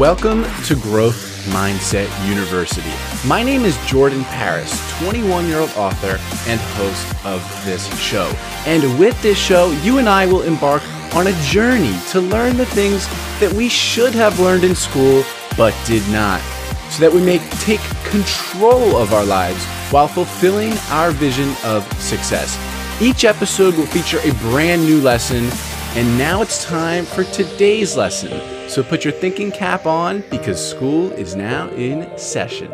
Welcome 0.00 0.46
to 0.64 0.76
Growth 0.76 1.44
Mindset 1.50 2.08
University. 2.26 2.90
My 3.28 3.42
name 3.42 3.66
is 3.66 3.76
Jordan 3.86 4.24
Paris, 4.24 4.72
21 4.98 5.46
year 5.46 5.58
old 5.58 5.68
author 5.72 6.18
and 6.48 6.58
host 6.58 7.26
of 7.26 7.42
this 7.66 7.86
show. 8.00 8.32
And 8.64 8.98
with 8.98 9.20
this 9.20 9.36
show, 9.36 9.70
you 9.82 9.98
and 9.98 10.08
I 10.08 10.24
will 10.24 10.40
embark 10.40 10.82
on 11.14 11.26
a 11.26 11.42
journey 11.42 11.94
to 12.12 12.20
learn 12.22 12.56
the 12.56 12.64
things 12.64 13.06
that 13.40 13.52
we 13.52 13.68
should 13.68 14.14
have 14.14 14.40
learned 14.40 14.64
in 14.64 14.74
school 14.74 15.22
but 15.54 15.74
did 15.84 16.08
not, 16.08 16.40
so 16.88 17.02
that 17.02 17.12
we 17.12 17.20
may 17.20 17.36
take 17.58 17.80
control 18.04 18.96
of 18.96 19.12
our 19.12 19.26
lives 19.26 19.62
while 19.92 20.08
fulfilling 20.08 20.72
our 20.92 21.10
vision 21.10 21.54
of 21.62 21.86
success. 22.00 22.58
Each 23.02 23.26
episode 23.26 23.76
will 23.76 23.84
feature 23.84 24.20
a 24.20 24.32
brand 24.36 24.82
new 24.82 25.02
lesson, 25.02 25.50
and 25.94 26.16
now 26.16 26.40
it's 26.40 26.64
time 26.64 27.04
for 27.04 27.24
today's 27.24 27.98
lesson. 27.98 28.59
So 28.70 28.84
put 28.84 29.04
your 29.04 29.12
thinking 29.12 29.50
cap 29.50 29.84
on 29.84 30.22
because 30.30 30.64
school 30.64 31.10
is 31.14 31.34
now 31.34 31.68
in 31.70 32.08
session. 32.16 32.72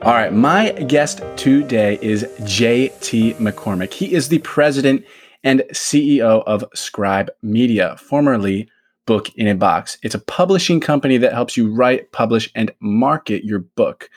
All 0.00 0.14
right, 0.14 0.32
my 0.32 0.70
guest 0.70 1.20
today 1.36 1.98
is 2.00 2.24
JT 2.40 3.34
McCormick. 3.34 3.92
He 3.92 4.14
is 4.14 4.30
the 4.30 4.38
president 4.38 5.04
and 5.44 5.60
CEO 5.74 6.42
of 6.46 6.64
Scribe 6.72 7.30
Media, 7.42 7.98
formerly 7.98 8.70
Book 9.04 9.28
in 9.34 9.46
a 9.46 9.54
Box. 9.54 9.98
It's 10.02 10.14
a 10.14 10.20
publishing 10.20 10.80
company 10.80 11.18
that 11.18 11.34
helps 11.34 11.54
you 11.54 11.70
write, 11.70 12.12
publish, 12.12 12.50
and 12.54 12.72
market 12.80 13.44
your 13.44 13.58
book. 13.58 14.08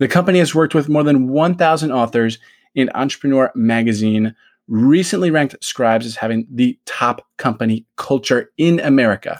The 0.00 0.08
company 0.08 0.40
has 0.40 0.52
worked 0.52 0.74
with 0.74 0.88
more 0.88 1.04
than 1.04 1.28
1,000 1.28 1.92
authors 1.92 2.40
in 2.74 2.90
Entrepreneur 2.96 3.52
Magazine, 3.54 4.34
recently 4.66 5.30
ranked 5.30 5.62
Scribes 5.62 6.06
as 6.06 6.16
having 6.16 6.48
the 6.50 6.76
top 6.86 7.24
company 7.36 7.86
culture 7.94 8.50
in 8.58 8.80
America. 8.80 9.38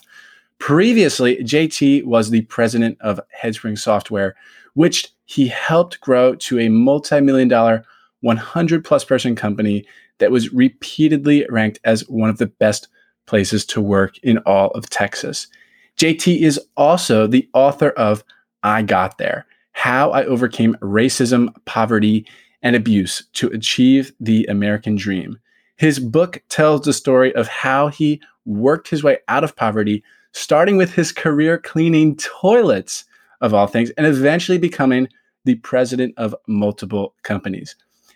Previously, 0.61 1.37
JT 1.39 2.05
was 2.05 2.29
the 2.31 2.43
president 2.43 2.99
of 3.01 3.19
Headspring 3.43 3.79
Software, 3.79 4.37
which 4.75 5.09
he 5.25 5.49
helped 5.49 6.01
grow 6.01 6.35
to 6.37 6.61
a 6.61 6.69
multi 6.69 7.21
million 7.21 7.49
dollar, 7.49 7.83
100 8.21 8.85
plus 8.85 9.03
person 9.03 9.35
company 9.35 9.87
that 10.19 10.31
was 10.31 10.53
repeatedly 10.53 11.47
ranked 11.49 11.81
as 11.85 12.07
one 12.09 12.29
of 12.29 12.37
the 12.37 12.47
best 12.47 12.89
places 13.27 13.65
to 13.65 13.81
work 13.81 14.19
in 14.19 14.37
all 14.39 14.69
of 14.73 14.91
Texas. 14.91 15.47
JT 15.97 16.41
is 16.41 16.61
also 16.77 17.27
the 17.27 17.49
author 17.55 17.91
of 17.91 18.23
I 18.63 18.83
Got 18.83 19.17
There 19.17 19.47
How 19.73 20.11
I 20.11 20.25
Overcame 20.25 20.77
Racism, 20.83 21.55
Poverty, 21.65 22.27
and 22.63 22.77
Abuse 22.77 23.25
to 23.33 23.49
Achieve 23.49 24.13
the 24.21 24.45
American 24.45 24.97
Dream. 24.97 25.39
His 25.77 25.99
book 25.99 26.43
tells 26.51 26.83
the 26.83 26.93
story 26.93 27.35
of 27.35 27.49
how 27.49 27.89
he 27.89 28.21
worked 28.45 28.89
his 28.89 29.03
way 29.03 29.19
out 29.27 29.43
of 29.43 29.57
poverty 29.57 30.05
starting 30.33 30.77
with 30.77 30.93
his 30.93 31.13
career 31.13 31.59
cleaning 31.59 32.17
toilets, 32.17 33.05
of 33.41 33.55
all 33.55 33.67
things, 33.67 33.91
and 33.91 34.07
eventually 34.07 34.59
becoming 34.59 35.09
the 35.45 35.55
president 35.57 36.15
of 36.17 36.35
multiple 36.47 37.15
companies. 37.23 37.75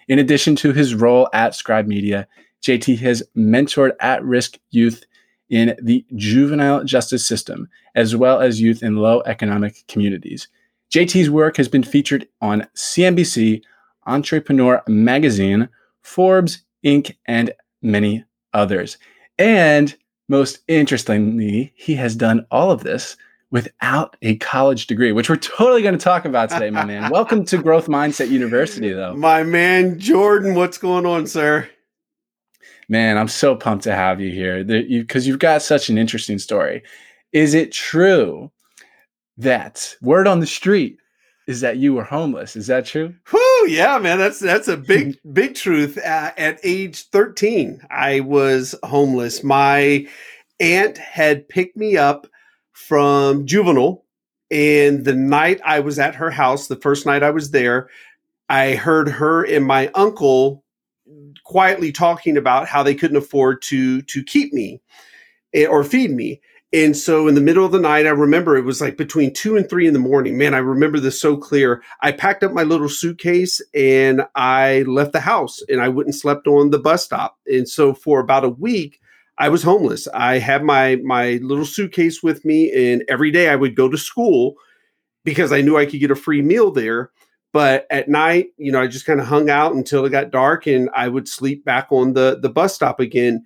In 0.08 0.18
addition 0.18 0.54
to 0.56 0.72
his 0.72 0.94
role 0.94 1.28
at 1.32 1.54
Scribe 1.54 1.86
Media, 1.86 2.28
JT 2.62 2.98
has 2.98 3.22
mentored 3.36 3.92
at 4.00 4.22
risk 4.24 4.58
youth 4.70 5.04
in 5.50 5.74
the 5.82 6.04
juvenile 6.16 6.84
justice 6.84 7.26
system, 7.26 7.68
as 7.94 8.16
well 8.16 8.40
as 8.40 8.60
youth 8.60 8.82
in 8.82 8.96
low 8.96 9.22
economic 9.26 9.84
communities. 9.88 10.48
JT's 10.90 11.30
work 11.30 11.56
has 11.56 11.68
been 11.68 11.82
featured 11.82 12.26
on 12.40 12.66
CNBC, 12.74 13.62
Entrepreneur 14.06 14.82
Magazine, 14.86 15.68
Forbes, 16.02 16.62
Inc., 16.84 17.14
and 17.26 17.52
many 17.82 18.24
others. 18.52 18.98
And 19.38 19.96
most 20.28 20.60
interestingly, 20.68 21.72
he 21.74 21.94
has 21.94 22.16
done 22.16 22.46
all 22.50 22.70
of 22.70 22.82
this 22.82 23.16
without 23.50 24.16
a 24.22 24.36
college 24.36 24.86
degree, 24.86 25.12
which 25.12 25.28
we're 25.28 25.36
totally 25.36 25.82
going 25.82 25.96
to 25.96 26.02
talk 26.02 26.24
about 26.24 26.50
today, 26.50 26.70
my 26.70 26.84
man. 26.84 27.10
Welcome 27.10 27.44
to 27.46 27.58
Growth 27.58 27.86
Mindset 27.86 28.30
University, 28.30 28.92
though. 28.92 29.14
My 29.14 29.42
man, 29.42 29.98
Jordan, 29.98 30.54
what's 30.54 30.78
going 30.78 31.06
on, 31.06 31.26
sir? 31.26 31.68
Man, 32.88 33.16
I'm 33.16 33.28
so 33.28 33.54
pumped 33.54 33.84
to 33.84 33.94
have 33.94 34.20
you 34.20 34.30
here 34.30 34.64
because 34.64 35.26
you, 35.26 35.32
you've 35.32 35.40
got 35.40 35.62
such 35.62 35.88
an 35.88 35.98
interesting 35.98 36.38
story. 36.38 36.82
Is 37.32 37.54
it 37.54 37.72
true 37.72 38.50
that 39.36 39.94
word 40.02 40.26
on 40.26 40.41
the 40.41 40.46
street 40.46 40.98
is 41.47 41.60
that 41.60 41.77
you 41.77 41.94
were 41.94 42.05
homeless? 42.05 42.56
Is 42.56 42.66
that 42.69 42.87
true? 42.87 43.15
Whew, 43.31 43.66
yeah, 43.69 43.99
man, 43.99 44.19
that's 44.19 44.41
that's 44.41 44.69
a 44.69 44.77
big 44.77 45.19
big 45.32 45.55
truth. 45.55 45.99
Uh, 45.99 46.32
at 46.37 46.59
age 46.62 47.09
13, 47.09 47.82
I 47.91 48.21
was 48.21 48.75
homeless. 48.82 49.44
My 49.44 50.06
aunt 50.60 50.99
had 50.99 51.49
picked 51.49 51.77
me 51.77 51.97
up 51.97 52.27
from 52.72 53.47
juvenile, 53.47 54.04
and 54.50 55.04
the 55.04 55.15
night 55.15 55.60
I 55.65 55.81
was 55.81 55.99
at 55.99 56.15
her 56.15 56.31
house, 56.31 56.66
the 56.66 56.77
first 56.77 57.06
night 57.06 57.22
I 57.22 57.31
was 57.31 57.50
there, 57.50 57.88
I 58.49 58.75
heard 58.75 59.09
her 59.09 59.44
and 59.44 59.66
my 59.66 59.91
uncle 59.94 60.65
quietly 61.44 61.93
talking 61.93 62.37
about 62.37 62.66
how 62.66 62.83
they 62.83 62.94
couldn't 62.94 63.16
afford 63.16 63.60
to 63.62 64.03
to 64.03 64.22
keep 64.25 64.53
me 64.53 64.81
eh, 65.53 65.66
or 65.66 65.84
feed 65.84 66.10
me. 66.10 66.41
And 66.74 66.96
so 66.96 67.28
in 67.28 67.36
the 67.36 67.40
middle 67.40 67.64
of 67.64 67.70
the 67.70 67.78
night, 67.78 68.04
I 68.04 68.10
remember 68.10 68.56
it 68.56 68.64
was 68.64 68.80
like 68.80 68.96
between 68.96 69.32
two 69.32 69.56
and 69.56 69.68
three 69.70 69.86
in 69.86 69.92
the 69.92 70.00
morning. 70.00 70.36
Man, 70.36 70.54
I 70.54 70.58
remember 70.58 70.98
this 70.98 71.20
so 71.20 71.36
clear. 71.36 71.84
I 72.00 72.10
packed 72.10 72.42
up 72.42 72.52
my 72.52 72.64
little 72.64 72.88
suitcase 72.88 73.60
and 73.72 74.26
I 74.34 74.82
left 74.88 75.12
the 75.12 75.20
house 75.20 75.62
and 75.68 75.80
I 75.80 75.88
went 75.88 76.08
and 76.08 76.14
slept 76.14 76.48
on 76.48 76.70
the 76.70 76.80
bus 76.80 77.04
stop. 77.04 77.38
And 77.46 77.68
so 77.68 77.94
for 77.94 78.18
about 78.18 78.44
a 78.44 78.48
week, 78.48 79.00
I 79.38 79.48
was 79.48 79.62
homeless. 79.62 80.08
I 80.14 80.38
had 80.38 80.64
my 80.64 80.96
my 80.96 81.34
little 81.42 81.64
suitcase 81.64 82.22
with 82.22 82.44
me, 82.44 82.72
and 82.72 83.04
every 83.08 83.30
day 83.30 83.48
I 83.48 83.56
would 83.56 83.74
go 83.74 83.88
to 83.88 83.98
school 83.98 84.54
because 85.24 85.52
I 85.52 85.60
knew 85.60 85.76
I 85.76 85.86
could 85.86 86.00
get 86.00 86.10
a 86.10 86.16
free 86.16 86.42
meal 86.42 86.70
there. 86.70 87.10
But 87.52 87.86
at 87.91 88.08
night, 88.08 88.48
you 88.58 88.70
know, 88.72 88.80
I 88.80 88.86
just 88.86 89.06
kind 89.06 89.20
of 89.20 89.26
hung 89.26 89.50
out 89.50 89.74
until 89.74 90.04
it 90.04 90.10
got 90.10 90.30
dark, 90.30 90.66
and 90.66 90.88
I 90.94 91.08
would 91.08 91.28
sleep 91.28 91.64
back 91.64 91.88
on 91.91 92.12
the 92.12 92.38
the 92.41 92.48
bus 92.48 92.74
stop 92.74 93.00
again. 93.00 93.44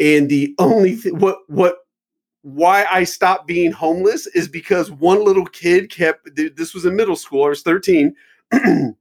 And 0.00 0.28
the 0.28 0.54
only 0.58 0.96
th- 0.96 1.14
what 1.14 1.38
what 1.48 1.76
why 2.46 2.86
I 2.88 3.02
stopped 3.02 3.48
being 3.48 3.72
homeless 3.72 4.28
is 4.28 4.46
because 4.46 4.88
one 4.88 5.24
little 5.24 5.46
kid 5.46 5.90
kept 5.90 6.36
this 6.36 6.74
was 6.74 6.86
in 6.86 6.94
middle 6.94 7.16
school, 7.16 7.44
I 7.44 7.48
was 7.48 7.62
13. 7.62 8.14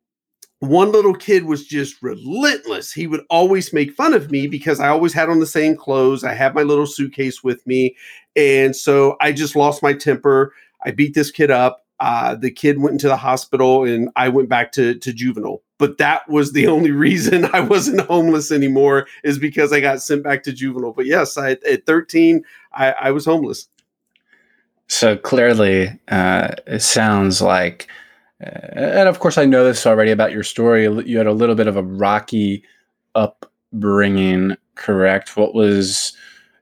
one 0.61 0.91
little 0.91 1.13
kid 1.13 1.45
was 1.45 1.67
just 1.67 2.01
relentless. 2.01 2.91
He 2.91 3.05
would 3.05 3.23
always 3.29 3.71
make 3.71 3.93
fun 3.93 4.15
of 4.15 4.31
me 4.31 4.47
because 4.47 4.79
I 4.79 4.87
always 4.87 5.13
had 5.13 5.29
on 5.29 5.41
the 5.41 5.45
same 5.45 5.77
clothes. 5.77 6.23
I 6.23 6.33
had 6.33 6.55
my 6.55 6.63
little 6.63 6.87
suitcase 6.87 7.43
with 7.43 7.65
me. 7.67 7.95
And 8.35 8.75
so 8.75 9.15
I 9.21 9.31
just 9.31 9.55
lost 9.55 9.83
my 9.83 9.93
temper. 9.93 10.51
I 10.83 10.89
beat 10.89 11.13
this 11.13 11.29
kid 11.29 11.51
up. 11.51 11.84
Uh, 11.99 12.35
the 12.35 12.51
kid 12.51 12.79
went 12.79 12.93
into 12.93 13.07
the 13.07 13.17
hospital 13.17 13.85
and 13.85 14.09
I 14.15 14.29
went 14.29 14.49
back 14.49 14.71
to, 14.73 14.95
to 14.95 15.13
juvenile. 15.13 15.61
But 15.77 15.97
that 15.97 16.27
was 16.29 16.51
the 16.51 16.67
only 16.75 16.91
reason 16.91 17.45
I 17.53 17.61
wasn't 17.61 18.01
homeless 18.01 18.51
anymore 18.51 19.07
is 19.23 19.39
because 19.39 19.71
I 19.71 19.79
got 19.79 20.01
sent 20.01 20.23
back 20.23 20.43
to 20.43 20.53
juvenile. 20.53 20.93
But 20.93 21.05
yes, 21.05 21.37
I, 21.37 21.51
at 21.51 21.85
13, 21.85 22.43
I, 22.73 22.91
I 22.91 23.11
was 23.11 23.25
homeless. 23.25 23.67
So 24.87 25.17
clearly, 25.17 25.99
uh, 26.09 26.51
it 26.67 26.81
sounds 26.81 27.41
like, 27.41 27.87
uh, 28.45 28.49
and 28.75 29.09
of 29.09 29.19
course, 29.19 29.37
I 29.37 29.45
know 29.45 29.63
this 29.63 29.87
already 29.87 30.11
about 30.11 30.31
your 30.31 30.43
story. 30.43 30.83
You 30.83 31.17
had 31.17 31.27
a 31.27 31.33
little 31.33 31.55
bit 31.55 31.67
of 31.67 31.75
a 31.75 31.83
rocky 31.83 32.63
upbringing, 33.15 34.57
correct? 34.75 35.37
What 35.37 35.55
was 35.55 36.15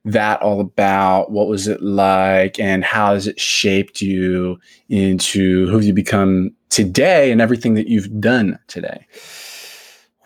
that 0.05 0.41
all 0.41 0.59
about? 0.59 1.31
What 1.31 1.47
was 1.47 1.67
it 1.67 1.81
like? 1.81 2.59
And 2.59 2.83
how 2.83 3.13
has 3.13 3.27
it 3.27 3.39
shaped 3.39 4.01
you 4.01 4.59
into 4.89 5.67
who 5.69 5.79
you 5.79 5.93
become 5.93 6.51
today 6.69 7.31
and 7.31 7.41
everything 7.41 7.73
that 7.75 7.87
you've 7.87 8.19
done 8.19 8.59
today? 8.67 9.07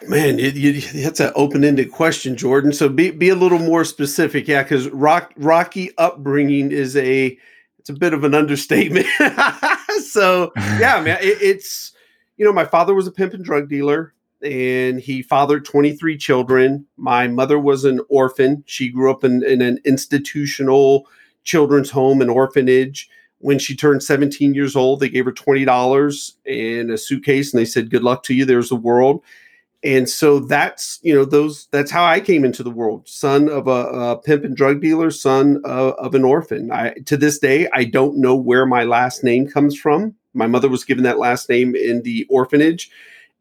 Man, 0.08 0.40
it, 0.40 0.56
it, 0.56 1.04
that's 1.04 1.20
an 1.20 1.32
open-ended 1.36 1.92
question, 1.92 2.38
Jordan. 2.38 2.72
So 2.72 2.88
be 2.88 3.12
be 3.12 3.30
a 3.30 3.36
little 3.36 3.60
more 3.60 3.84
specific, 3.84 4.48
yeah, 4.48 4.64
because 4.64 4.88
rock 4.90 5.34
rocky 5.38 5.92
upbringing 5.98 6.72
is 6.72 6.96
a 6.96 7.38
it's 7.80 7.90
a 7.90 7.94
bit 7.94 8.14
of 8.14 8.24
an 8.24 8.36
understatement. 8.36 9.08
so 10.10 10.52
yeah, 10.80 11.02
man, 11.02 11.18
it, 11.22 11.42
it's 11.42 11.94
you 12.38 12.46
know 12.46 12.54
my 12.54 12.66
father 12.66 12.94
was 12.94 13.08
a 13.08 13.12
pimp 13.12 13.34
and 13.34 13.44
drug 13.44 13.70
dealer 13.70 14.14
and 14.44 15.00
he 15.00 15.22
fathered 15.22 15.66
23 15.66 16.18
children. 16.18 16.86
My 16.98 17.28
mother 17.28 17.60
was 17.60 17.86
an 17.86 18.02
orphan. 18.10 18.64
She 18.68 18.90
grew 18.90 19.12
up 19.12 19.24
in, 19.24 19.44
in 19.44 19.62
an 19.62 19.80
institutional 19.86 21.08
children's 21.44 21.90
home 21.90 22.22
and 22.22 22.30
orphanage. 22.30 23.10
When 23.40 23.60
she 23.60 23.76
turned 23.76 24.04
17 24.04 24.54
years 24.54 24.76
old, 24.76 25.00
they 25.00 25.10
gave 25.10 25.26
her 25.26 25.32
$20 25.32 26.34
in 26.46 26.90
a 26.90 26.98
suitcase 26.98 27.54
and 27.54 27.60
they 27.60 27.66
said, 27.66 27.90
Good 27.90 28.04
luck 28.04 28.24
to 28.24 28.34
you. 28.34 28.46
There's 28.46 28.70
the 28.70 28.76
world. 28.76 29.24
And 29.84 30.10
so 30.10 30.40
that's, 30.40 31.00
you 31.04 31.14
know, 31.14 31.24
those, 31.24 31.68
that's 31.72 31.92
how 31.92 32.04
I 32.04 32.20
came 32.20 32.44
into 32.44 32.64
the 32.64 32.72
world. 32.72 33.08
Son 33.08 33.48
of 33.48 33.68
a, 33.68 33.72
a 33.72 34.18
pimp 34.18 34.44
and 34.44 34.58
drug 34.58 34.82
dealer, 34.82 35.12
son 35.12 35.62
of, 35.64 35.94
of 35.94 36.16
an 36.16 36.24
orphan. 36.24 36.72
I, 36.72 36.96
to 37.06 37.16
this 37.16 37.38
day, 37.38 37.68
I 37.74 37.84
don't 37.84 38.18
know 38.18 38.36
where 38.36 38.66
my 38.66 38.84
last 38.84 39.24
name 39.24 39.48
comes 39.48 39.80
from. 39.80 40.16
My 40.34 40.48
mother 40.48 40.68
was 40.68 40.84
given 40.84 41.04
that 41.04 41.20
last 41.20 41.48
name 41.48 41.76
in 41.76 42.02
the 42.02 42.26
orphanage 42.28 42.90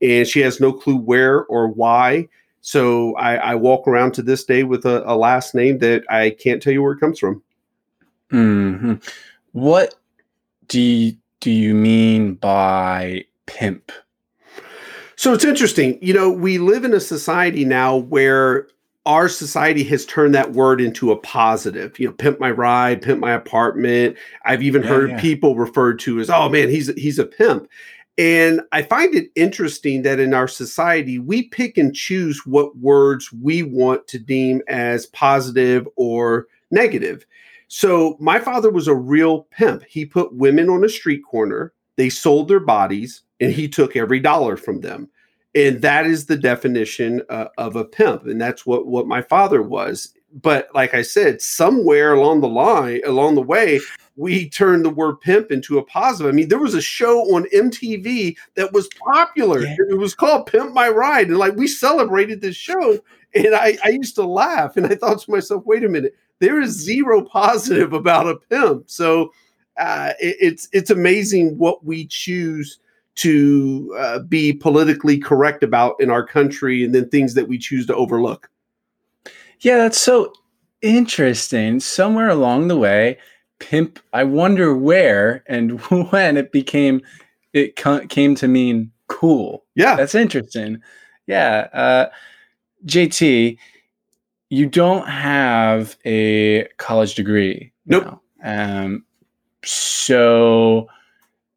and 0.03 0.27
she 0.27 0.41
has 0.41 0.61
no 0.61 0.73
clue 0.73 0.97
where 0.97 1.45
or 1.45 1.69
why. 1.69 2.29
So 2.61 3.15
I, 3.17 3.37
I 3.37 3.55
walk 3.55 3.87
around 3.87 4.13
to 4.15 4.23
this 4.23 4.45
day 4.45 4.65
with 4.65 4.85
a, 4.85 5.09
a, 5.09 5.15
last 5.15 5.55
name 5.55 5.79
that 5.79 6.05
I 6.11 6.31
can't 6.31 6.61
tell 6.61 6.73
you 6.73 6.83
where 6.83 6.93
it 6.93 7.01
comes 7.01 7.19
from. 7.19 7.43
Mm-hmm. 8.33 8.95
What 9.53 9.95
do 10.67 10.81
you, 10.81 11.17
do 11.41 11.51
you 11.51 11.75
mean 11.75 12.35
by 12.35 13.25
pimp? 13.47 13.93
So 15.15 15.33
it's 15.33 15.45
interesting. 15.45 15.99
You 16.03 16.13
know, 16.13 16.31
we 16.31 16.59
live 16.59 16.85
in 16.85 16.93
a 16.93 17.01
society 17.01 17.65
now 17.65 17.97
where 17.97 18.67
our 19.07 19.29
society 19.29 19.85
has 19.85 20.05
turned 20.05 20.35
that 20.35 20.53
word 20.53 20.81
into 20.81 21.13
a 21.13 21.17
positive. 21.17 21.99
You 21.99 22.09
know, 22.09 22.13
pimp 22.13 22.41
my 22.41 22.51
ride, 22.51 23.01
pimp 23.01 23.21
my 23.21 23.33
apartment. 23.33 24.17
I've 24.45 24.63
even 24.63 24.83
yeah, 24.83 24.89
heard 24.89 25.11
yeah. 25.11 25.21
people 25.21 25.57
referred 25.57 26.01
to 26.01 26.19
as, 26.19 26.29
"Oh 26.29 26.49
man, 26.49 26.69
he's 26.69 26.89
he's 26.95 27.19
a 27.19 27.25
pimp." 27.25 27.69
And 28.19 28.63
I 28.73 28.83
find 28.83 29.15
it 29.15 29.31
interesting 29.35 30.03
that 30.03 30.19
in 30.19 30.33
our 30.33 30.49
society, 30.49 31.19
we 31.19 31.45
pick 31.45 31.77
and 31.77 31.95
choose 31.95 32.47
what 32.47 32.77
words 32.79 33.31
we 33.33 33.63
want 33.63 34.07
to 34.09 34.19
deem 34.19 34.63
as 34.69 35.07
positive 35.07 35.87
or 35.97 36.47
negative. 36.71 37.27
So, 37.69 38.17
my 38.21 38.39
father 38.39 38.71
was 38.71 38.89
a 38.89 38.95
real 38.95 39.43
pimp. 39.51 39.83
He 39.85 40.07
put 40.07 40.35
women 40.35 40.71
on 40.71 40.85
a 40.85 40.89
street 40.89 41.23
corner, 41.29 41.73
they 41.97 42.09
sold 42.09 42.49
their 42.49 42.61
bodies, 42.61 43.23
and 43.41 43.53
he 43.53 43.69
took 43.69 43.97
every 43.97 44.21
dollar 44.21 44.57
from 44.57 44.81
them 44.81 45.11
and 45.57 45.81
that 45.81 46.07
is 46.07 46.27
the 46.27 46.37
definition 46.37 47.23
uh, 47.31 47.47
of 47.57 47.75
a 47.75 47.85
pimp 47.85 48.27
and 48.27 48.41
that's 48.41 48.67
what 48.67 48.87
what 48.87 49.09
my 49.09 49.23
father 49.23 49.63
was 49.63 50.15
but 50.33 50.69
like 50.75 50.95
i 50.95 51.03
said 51.03 51.41
somewhere 51.41 52.13
along 52.13 52.41
the 52.41 52.49
line 52.49 53.01
along 53.05 53.35
the 53.35 53.43
way 53.43 53.81
we 54.17 54.49
turned 54.49 54.85
the 54.85 54.91
word 54.91 55.21
pimp 55.21 55.51
into 55.51 55.79
a 55.79 55.85
positive 55.85 56.33
i 56.33 56.35
mean 56.35 56.49
there 56.49 56.59
was 56.59 56.75
a 56.75 56.81
show 56.81 57.21
on 57.35 57.45
mtv 57.55 58.37
that 58.55 58.73
was 58.73 58.89
popular 59.05 59.61
yeah. 59.61 59.77
it 59.91 59.99
was 59.99 60.15
called 60.15 60.47
pimp 60.47 60.73
my 60.73 60.89
ride 60.89 61.29
and 61.29 61.39
like 61.39 61.55
we 61.57 61.67
celebrated 61.67 62.41
this 62.41 62.57
show 62.57 62.99
and 63.35 63.55
I, 63.55 63.77
I 63.85 63.89
used 63.89 64.15
to 64.17 64.25
laugh 64.25 64.77
and 64.77 64.87
i 64.87 64.95
thought 64.95 65.21
to 65.21 65.31
myself 65.31 65.65
wait 65.67 65.85
a 65.85 65.89
minute 65.89 66.15
there 66.39 66.61
is 66.61 66.71
zero 66.71 67.23
positive 67.23 67.93
about 67.93 68.29
a 68.29 68.37
pimp 68.37 68.91
so 68.91 69.33
uh, 69.79 70.13
it, 70.19 70.37
it's 70.41 70.69
it's 70.73 70.91
amazing 70.91 71.59
what 71.59 71.85
we 71.85 72.07
choose 72.07 72.79
to 73.17 73.95
uh, 73.99 74.19
be 74.21 74.53
politically 74.53 75.19
correct 75.19 75.63
about 75.63 75.97
in 76.01 76.11
our 76.11 76.25
country 76.25 76.85
and 76.85 76.95
then 76.95 77.09
things 77.09 77.35
that 77.35 77.49
we 77.49 77.59
choose 77.59 77.87
to 77.87 77.95
overlook. 77.95 78.51
Yeah, 79.61 79.79
that's 79.79 80.01
so 80.01 80.33
interesting. 80.83 81.81
Somewhere 81.81 82.29
along 82.29 82.69
the 82.69 82.77
way, 82.77 83.19
pimp, 83.59 83.99
I 84.13 84.25
wonder 84.25 84.77
where 84.77 85.45
and 85.47 85.81
when 86.11 86.37
it 86.37 86.53
became, 86.53 87.03
it 87.53 87.77
came 87.77 88.35
to 88.35 88.49
mean 88.49 88.93
cool. 89.09 89.65
Yeah. 89.75 89.97
That's 89.97 90.15
interesting. 90.15 90.83
Yeah. 91.27 91.69
Uh, 91.73 92.07
JT, 92.87 93.59
you 94.51 94.67
don't 94.67 95.09
have 95.09 95.97
a 96.05 96.67
college 96.77 97.15
degree. 97.15 97.73
Nope. 97.87 98.05
Now. 98.05 98.85
Um, 98.85 99.05
so, 99.65 100.89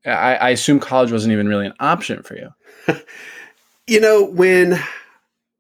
I, 0.06 0.36
I 0.36 0.50
assume 0.50 0.80
college 0.80 1.12
wasn't 1.12 1.34
even 1.34 1.48
really 1.48 1.68
an 1.68 1.74
option 1.80 2.24
for 2.24 2.36
you. 2.36 2.50
you 3.88 4.00
know, 4.00 4.24
when 4.24 4.80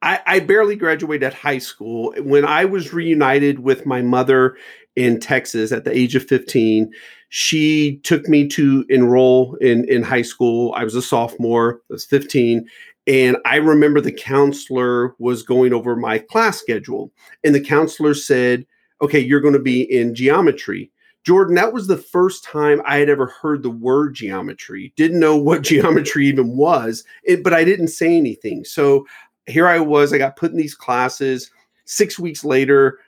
I, 0.01 0.21
I, 0.25 0.39
barely 0.39 0.75
graduated 0.75 1.33
high 1.33 1.57
school, 1.57 2.13
when 2.19 2.45
I 2.45 2.65
was 2.65 2.93
reunited 2.93 3.59
with 3.59 3.85
my 3.85 4.01
mother 4.01 4.55
in 4.95 5.19
Texas 5.19 5.71
at 5.71 5.83
the 5.83 5.95
age 5.95 6.15
of 6.15 6.25
15, 6.25 6.91
she 7.29 7.97
took 8.03 8.27
me 8.27 8.47
to 8.47 8.85
enroll 8.89 9.55
in, 9.55 9.87
in 9.89 10.03
high 10.03 10.23
school. 10.23 10.73
I 10.75 10.83
was 10.83 10.95
a 10.95 11.01
sophomore, 11.01 11.81
I 11.89 11.93
was 11.93 12.05
15. 12.05 12.67
And 13.07 13.37
I 13.45 13.55
remember 13.55 14.01
the 14.01 14.11
counselor 14.11 15.15
was 15.19 15.41
going 15.43 15.73
over 15.73 15.95
my 15.95 16.19
class 16.19 16.59
schedule. 16.59 17.11
And 17.43 17.55
the 17.55 17.61
counselor 17.61 18.13
said, 18.13 18.65
Okay, 19.01 19.19
you're 19.19 19.39
going 19.39 19.53
to 19.53 19.59
be 19.59 19.81
in 19.81 20.13
geometry. 20.13 20.91
Jordan, 21.23 21.55
that 21.55 21.73
was 21.73 21.87
the 21.87 21.97
first 21.97 22.43
time 22.43 22.81
I 22.85 22.97
had 22.97 23.09
ever 23.09 23.27
heard 23.27 23.63
the 23.63 23.69
word 23.69 24.13
geometry. 24.13 24.93
Didn't 24.95 25.19
know 25.19 25.37
what 25.37 25.61
geometry 25.63 26.27
even 26.27 26.57
was, 26.57 27.03
it, 27.23 27.43
but 27.43 27.53
I 27.53 27.63
didn't 27.63 27.89
say 27.89 28.15
anything. 28.15 28.65
So 28.65 29.05
here 29.45 29.67
I 29.67 29.79
was, 29.79 30.11
I 30.11 30.17
got 30.17 30.35
put 30.35 30.51
in 30.51 30.57
these 30.57 30.75
classes. 30.75 31.49
Six 31.85 32.19
weeks 32.19 32.43
later, 32.43 32.99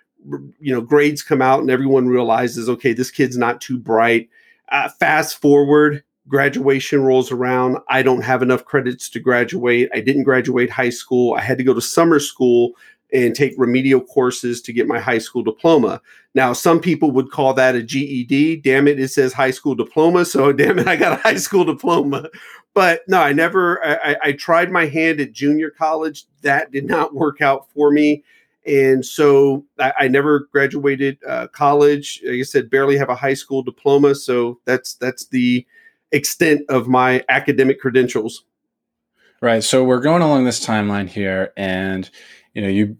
you 0.59 0.73
know, 0.73 0.81
grades 0.81 1.23
come 1.23 1.41
out 1.41 1.62
and 1.62 1.71
everyone 1.71 2.07
realizes, 2.07 2.69
okay, 2.69 2.94
this 2.94 3.12
kid's 3.12 3.38
not 3.38 3.62
too 3.62 3.77
bright. 3.77 4.29
Uh, 4.69 4.89
fast 4.89 5.41
forward, 5.41 6.03
graduation 6.27 7.03
rolls 7.03 7.31
around. 7.31 7.77
I 7.89 8.03
don't 8.03 8.21
have 8.21 8.41
enough 8.41 8.65
credits 8.65 9.09
to 9.09 9.19
graduate. 9.19 9.89
I 9.94 10.01
didn't 10.01 10.23
graduate 10.23 10.69
high 10.69 10.89
school. 10.89 11.33
I 11.33 11.41
had 11.41 11.57
to 11.57 11.63
go 11.63 11.73
to 11.73 11.81
summer 11.81 12.19
school 12.19 12.73
and 13.13 13.35
take 13.35 13.53
remedial 13.57 14.00
courses 14.00 14.62
to 14.62 14.71
get 14.71 14.88
my 14.88 15.00
high 15.00 15.18
school 15.18 15.44
diploma. 15.44 16.01
Now, 16.33 16.53
some 16.53 16.79
people 16.79 17.12
would 17.12 17.29
call 17.29 17.53
that 17.56 17.75
a 17.75 17.83
GED. 17.83 18.57
Damn 18.57 18.88
it, 18.88 19.00
it 19.00 19.09
says 19.09 19.33
high 19.33 19.51
school 19.51 19.75
diploma. 19.75 20.24
So, 20.24 20.53
damn 20.53 20.79
it, 20.79 20.88
I 20.88 20.95
got 20.95 21.19
a 21.19 21.21
high 21.21 21.35
school 21.35 21.65
diploma. 21.65 22.29
But 22.74 23.01
no, 23.07 23.19
I 23.21 23.33
never, 23.33 23.85
I, 23.85 24.15
I 24.24 24.31
tried 24.31 24.71
my 24.71 24.85
hand 24.85 25.19
at 25.19 25.33
junior 25.33 25.69
college. 25.69 26.25
That 26.41 26.71
did 26.71 26.85
not 26.85 27.13
work 27.13 27.41
out 27.41 27.69
for 27.71 27.91
me. 27.91 28.24
And 28.66 29.06
so 29.06 29.66
I, 29.80 29.94
I 30.02 30.08
never 30.08 30.48
graduated 30.52 31.18
uh, 31.28 31.48
college. 31.48 32.22
Like 32.25 32.40
I 32.40 32.44
said, 32.44 32.69
barely 32.69 32.98
have 32.98 33.10
a 33.10 33.16
high 33.16 33.34
school 33.34 33.63
diploma. 33.63 34.16
So 34.16 34.60
that's, 34.66 34.94
that's 34.96 35.28
the 35.28 35.66
extent 36.12 36.62
of 36.69 36.88
my 36.88 37.24
academic 37.30 37.80
credentials. 37.80 38.44
Right. 39.42 39.63
So 39.63 39.84
we're 39.84 40.02
going 40.02 40.22
along 40.22 40.46
this 40.46 40.63
timeline 40.63 41.08
here 41.10 41.52
and 41.58 42.10
you 42.54 42.62
know 42.62 42.68
you 42.68 42.98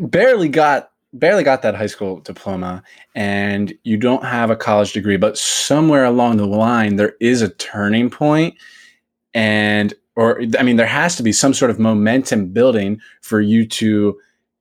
barely 0.00 0.48
got 0.48 0.90
barely 1.12 1.44
got 1.44 1.62
that 1.62 1.74
high 1.74 1.86
school 1.86 2.20
diploma 2.20 2.82
and 3.14 3.72
you 3.84 3.96
don't 3.96 4.24
have 4.24 4.50
a 4.50 4.56
college 4.56 4.92
degree 4.92 5.16
but 5.16 5.38
somewhere 5.38 6.04
along 6.04 6.36
the 6.36 6.46
line 6.46 6.96
there 6.96 7.14
is 7.20 7.40
a 7.40 7.48
turning 7.50 8.10
point 8.10 8.54
and 9.32 9.94
or 10.16 10.42
i 10.58 10.62
mean 10.62 10.76
there 10.76 10.86
has 10.86 11.14
to 11.16 11.22
be 11.22 11.32
some 11.32 11.54
sort 11.54 11.70
of 11.70 11.78
momentum 11.78 12.48
building 12.48 13.00
for 13.20 13.40
you 13.40 13.64
to 13.64 14.18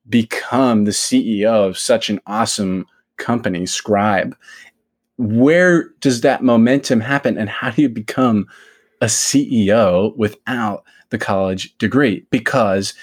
become 0.10 0.86
the 0.86 0.92
ceo 0.92 1.68
of 1.68 1.78
such 1.78 2.10
an 2.10 2.20
awesome 2.28 2.86
company 3.18 3.66
scribe 3.66 4.36
where 5.18 5.90
does 6.00 6.22
that 6.22 6.44
momentum 6.44 7.00
happen 7.00 7.38
and 7.38 7.50
how 7.50 7.70
do 7.70 7.82
you 7.82 7.90
become 7.90 8.48
a 9.02 9.06
ceo 9.06 10.16
without 10.18 10.84
the 11.10 11.18
college 11.18 11.78
degree 11.78 12.26
because 12.32 12.94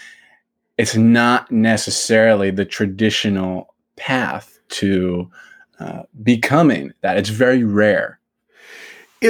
it's 0.80 0.96
not 0.96 1.50
necessarily 1.50 2.50
the 2.50 2.64
traditional 2.64 3.74
path 3.96 4.58
to 4.70 5.30
uh, 5.78 6.02
becoming 6.22 6.92
that. 7.02 7.16
It's 7.18 7.28
very 7.28 7.64
rare. 7.64 8.18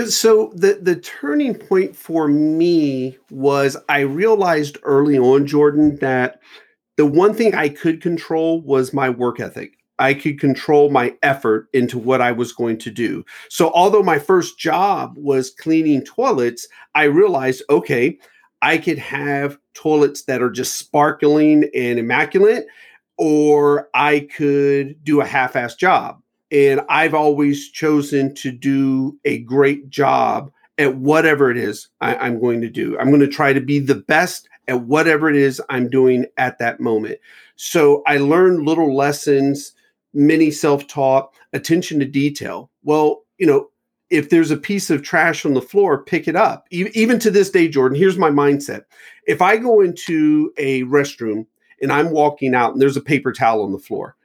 so 0.06 0.52
the 0.54 0.78
the 0.80 0.96
turning 0.96 1.54
point 1.54 1.96
for 1.96 2.28
me 2.28 3.18
was 3.30 3.76
I 3.88 4.00
realized 4.00 4.78
early 4.84 5.18
on, 5.18 5.46
Jordan, 5.46 5.96
that 5.96 6.40
the 6.96 7.06
one 7.06 7.34
thing 7.34 7.54
I 7.54 7.68
could 7.68 8.02
control 8.02 8.60
was 8.62 8.92
my 8.92 9.10
work 9.10 9.40
ethic. 9.40 9.74
I 9.98 10.14
could 10.14 10.40
control 10.40 10.90
my 10.90 11.14
effort 11.22 11.68
into 11.74 11.98
what 11.98 12.22
I 12.22 12.32
was 12.32 12.52
going 12.52 12.78
to 12.78 12.90
do. 12.90 13.22
So 13.50 13.70
although 13.72 14.02
my 14.02 14.18
first 14.18 14.58
job 14.58 15.12
was 15.16 15.50
cleaning 15.50 16.02
toilets, 16.02 16.66
I 16.94 17.04
realized, 17.04 17.62
okay, 17.68 18.18
I 18.62 18.78
could 18.78 18.98
have 18.98 19.58
toilets 19.74 20.24
that 20.24 20.42
are 20.42 20.50
just 20.50 20.76
sparkling 20.76 21.70
and 21.74 21.98
immaculate, 21.98 22.66
or 23.18 23.90
I 23.94 24.28
could 24.34 25.02
do 25.04 25.20
a 25.20 25.26
half 25.26 25.54
ass 25.54 25.74
job. 25.74 26.22
And 26.50 26.80
I've 26.88 27.14
always 27.14 27.70
chosen 27.70 28.34
to 28.36 28.50
do 28.50 29.18
a 29.24 29.40
great 29.40 29.90
job 29.90 30.50
at 30.78 30.96
whatever 30.96 31.50
it 31.50 31.58
is 31.58 31.88
I, 32.00 32.26
am 32.26 32.40
going 32.40 32.62
to 32.62 32.70
do. 32.70 32.98
I'm 32.98 33.08
going 33.08 33.20
to 33.20 33.28
try 33.28 33.52
to 33.52 33.60
be 33.60 33.78
the 33.78 33.96
best 33.96 34.48
at 34.70 34.82
whatever 34.82 35.28
it 35.28 35.36
is 35.36 35.60
I'm 35.68 35.90
doing 35.90 36.26
at 36.36 36.58
that 36.60 36.80
moment. 36.80 37.18
So 37.56 38.02
I 38.06 38.18
learned 38.18 38.64
little 38.64 38.94
lessons, 38.94 39.72
many 40.14 40.50
self 40.50 40.86
taught, 40.86 41.34
attention 41.52 41.98
to 41.98 42.06
detail. 42.06 42.70
Well, 42.84 43.24
you 43.36 43.46
know, 43.46 43.68
if 44.10 44.30
there's 44.30 44.52
a 44.52 44.56
piece 44.56 44.88
of 44.88 45.02
trash 45.02 45.44
on 45.44 45.54
the 45.54 45.60
floor, 45.60 46.04
pick 46.04 46.28
it 46.28 46.36
up. 46.36 46.66
even 46.70 47.18
to 47.18 47.30
this 47.30 47.50
day, 47.50 47.68
Jordan, 47.68 47.98
here's 47.98 48.16
my 48.18 48.30
mindset. 48.30 48.82
If 49.26 49.42
I 49.42 49.56
go 49.56 49.80
into 49.80 50.52
a 50.56 50.82
restroom 50.84 51.46
and 51.82 51.92
I'm 51.92 52.10
walking 52.10 52.54
out 52.54 52.72
and 52.72 52.80
there's 52.80 52.96
a 52.96 53.02
paper 53.02 53.32
towel 53.32 53.62
on 53.62 53.72
the 53.72 53.78
floor, 53.78 54.16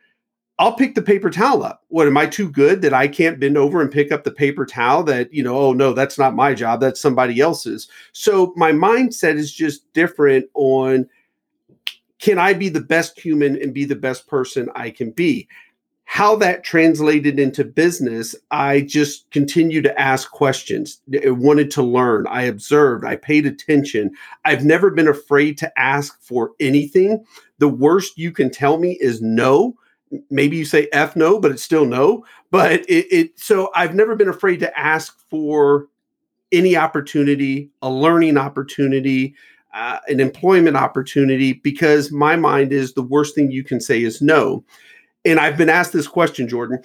I'll 0.57 0.75
pick 0.75 0.95
the 0.95 1.01
paper 1.01 1.29
towel 1.29 1.63
up. 1.63 1.83
What 1.89 2.07
am 2.07 2.17
I 2.17 2.27
too 2.27 2.49
good 2.49 2.81
that 2.81 2.93
I 2.93 3.09
can't 3.09 3.39
bend 3.39 3.57
over 3.57 3.81
and 3.81 3.91
pick 3.91 4.11
up 4.11 4.23
the 4.23 4.31
paper 4.31 4.65
towel 4.65 5.03
that, 5.03 5.33
you 5.33 5.43
know, 5.43 5.57
oh 5.57 5.73
no, 5.73 5.91
that's 5.91 6.17
not 6.17 6.35
my 6.35 6.53
job, 6.53 6.79
that's 6.79 7.01
somebody 7.01 7.41
else's. 7.41 7.89
So 8.13 8.53
my 8.55 8.71
mindset 8.71 9.35
is 9.35 9.53
just 9.53 9.91
different 9.93 10.47
on 10.53 11.09
can 12.19 12.39
I 12.39 12.53
be 12.53 12.69
the 12.69 12.81
best 12.81 13.19
human 13.19 13.61
and 13.61 13.73
be 13.73 13.83
the 13.83 13.95
best 13.95 14.27
person 14.27 14.69
I 14.75 14.89
can 14.89 15.11
be? 15.11 15.47
how 16.05 16.35
that 16.35 16.63
translated 16.63 17.39
into 17.39 17.63
business, 17.63 18.35
I 18.51 18.81
just 18.81 19.29
continued 19.31 19.83
to 19.83 19.99
ask 19.99 20.29
questions. 20.31 21.01
I 21.25 21.31
wanted 21.31 21.71
to 21.71 21.83
learn. 21.83 22.27
I 22.27 22.43
observed. 22.43 23.03
I 23.03 23.15
paid 23.15 23.45
attention. 23.45 24.11
I've 24.45 24.63
never 24.63 24.91
been 24.91 25.07
afraid 25.07 25.57
to 25.57 25.79
ask 25.79 26.21
for 26.21 26.51
anything. 26.59 27.25
The 27.57 27.67
worst 27.67 28.17
you 28.17 28.31
can 28.31 28.51
tell 28.51 28.77
me 28.77 28.97
is 29.01 29.21
no. 29.21 29.75
Maybe 30.29 30.57
you 30.57 30.65
say 30.65 30.87
F 30.91 31.15
no, 31.15 31.39
but 31.39 31.51
it's 31.51 31.63
still 31.63 31.85
no. 31.85 32.25
But 32.51 32.81
it, 32.89 33.07
it 33.11 33.39
so 33.39 33.71
I've 33.75 33.95
never 33.95 34.15
been 34.15 34.29
afraid 34.29 34.59
to 34.61 34.79
ask 34.79 35.19
for 35.29 35.87
any 36.51 36.77
opportunity, 36.77 37.69
a 37.81 37.89
learning 37.89 38.37
opportunity, 38.37 39.35
uh, 39.73 39.99
an 40.07 40.19
employment 40.19 40.77
opportunity, 40.77 41.53
because 41.53 42.11
my 42.11 42.35
mind 42.35 42.71
is 42.71 42.93
the 42.93 43.03
worst 43.03 43.35
thing 43.35 43.51
you 43.51 43.63
can 43.63 43.79
say 43.79 44.03
is 44.03 44.21
no. 44.21 44.63
And 45.25 45.39
I've 45.39 45.57
been 45.57 45.69
asked 45.69 45.91
this 45.91 46.07
question, 46.07 46.47
Jordan 46.47 46.81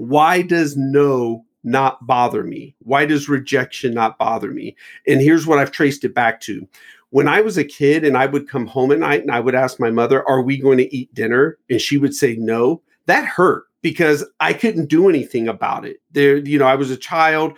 why 0.00 0.40
does 0.40 0.78
no 0.78 1.44
not 1.62 2.06
bother 2.06 2.42
me? 2.42 2.74
Why 2.78 3.04
does 3.04 3.28
rejection 3.28 3.92
not 3.92 4.16
bother 4.16 4.50
me? 4.50 4.74
And 5.06 5.20
here's 5.20 5.46
what 5.46 5.58
I've 5.58 5.72
traced 5.72 6.04
it 6.04 6.14
back 6.14 6.40
to. 6.42 6.66
When 7.10 7.28
I 7.28 7.40
was 7.40 7.58
a 7.58 7.64
kid 7.64 8.04
and 8.04 8.16
I 8.16 8.26
would 8.26 8.48
come 8.48 8.66
home 8.66 8.92
at 8.92 8.98
night 8.98 9.22
and 9.22 9.30
I 9.30 9.40
would 9.40 9.54
ask 9.54 9.78
my 9.80 9.90
mother, 9.90 10.26
Are 10.28 10.42
we 10.42 10.58
going 10.58 10.78
to 10.78 10.94
eat 10.94 11.12
dinner? 11.14 11.58
And 11.68 11.80
she 11.80 11.98
would 11.98 12.14
say 12.14 12.36
no. 12.36 12.82
That 13.06 13.24
hurt 13.24 13.64
because 13.82 14.24
I 14.40 14.52
couldn't 14.52 14.88
do 14.88 15.08
anything 15.08 15.48
about 15.48 15.84
it. 15.84 16.00
There, 16.12 16.36
you 16.36 16.58
know, 16.58 16.66
I 16.66 16.74
was 16.74 16.90
a 16.90 16.96
child. 16.96 17.56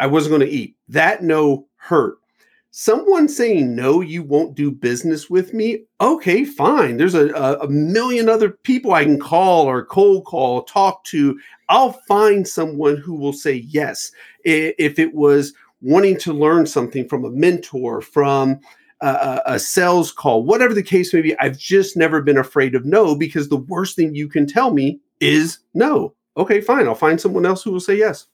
I 0.00 0.06
wasn't 0.06 0.32
going 0.38 0.48
to 0.48 0.54
eat. 0.54 0.76
That 0.88 1.22
no 1.22 1.66
hurt. 1.76 2.18
Someone 2.74 3.28
saying 3.28 3.76
no, 3.76 4.00
you 4.00 4.22
won't 4.22 4.54
do 4.54 4.70
business 4.70 5.28
with 5.28 5.52
me. 5.52 5.84
Okay, 6.00 6.42
fine. 6.44 6.96
There's 6.96 7.14
a, 7.14 7.28
a, 7.34 7.68
million 7.68 8.30
other 8.30 8.48
people 8.48 8.94
I 8.94 9.04
can 9.04 9.20
call 9.20 9.66
or 9.66 9.84
cold 9.84 10.24
call, 10.24 10.62
talk 10.62 11.04
to. 11.04 11.38
I'll 11.68 11.92
find 12.08 12.48
someone 12.48 12.96
who 12.96 13.14
will 13.14 13.34
say 13.34 13.56
yes. 13.68 14.10
If 14.44 14.98
it 14.98 15.12
was 15.12 15.52
wanting 15.82 16.16
to 16.20 16.32
learn 16.32 16.64
something 16.64 17.06
from 17.08 17.26
a 17.26 17.30
mentor, 17.30 18.00
from 18.00 18.58
a, 19.02 19.42
a 19.54 19.58
sales 19.58 20.12
call, 20.12 20.44
whatever 20.44 20.74
the 20.74 20.82
case 20.82 21.12
may 21.12 21.20
be, 21.20 21.38
I've 21.38 21.58
just 21.58 21.96
never 21.96 22.22
been 22.22 22.38
afraid 22.38 22.74
of 22.74 22.84
no 22.84 23.14
because 23.14 23.48
the 23.48 23.56
worst 23.56 23.96
thing 23.96 24.14
you 24.14 24.28
can 24.28 24.46
tell 24.46 24.72
me 24.72 25.00
is 25.20 25.58
no. 25.74 26.14
Okay, 26.36 26.60
fine. 26.60 26.86
I'll 26.86 26.94
find 26.94 27.20
someone 27.20 27.44
else 27.44 27.62
who 27.62 27.72
will 27.72 27.80
say 27.80 27.96
yes. 27.96 28.26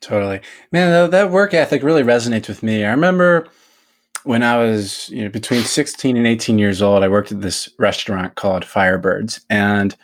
Totally. 0.00 0.40
Man, 0.72 1.10
that 1.10 1.30
work 1.30 1.54
ethic 1.54 1.82
really 1.82 2.02
resonates 2.02 2.48
with 2.48 2.62
me. 2.62 2.84
I 2.84 2.90
remember 2.90 3.46
when 4.24 4.42
I 4.42 4.58
was 4.58 5.08
you 5.10 5.24
know, 5.24 5.30
between 5.30 5.62
16 5.62 6.16
and 6.16 6.26
18 6.26 6.58
years 6.58 6.82
old, 6.82 7.04
I 7.04 7.08
worked 7.08 7.32
at 7.32 7.40
this 7.40 7.68
restaurant 7.78 8.34
called 8.34 8.64
Firebirds. 8.64 9.44
And 9.48 9.94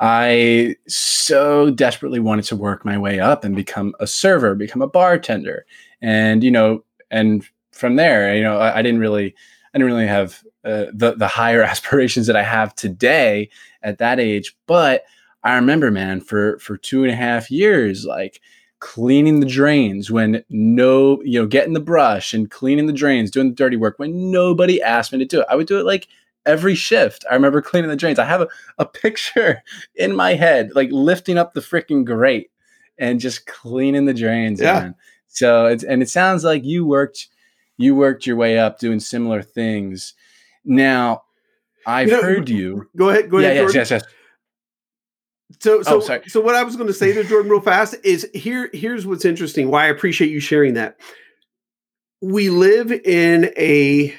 I 0.00 0.74
so 0.88 1.70
desperately 1.70 2.18
wanted 2.18 2.46
to 2.46 2.56
work 2.56 2.84
my 2.84 2.98
way 2.98 3.20
up 3.20 3.44
and 3.44 3.54
become 3.54 3.94
a 4.00 4.08
server, 4.08 4.56
become 4.56 4.82
a 4.82 4.88
bartender. 4.88 5.64
And, 6.02 6.42
you 6.42 6.50
know, 6.50 6.84
and 7.12 7.48
from 7.74 7.96
there, 7.96 8.34
you 8.34 8.42
know, 8.42 8.58
I, 8.58 8.78
I 8.78 8.82
didn't 8.82 9.00
really, 9.00 9.34
I 9.72 9.78
didn't 9.78 9.92
really 9.92 10.06
have 10.06 10.42
uh, 10.64 10.86
the, 10.92 11.14
the 11.16 11.28
higher 11.28 11.62
aspirations 11.72 12.26
that 12.26 12.36
I 12.36 12.42
have 12.42 12.74
today 12.74 13.50
at 13.82 13.98
that 13.98 14.20
age. 14.20 14.56
But 14.66 15.04
I 15.42 15.56
remember, 15.56 15.90
man, 15.90 16.20
for, 16.20 16.58
for 16.58 16.76
two 16.76 17.04
and 17.04 17.12
a 17.12 17.16
half 17.16 17.50
years, 17.50 18.04
like, 18.04 18.40
cleaning 18.84 19.40
the 19.40 19.46
drains 19.46 20.10
when 20.10 20.44
no, 20.50 21.22
you 21.22 21.40
know, 21.40 21.46
getting 21.46 21.72
the 21.72 21.80
brush 21.80 22.34
and 22.34 22.50
cleaning 22.50 22.86
the 22.86 22.92
drains, 22.92 23.30
doing 23.30 23.48
the 23.48 23.54
dirty 23.54 23.78
work 23.78 23.98
when 23.98 24.30
nobody 24.30 24.82
asked 24.82 25.10
me 25.10 25.18
to 25.18 25.24
do 25.24 25.40
it. 25.40 25.46
I 25.48 25.56
would 25.56 25.66
do 25.66 25.80
it 25.80 25.86
like 25.86 26.06
every 26.44 26.74
shift. 26.74 27.24
I 27.30 27.34
remember 27.34 27.62
cleaning 27.62 27.88
the 27.88 27.96
drains. 27.96 28.18
I 28.18 28.26
have 28.26 28.42
a, 28.42 28.48
a 28.76 28.84
picture 29.02 29.62
in 29.94 30.14
my 30.14 30.34
head, 30.34 30.72
like 30.74 30.90
lifting 30.92 31.38
up 31.38 31.54
the 31.54 31.60
freaking 31.60 32.04
grate 32.04 32.50
and 32.98 33.20
just 33.20 33.46
cleaning 33.46 34.04
the 34.04 34.12
drains. 34.12 34.60
Yeah. 34.60 34.80
Man. 34.80 34.94
So 35.28 35.66
it's, 35.66 35.82
and 35.82 36.02
it 36.02 36.10
sounds 36.10 36.44
like 36.44 36.64
you 36.64 36.84
worked, 36.84 37.28
you 37.76 37.94
worked 37.94 38.26
your 38.26 38.36
way 38.36 38.58
up 38.58 38.78
doing 38.78 39.00
similar 39.00 39.42
things. 39.42 40.14
Now, 40.64 41.22
I've 41.86 42.08
you 42.08 42.14
know, 42.14 42.22
heard 42.22 42.48
you. 42.48 42.88
Go 42.96 43.10
ahead. 43.10 43.30
Go 43.30 43.38
ahead. 43.38 43.56
Yeah, 43.56 43.62
yes, 43.62 43.74
yes, 43.74 43.90
yes. 43.90 44.04
So, 45.60 45.82
oh, 45.86 46.00
so, 46.00 46.14
oh, 46.14 46.20
so 46.26 46.40
what 46.40 46.54
I 46.54 46.62
was 46.62 46.76
going 46.76 46.88
to 46.88 46.94
say 46.94 47.12
to 47.12 47.24
Jordan 47.24 47.50
real 47.50 47.60
fast 47.60 47.96
is 48.02 48.28
here. 48.34 48.70
Here's 48.72 49.06
what's 49.06 49.24
interesting. 49.24 49.70
Why 49.70 49.84
I 49.84 49.88
appreciate 49.88 50.30
you 50.30 50.40
sharing 50.40 50.74
that. 50.74 50.98
We 52.20 52.48
live 52.48 52.90
in 52.90 53.52
a 53.56 54.14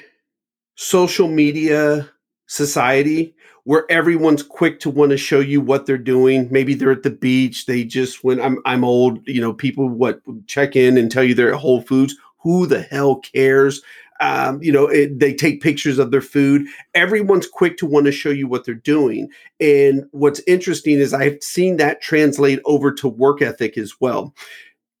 social 0.76 1.28
media 1.28 2.08
society 2.46 3.34
where 3.64 3.84
everyone's 3.90 4.44
quick 4.44 4.78
to 4.78 4.90
want 4.90 5.10
to 5.10 5.16
show 5.16 5.40
you 5.40 5.60
what 5.60 5.86
they're 5.86 5.98
doing. 5.98 6.46
Maybe 6.52 6.74
they're 6.74 6.92
at 6.92 7.02
the 7.02 7.10
beach. 7.10 7.66
They 7.66 7.82
just 7.82 8.22
when 8.22 8.40
I'm 8.40 8.58
I'm 8.64 8.84
old, 8.84 9.26
you 9.26 9.40
know, 9.40 9.52
people 9.52 9.88
what 9.88 10.20
check 10.46 10.76
in 10.76 10.96
and 10.96 11.10
tell 11.10 11.24
you 11.24 11.34
they're 11.34 11.52
at 11.52 11.60
Whole 11.60 11.80
Foods. 11.80 12.14
Who 12.46 12.66
the 12.66 12.82
hell 12.82 13.16
cares? 13.16 13.82
um, 14.20 14.62
you 14.62 14.72
know, 14.72 14.86
it, 14.86 15.18
they 15.18 15.34
take 15.34 15.62
pictures 15.62 15.98
of 15.98 16.10
their 16.10 16.20
food. 16.20 16.66
Everyone's 16.94 17.46
quick 17.46 17.76
to 17.78 17.86
want 17.86 18.06
to 18.06 18.12
show 18.12 18.30
you 18.30 18.48
what 18.48 18.64
they're 18.64 18.74
doing. 18.74 19.28
And 19.60 20.04
what's 20.12 20.40
interesting 20.46 20.98
is 20.98 21.12
I've 21.12 21.42
seen 21.42 21.76
that 21.76 22.00
translate 22.00 22.60
over 22.64 22.92
to 22.92 23.08
work 23.08 23.42
ethic 23.42 23.76
as 23.76 23.94
well. 24.00 24.34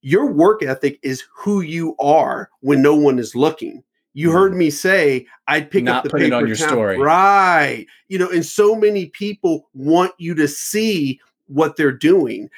Your 0.02 0.26
work 0.26 0.62
ethic 0.62 0.98
is 1.02 1.24
who 1.34 1.60
you 1.60 1.96
are 1.98 2.50
when 2.60 2.82
no 2.82 2.94
one 2.94 3.18
is 3.18 3.34
looking. 3.34 3.82
You 4.12 4.30
heard 4.30 4.52
mm. 4.52 4.56
me 4.56 4.70
say 4.70 5.26
I'd 5.46 5.70
pick 5.70 5.84
Not 5.84 5.98
up 5.98 6.04
the 6.04 6.10
put 6.10 6.20
paper 6.20 6.34
it 6.34 6.36
on 6.36 6.46
your 6.46 6.56
story. 6.56 6.98
Right. 6.98 7.86
You 8.08 8.18
know, 8.18 8.30
and 8.30 8.44
so 8.44 8.74
many 8.74 9.06
people 9.06 9.68
want 9.74 10.12
you 10.18 10.34
to 10.34 10.48
see 10.48 11.20
what 11.48 11.76
they're 11.76 11.92
doing 11.92 12.50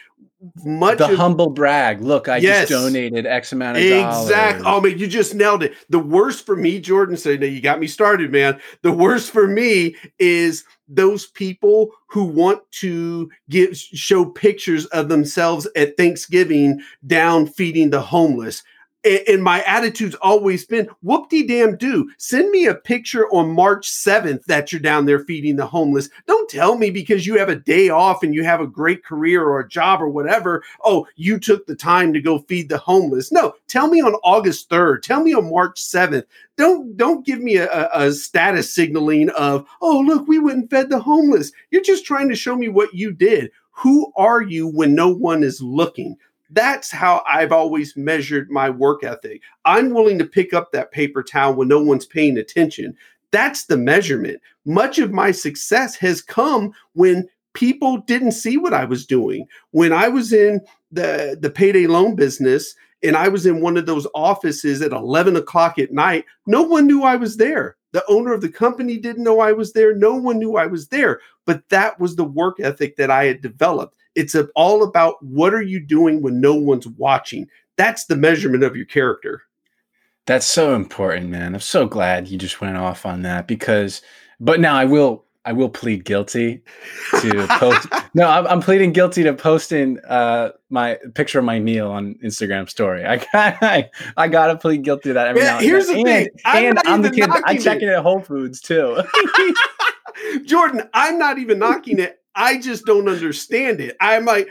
much 0.65 0.99
the 0.99 1.11
of, 1.11 1.17
humble 1.17 1.51
brag. 1.51 2.01
Look, 2.01 2.29
I 2.29 2.37
yes, 2.39 2.69
just 2.69 2.83
donated 2.83 3.27
X 3.27 3.53
amount 3.53 3.77
of 3.79 3.83
exactly. 3.83 4.65
Oh 4.67 4.81
man, 4.81 4.99
you 4.99 5.07
just 5.07 5.35
nailed 5.35 5.63
it. 5.63 5.75
The 5.89 5.99
worst 5.99 6.47
for 6.47 6.57
me, 6.57 6.81
Jordan 6.81 7.17
said, 7.17 7.41
"Now 7.41 7.47
you 7.47 7.61
got 7.61 7.81
me 7.81 7.87
started, 7.87 8.31
man. 8.31 8.61
The 8.83 8.93
worst 8.93 9.31
for 9.31 9.49
me 9.49 9.97
is 10.19 10.65
those 10.89 11.27
people 11.27 11.91
who 12.07 12.25
want 12.25 12.61
to 12.73 13.31
give 13.51 13.77
show 13.77 14.25
pictures 14.25 14.87
of 14.87 15.09
themselves 15.09 15.67
at 15.77 15.97
Thanksgiving 15.97 16.81
down 17.07 17.47
feeding 17.47 17.91
the 17.91 18.01
homeless 18.01 18.63
and 19.05 19.43
my 19.43 19.63
attitude's 19.63 20.17
always 20.17 20.65
been 20.65 20.89
whoop 21.03 21.29
de 21.29 21.47
damn 21.47 21.77
do 21.77 22.11
send 22.19 22.51
me 22.51 22.67
a 22.67 22.75
picture 22.75 23.29
on 23.31 23.55
march 23.55 23.89
7th 23.89 24.45
that 24.47 24.73
you're 24.73 24.81
down 24.81 25.07
there 25.07 25.21
feeding 25.21 25.57
the 25.57 25.67
homeless. 25.67 26.09
Don't 26.27 26.51
tell 26.51 26.77
me 26.77 26.91
because 26.91 27.27
you 27.27 27.39
have 27.39 27.49
a 27.49 27.57
day 27.57 27.89
off 27.89 28.23
and 28.23 28.35
you 28.35 28.45
have 28.45 28.61
a 28.61 28.67
great 28.67 29.05
career 29.05 29.45
or 29.45 29.61
a 29.61 29.69
job 29.69 30.03
or 30.03 30.09
whatever. 30.09 30.63
Oh 30.85 31.07
you 31.17 31.39
took 31.39 31.67
the 31.67 31.77
time 31.77 32.13
to 32.13 32.21
go 32.21 32.41
feed 32.41 32.69
the 32.69 32.79
homeless. 32.79 33.31
No 33.31 33.55
tell 33.69 33.89
me 33.89 34.01
on 34.01 34.15
august 34.25 34.69
3rd 34.69 35.03
tell 35.03 35.23
me 35.23 35.35
on 35.35 35.51
march 35.51 35.81
7th 35.81 36.25
don't 36.57 36.97
don't 36.97 37.25
give 37.25 37.41
me 37.41 37.57
a, 37.57 37.89
a 37.93 38.13
status 38.13 38.75
signaling 38.75 39.31
of 39.31 39.67
oh 39.81 40.01
look 40.01 40.27
we 40.27 40.39
went 40.39 40.59
and 40.59 40.71
fed 40.71 40.91
the 40.91 40.99
homeless. 40.99 41.53
You're 41.71 41.83
just 41.83 42.05
trying 42.05 42.29
to 42.31 42.37
show 42.37 42.57
me 42.57 42.69
what 42.69 42.93
you 42.95 43.13
did. 43.13 43.53
Who 43.71 44.13
are 44.17 44.43
you 44.43 44.67
when 44.67 44.97
no 44.97 45.09
one 45.09 45.45
is 45.45 45.63
looking 45.63 46.17
that's 46.51 46.91
how 46.91 47.23
I've 47.27 47.53
always 47.53 47.97
measured 47.97 48.51
my 48.51 48.71
work 48.71 49.05
ethic. 49.05 49.43
I'm 49.65 49.91
willing 49.91 50.19
to 50.19 50.25
pick 50.25 50.55
up 50.55 50.73
that 50.73 50.93
paper 50.93 51.23
towel 51.23 51.55
when 51.55 51.69
no 51.69 51.83
one's 51.83 52.07
paying 52.07 52.39
attention. 52.39 52.97
That's 53.31 53.67
the 53.67 53.77
measurement. 53.77 54.41
Much 54.65 54.99
of 54.99 55.13
my 55.13 55.31
success 55.31 55.95
has 55.97 56.23
come 56.23 56.73
when 56.95 57.29
people 57.53 57.99
didn't 57.99 58.33
see 58.33 58.57
what 58.57 58.73
I 58.73 58.85
was 58.85 59.05
doing. 59.05 59.47
When 59.73 59.93
I 59.93 60.09
was 60.09 60.33
in 60.33 60.61
the, 60.91 61.37
the 61.39 61.51
payday 61.51 61.87
loan 61.87 62.15
business 62.15 62.75
and 63.03 63.17
I 63.17 63.29
was 63.29 63.47
in 63.47 63.61
one 63.61 63.77
of 63.77 63.87
those 63.87 64.07
offices 64.15 64.81
at 64.81 64.93
11 64.93 65.37
o'clock 65.37 65.79
at 65.79 65.93
night, 65.93 66.25
no 66.47 66.63
one 66.63 66.87
knew 66.87 67.03
I 67.03 67.17
was 67.17 67.37
there. 67.37 67.77
The 67.93 68.05
owner 68.09 68.33
of 68.33 68.43
the 68.43 68.51
company 68.51 68.99
didn't 68.99 69.25
know 69.25 69.41
I 69.41 69.53
was 69.53 69.73
there. 69.73 69.95
No 69.95 70.15
one 70.15 70.39
knew 70.39 70.57
I 70.57 70.67
was 70.67 70.89
there. 70.89 71.21
But 71.47 71.69
that 71.71 71.99
was 71.99 72.17
the 72.17 72.25
work 72.25 72.61
ethic 72.61 72.97
that 72.97 73.11
I 73.11 73.25
had 73.25 73.41
developed. 73.41 73.97
It's 74.19 74.35
a, 74.35 74.49
all 74.57 74.83
about 74.83 75.23
what 75.23 75.55
are 75.55 75.63
you 75.63 75.79
doing 75.79 76.23
when 76.23 76.41
no 76.41 76.55
one's 76.55 76.89
watching. 76.89 77.47
That's 77.77 78.07
the 78.07 78.17
measurement 78.17 78.65
of 78.65 78.75
your 78.75 78.87
character. 78.87 79.43
That's 80.27 80.45
so 80.45 80.75
important, 80.75 81.31
man. 81.31 81.55
I'm 81.55 81.61
so 81.61 81.87
glad 81.87 82.27
you 82.27 82.37
just 82.37 82.61
went 82.61 82.77
off 82.77 83.07
on 83.07 83.23
that 83.23 83.47
because, 83.47 84.03
but 84.41 84.59
now 84.59 84.75
I 84.75 84.85
will, 84.85 85.25
I 85.45 85.53
will 85.53 85.69
plead 85.69 86.05
guilty 86.05 86.63
to 87.21 87.47
post. 87.49 87.87
no, 88.15 88.29
I'm, 88.29 88.47
I'm, 88.49 88.61
pleading 88.61 88.93
guilty 88.93 89.23
to 89.23 89.33
posting 89.33 90.01
uh, 90.01 90.51
my 90.69 90.99
picture 91.15 91.39
of 91.39 91.45
my 91.45 91.61
meal 91.61 91.89
on 91.89 92.17
Instagram 92.17 92.69
story. 92.69 93.07
I 93.07 93.25
I, 93.33 93.89
I 94.17 94.29
gotta 94.29 94.57
plead 94.57 94.83
guilty 94.83 95.11
to 95.11 95.15
that 95.15 95.29
every 95.29 95.43
yeah, 95.43 95.53
now 95.53 95.59
and 95.59 95.65
Here's 95.65 95.87
the 95.87 95.95
thing, 95.95 96.29
I'm 96.45 96.65
and 96.65 96.79
I'm 96.85 97.03
the 97.03 97.11
kid. 97.11 97.31
I 97.45 97.57
check 97.57 97.81
it 97.83 97.89
at 97.89 98.03
Whole 98.03 98.21
Foods 98.21 98.61
too. 98.61 99.01
Jordan, 100.45 100.91
I'm 100.93 101.19
not 101.19 101.39
even 101.39 101.61
knocking 101.61 102.01
it. 102.01 102.18
I 102.35 102.59
just 102.59 102.85
don't 102.85 103.09
understand 103.09 103.81
it. 103.81 103.97
I'm 104.01 104.25
like, 104.25 104.49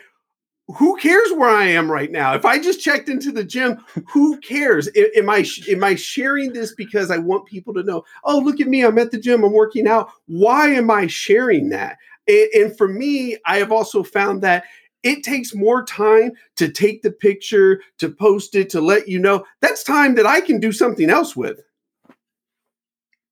who 0.76 0.98
cares 0.98 1.32
where 1.32 1.50
I 1.50 1.66
am 1.66 1.90
right 1.90 2.12
now? 2.12 2.34
If 2.34 2.44
I 2.44 2.60
just 2.60 2.82
checked 2.82 3.08
into 3.08 3.32
the 3.32 3.44
gym, 3.44 3.78
who 4.08 4.38
cares? 4.40 4.90
Am 5.16 5.30
I 5.30 5.46
am 5.70 5.84
I 5.84 5.96
sharing 5.96 6.52
this 6.52 6.76
because 6.76 7.10
I 7.10 7.18
want 7.18 7.46
people 7.46 7.74
to 7.74 7.84
know? 7.84 8.04
Oh, 8.26 8.40
look 8.40 8.60
at 8.60 8.68
me! 8.68 8.84
I'm 8.84 8.98
at 8.98 9.12
the 9.12 9.20
gym. 9.20 9.44
I'm 9.44 9.54
working 9.54 9.88
out. 9.88 10.10
Why 10.26 10.68
am 10.68 10.92
I 10.92 11.08
sharing 11.08 11.70
that? 11.70 11.98
And, 12.28 12.48
and 12.54 12.78
for 12.78 12.88
me, 12.90 13.38
I 13.46 13.58
have 13.58 13.72
also 13.72 14.04
found 14.04 14.42
that 14.42 14.66
it 15.04 15.24
takes 15.24 15.56
more 15.56 15.86
time 15.86 16.34
to 16.58 16.70
take 16.70 17.02
the 17.02 17.12
picture, 17.12 17.82
to 18.00 18.10
post 18.10 18.56
it, 18.56 18.70
to 18.72 18.82
let 18.82 19.08
you 19.08 19.20
know. 19.20 19.46
That's 19.62 19.84
time 19.84 20.16
that 20.16 20.26
I 20.26 20.42
can 20.42 20.60
do 20.60 20.74
something 20.74 21.10
else 21.10 21.34
with. 21.34 21.62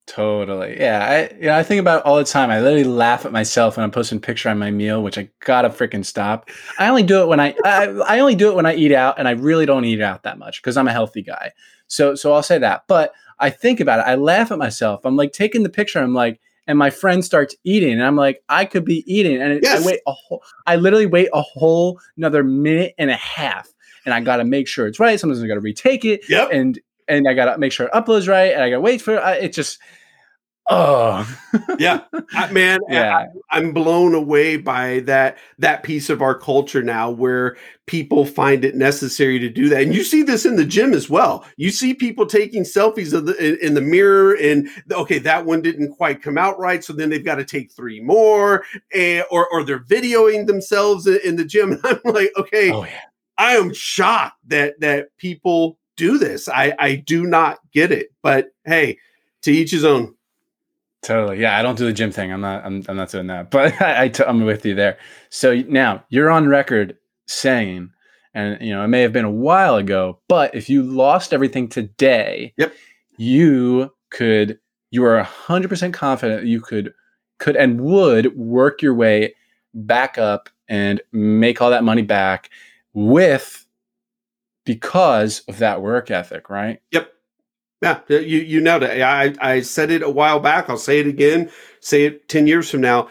Totally. 0.06 0.78
Yeah. 0.78 1.04
I 1.04 1.34
you 1.34 1.46
know, 1.46 1.56
I 1.56 1.64
think 1.64 1.80
about 1.80 2.00
it 2.00 2.06
all 2.06 2.16
the 2.16 2.24
time. 2.24 2.48
I 2.50 2.60
literally 2.60 2.84
laugh 2.84 3.26
at 3.26 3.32
myself 3.32 3.76
when 3.76 3.82
I'm 3.84 3.90
posting 3.90 4.18
a 4.18 4.20
picture 4.20 4.48
on 4.48 4.58
my 4.58 4.70
meal, 4.70 5.02
which 5.02 5.18
I 5.18 5.28
gotta 5.40 5.68
freaking 5.68 6.04
stop. 6.04 6.48
I 6.78 6.88
only 6.88 7.02
do 7.02 7.22
it 7.22 7.26
when 7.26 7.40
I, 7.40 7.54
I 7.64 7.86
I 8.06 8.18
only 8.20 8.36
do 8.36 8.48
it 8.48 8.54
when 8.54 8.66
I 8.66 8.74
eat 8.74 8.92
out 8.92 9.18
and 9.18 9.26
I 9.26 9.32
really 9.32 9.66
don't 9.66 9.84
eat 9.84 10.00
out 10.00 10.22
that 10.22 10.38
much 10.38 10.62
because 10.62 10.76
I'm 10.76 10.86
a 10.86 10.92
healthy 10.92 11.22
guy. 11.22 11.50
So 11.88 12.14
so 12.14 12.32
I'll 12.32 12.42
say 12.44 12.58
that. 12.58 12.84
But 12.86 13.12
I 13.40 13.50
think 13.50 13.80
about 13.80 13.98
it, 13.98 14.10
I 14.10 14.14
laugh 14.14 14.52
at 14.52 14.58
myself. 14.58 15.04
I'm 15.04 15.16
like 15.16 15.32
taking 15.32 15.64
the 15.64 15.68
picture, 15.68 15.98
I'm 15.98 16.14
like, 16.14 16.40
and 16.68 16.78
my 16.78 16.90
friend 16.90 17.24
starts 17.24 17.54
eating, 17.64 17.92
and 17.92 18.04
I'm 18.04 18.16
like, 18.16 18.42
I 18.48 18.64
could 18.64 18.84
be 18.84 19.04
eating. 19.12 19.42
And 19.42 19.60
yes. 19.62 19.82
I 19.82 19.86
wait 19.86 20.00
a 20.06 20.12
whole 20.12 20.42
I 20.66 20.76
literally 20.76 21.06
wait 21.06 21.30
a 21.34 21.42
whole 21.42 22.00
another 22.16 22.44
minute 22.44 22.94
and 22.96 23.10
a 23.10 23.16
half. 23.16 23.68
And 24.04 24.14
I 24.14 24.20
gotta 24.20 24.44
make 24.44 24.68
sure 24.68 24.86
it's 24.86 25.00
right. 25.00 25.18
Sometimes 25.18 25.42
I 25.42 25.48
gotta 25.48 25.58
retake 25.58 26.04
it. 26.04 26.28
Yep. 26.28 26.50
And 26.52 26.78
and 27.08 27.28
I 27.28 27.34
gotta 27.34 27.58
make 27.58 27.72
sure 27.72 27.86
it 27.86 27.92
uploads 27.92 28.28
right, 28.28 28.52
and 28.52 28.62
I 28.62 28.70
gotta 28.70 28.80
wait 28.80 29.02
for 29.02 29.14
it. 29.14 29.44
It 29.44 29.52
just 29.52 29.78
oh 30.68 31.38
yeah 31.78 32.00
I, 32.34 32.50
man 32.52 32.80
yeah 32.88 33.16
I, 33.16 33.26
i'm 33.56 33.72
blown 33.72 34.14
away 34.14 34.56
by 34.56 35.00
that 35.00 35.38
that 35.58 35.84
piece 35.84 36.10
of 36.10 36.22
our 36.22 36.36
culture 36.36 36.82
now 36.82 37.08
where 37.08 37.56
people 37.86 38.26
find 38.26 38.64
it 38.64 38.74
necessary 38.74 39.38
to 39.38 39.48
do 39.48 39.68
that 39.68 39.82
and 39.82 39.94
you 39.94 40.02
see 40.02 40.24
this 40.24 40.44
in 40.44 40.56
the 40.56 40.64
gym 40.64 40.92
as 40.92 41.08
well 41.08 41.44
you 41.56 41.70
see 41.70 41.94
people 41.94 42.26
taking 42.26 42.64
selfies 42.64 43.12
of 43.12 43.26
the 43.26 43.36
in, 43.36 43.68
in 43.68 43.74
the 43.74 43.80
mirror 43.80 44.34
and 44.34 44.68
okay 44.90 45.18
that 45.18 45.46
one 45.46 45.62
didn't 45.62 45.94
quite 45.94 46.20
come 46.20 46.36
out 46.36 46.58
right 46.58 46.82
so 46.82 46.92
then 46.92 47.10
they've 47.10 47.24
got 47.24 47.36
to 47.36 47.44
take 47.44 47.70
three 47.70 48.00
more 48.00 48.64
and, 48.92 49.24
or 49.30 49.46
or 49.52 49.62
they're 49.62 49.78
videoing 49.78 50.46
themselves 50.46 51.06
in, 51.06 51.20
in 51.22 51.36
the 51.36 51.44
gym 51.44 51.72
and 51.84 51.84
i'm 51.84 52.12
like 52.12 52.32
okay 52.36 52.72
oh, 52.72 52.82
yeah. 52.82 53.00
i 53.38 53.52
am 53.54 53.72
shocked 53.72 54.38
that 54.48 54.80
that 54.80 55.16
people 55.16 55.78
do 55.96 56.18
this 56.18 56.48
i 56.48 56.74
i 56.78 56.94
do 56.94 57.24
not 57.24 57.58
get 57.72 57.90
it 57.90 58.12
but 58.22 58.52
hey 58.64 58.98
to 59.42 59.50
each 59.50 59.70
his 59.70 59.84
own 59.84 60.14
Totally. 61.06 61.40
Yeah, 61.40 61.56
I 61.56 61.62
don't 61.62 61.78
do 61.78 61.84
the 61.84 61.92
gym 61.92 62.10
thing. 62.10 62.32
I'm 62.32 62.40
not. 62.40 62.64
I'm, 62.64 62.82
I'm 62.88 62.96
not 62.96 63.10
doing 63.10 63.28
that. 63.28 63.50
But 63.50 63.80
I, 63.80 64.04
I 64.04 64.08
t- 64.08 64.24
I'm 64.26 64.44
with 64.44 64.66
you 64.66 64.74
there. 64.74 64.98
So 65.30 65.54
now 65.54 66.04
you're 66.08 66.30
on 66.30 66.48
record 66.48 66.96
saying, 67.26 67.90
and 68.34 68.60
you 68.60 68.74
know, 68.74 68.82
it 68.82 68.88
may 68.88 69.02
have 69.02 69.12
been 69.12 69.24
a 69.24 69.30
while 69.30 69.76
ago, 69.76 70.18
but 70.26 70.54
if 70.54 70.68
you 70.68 70.82
lost 70.82 71.32
everything 71.32 71.68
today, 71.68 72.54
yep, 72.56 72.74
you 73.16 73.92
could. 74.10 74.58
You 74.90 75.04
are 75.04 75.22
hundred 75.22 75.68
percent 75.68 75.94
confident 75.94 76.46
you 76.46 76.60
could, 76.60 76.92
could 77.38 77.56
and 77.56 77.80
would 77.80 78.36
work 78.36 78.82
your 78.82 78.94
way 78.94 79.34
back 79.74 80.16
up 80.16 80.48
and 80.68 81.00
make 81.12 81.60
all 81.60 81.70
that 81.70 81.84
money 81.84 82.02
back 82.02 82.50
with 82.94 83.65
because 84.66 85.40
of 85.48 85.58
that 85.58 85.80
work 85.80 86.10
ethic, 86.10 86.50
right? 86.50 86.82
Yep. 86.90 87.10
Yeah, 87.82 88.00
you 88.08 88.40
you 88.40 88.60
nailed 88.60 88.82
it. 88.82 89.02
I 89.02 89.34
I 89.40 89.60
said 89.60 89.90
it 89.90 90.02
a 90.02 90.10
while 90.10 90.40
back. 90.40 90.68
I'll 90.68 90.78
say 90.78 90.98
it 90.98 91.06
again. 91.06 91.50
Say 91.80 92.04
it 92.06 92.28
ten 92.28 92.46
years 92.46 92.70
from 92.70 92.80
now. 92.80 93.08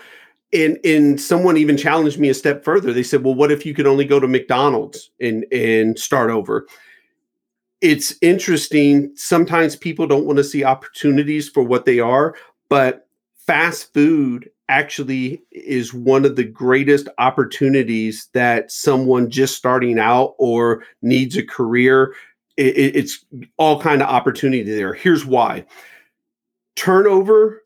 And 0.53 0.77
and 0.83 1.19
someone 1.19 1.57
even 1.57 1.77
challenged 1.77 2.19
me 2.19 2.29
a 2.29 2.33
step 2.33 2.63
further. 2.63 2.91
They 2.91 3.03
said, 3.03 3.23
"Well, 3.23 3.35
what 3.35 3.51
if 3.51 3.65
you 3.65 3.73
could 3.73 3.87
only 3.87 4.05
go 4.05 4.19
to 4.19 4.27
McDonald's 4.27 5.11
and 5.19 5.45
and 5.51 5.97
start 5.97 6.29
over?" 6.31 6.67
It's 7.81 8.15
interesting. 8.21 9.11
Sometimes 9.15 9.75
people 9.75 10.07
don't 10.07 10.25
want 10.25 10.37
to 10.37 10.43
see 10.43 10.63
opportunities 10.63 11.49
for 11.49 11.63
what 11.63 11.85
they 11.85 11.99
are, 11.99 12.35
but 12.69 13.07
fast 13.45 13.93
food 13.93 14.49
actually 14.67 15.43
is 15.51 15.93
one 15.93 16.25
of 16.25 16.35
the 16.35 16.43
greatest 16.43 17.07
opportunities 17.17 18.29
that 18.33 18.71
someone 18.71 19.29
just 19.29 19.55
starting 19.55 19.99
out 19.99 20.35
or 20.39 20.83
needs 21.01 21.37
a 21.37 21.45
career 21.45 22.13
it, 22.57 22.95
it's 22.95 23.25
all 23.57 23.81
kind 23.81 24.01
of 24.01 24.09
opportunity 24.09 24.63
there. 24.63 24.93
Here's 24.93 25.25
why: 25.25 25.65
turnover 26.75 27.63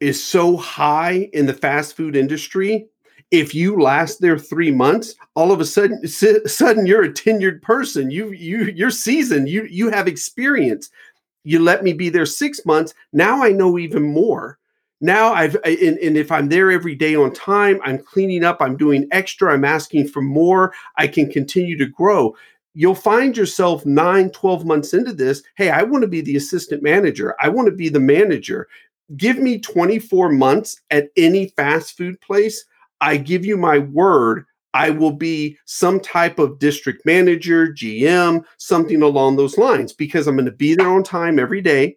is 0.00 0.22
so 0.22 0.56
high 0.56 1.30
in 1.32 1.46
the 1.46 1.54
fast 1.54 1.96
food 1.96 2.16
industry. 2.16 2.86
If 3.30 3.54
you 3.54 3.80
last 3.80 4.20
there 4.20 4.38
three 4.38 4.70
months, 4.70 5.14
all 5.34 5.50
of 5.50 5.60
a 5.60 5.64
sudden, 5.64 6.06
sudden 6.06 6.86
you're 6.86 7.04
a 7.04 7.12
tenured 7.12 7.62
person. 7.62 8.10
You 8.10 8.30
you 8.32 8.64
you're 8.74 8.90
seasoned. 8.90 9.48
You 9.48 9.64
you 9.64 9.90
have 9.90 10.08
experience. 10.08 10.90
You 11.44 11.58
let 11.58 11.84
me 11.84 11.92
be 11.92 12.08
there 12.08 12.26
six 12.26 12.64
months. 12.64 12.94
Now 13.12 13.42
I 13.42 13.50
know 13.50 13.78
even 13.78 14.02
more 14.02 14.58
now 15.04 15.32
I've 15.32 15.56
and, 15.64 15.98
and, 15.98 16.16
if 16.16 16.32
I'm 16.32 16.48
there 16.48 16.70
every 16.70 16.94
day 16.94 17.14
on 17.14 17.32
time, 17.32 17.80
I'm 17.84 17.98
cleaning 17.98 18.44
up, 18.44 18.58
I'm 18.60 18.76
doing 18.76 19.06
extra, 19.12 19.52
I'm 19.52 19.64
asking 19.64 20.08
for 20.08 20.22
more, 20.22 20.72
I 20.96 21.06
can 21.06 21.30
continue 21.30 21.76
to 21.78 21.86
grow 21.86 22.34
you'll 22.74 22.94
find 22.94 23.36
yourself 23.36 23.86
nine, 23.86 24.30
12 24.30 24.66
months 24.66 24.92
into 24.92 25.12
this. 25.12 25.42
Hey, 25.56 25.70
I 25.70 25.82
want 25.82 26.02
to 26.02 26.08
be 26.08 26.20
the 26.20 26.36
assistant 26.36 26.82
manager. 26.82 27.34
I 27.40 27.48
want 27.48 27.66
to 27.66 27.74
be 27.74 27.88
the 27.88 28.00
manager. 28.00 28.68
Give 29.16 29.38
me 29.38 29.60
24 29.60 30.30
months 30.30 30.80
at 30.90 31.08
any 31.16 31.48
fast 31.56 31.96
food 31.96 32.20
place. 32.20 32.64
I 33.00 33.16
give 33.16 33.44
you 33.44 33.56
my 33.56 33.78
word. 33.78 34.44
I 34.72 34.90
will 34.90 35.12
be 35.12 35.56
some 35.66 36.00
type 36.00 36.40
of 36.40 36.58
district 36.58 37.06
manager, 37.06 37.68
GM, 37.68 38.44
something 38.58 39.02
along 39.02 39.36
those 39.36 39.56
lines 39.56 39.92
because 39.92 40.26
I'm 40.26 40.34
going 40.34 40.46
to 40.46 40.52
be 40.52 40.74
there 40.74 40.88
on 40.88 41.04
time 41.04 41.38
every 41.38 41.60
day. 41.60 41.96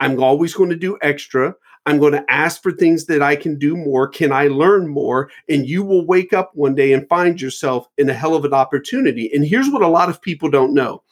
I'm 0.00 0.22
always 0.22 0.54
going 0.54 0.70
to 0.70 0.76
do 0.76 0.98
extra. 1.00 1.54
I'm 1.86 1.98
going 1.98 2.12
to 2.12 2.30
ask 2.30 2.62
for 2.62 2.72
things 2.72 3.06
that 3.06 3.22
I 3.22 3.36
can 3.36 3.58
do 3.58 3.76
more. 3.76 4.06
Can 4.06 4.32
I 4.32 4.48
learn 4.48 4.86
more? 4.86 5.30
And 5.48 5.66
you 5.66 5.82
will 5.82 6.06
wake 6.06 6.32
up 6.32 6.50
one 6.54 6.74
day 6.74 6.92
and 6.92 7.08
find 7.08 7.40
yourself 7.40 7.88
in 7.96 8.10
a 8.10 8.14
hell 8.14 8.34
of 8.34 8.44
an 8.44 8.52
opportunity. 8.52 9.30
And 9.32 9.46
here's 9.46 9.70
what 9.70 9.82
a 9.82 9.88
lot 9.88 10.10
of 10.10 10.20
people 10.20 10.50
don't 10.50 10.74
know. 10.74 11.02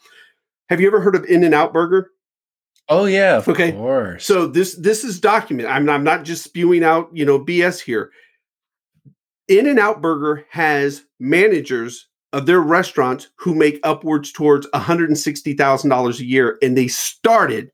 Have 0.69 0.79
you 0.79 0.87
ever 0.87 1.01
heard 1.01 1.15
of 1.15 1.25
In 1.25 1.43
and 1.43 1.55
Out 1.55 1.73
Burger? 1.73 2.11
Oh 2.87 3.05
yeah, 3.05 3.41
okay. 3.47 3.71
Course. 3.71 4.25
So 4.25 4.47
this 4.47 4.75
this 4.75 5.03
is 5.03 5.19
document. 5.19 5.69
I'm, 5.69 5.87
I'm 5.89 6.03
not 6.03 6.23
just 6.23 6.43
spewing 6.43 6.83
out, 6.83 7.09
you 7.13 7.23
know, 7.23 7.39
BS 7.39 7.79
here. 7.79 8.11
In 9.47 9.67
and 9.67 9.79
Out 9.79 10.01
Burger 10.01 10.45
has 10.49 11.03
managers 11.19 12.07
of 12.33 12.45
their 12.45 12.61
restaurants 12.61 13.29
who 13.35 13.55
make 13.55 13.79
upwards 13.83 14.31
towards 14.31 14.67
$160,000 14.67 16.19
a 16.19 16.25
year 16.25 16.57
and 16.61 16.77
they 16.77 16.87
started 16.87 17.71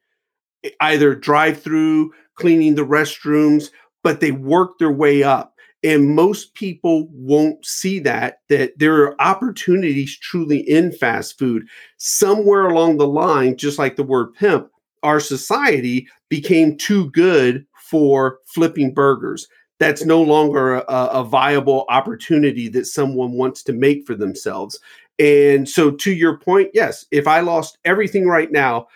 either 0.80 1.14
drive 1.14 1.62
through 1.62 2.14
cleaning 2.36 2.76
the 2.76 2.86
restrooms, 2.86 3.70
but 4.04 4.20
they 4.20 4.32
work 4.32 4.78
their 4.78 4.92
way 4.92 5.24
up. 5.24 5.54
And 5.84 6.16
most 6.16 6.56
people 6.56 7.08
won't 7.12 7.64
see 7.64 8.00
that, 8.00 8.40
that 8.50 8.80
there 8.80 9.04
are 9.04 9.22
opportunities 9.22 10.18
truly 10.18 10.68
in 10.68 10.92
fast 10.92 11.38
food. 11.38 11.68
Somewhere 11.98 12.68
along 12.68 12.98
the 12.98 13.08
line, 13.08 13.56
just 13.56 13.78
like 13.78 13.96
the 13.96 14.04
word 14.04 14.34
pimp, 14.34 14.70
our 15.04 15.20
society 15.20 16.08
became 16.30 16.76
too 16.78 17.12
good 17.12 17.66
for 17.76 18.40
flipping 18.46 18.94
burgers. 18.94 19.48
That's 19.78 20.06
no 20.06 20.22
longer 20.22 20.76
a, 20.76 20.84
a 20.88 21.24
viable 21.24 21.86
opportunity 21.90 22.68
that 22.70 22.88
someone 22.88 23.34
wants 23.34 23.62
to 23.64 23.74
make 23.74 24.08
for 24.08 24.16
themselves. 24.16 24.80
And 25.20 25.70
so, 25.70 25.92
to 25.92 26.12
your 26.12 26.38
point, 26.38 26.72
yes, 26.74 27.06
if 27.12 27.28
I 27.28 27.42
lost 27.42 27.78
everything 27.86 28.28
right 28.28 28.52
now, 28.52 28.88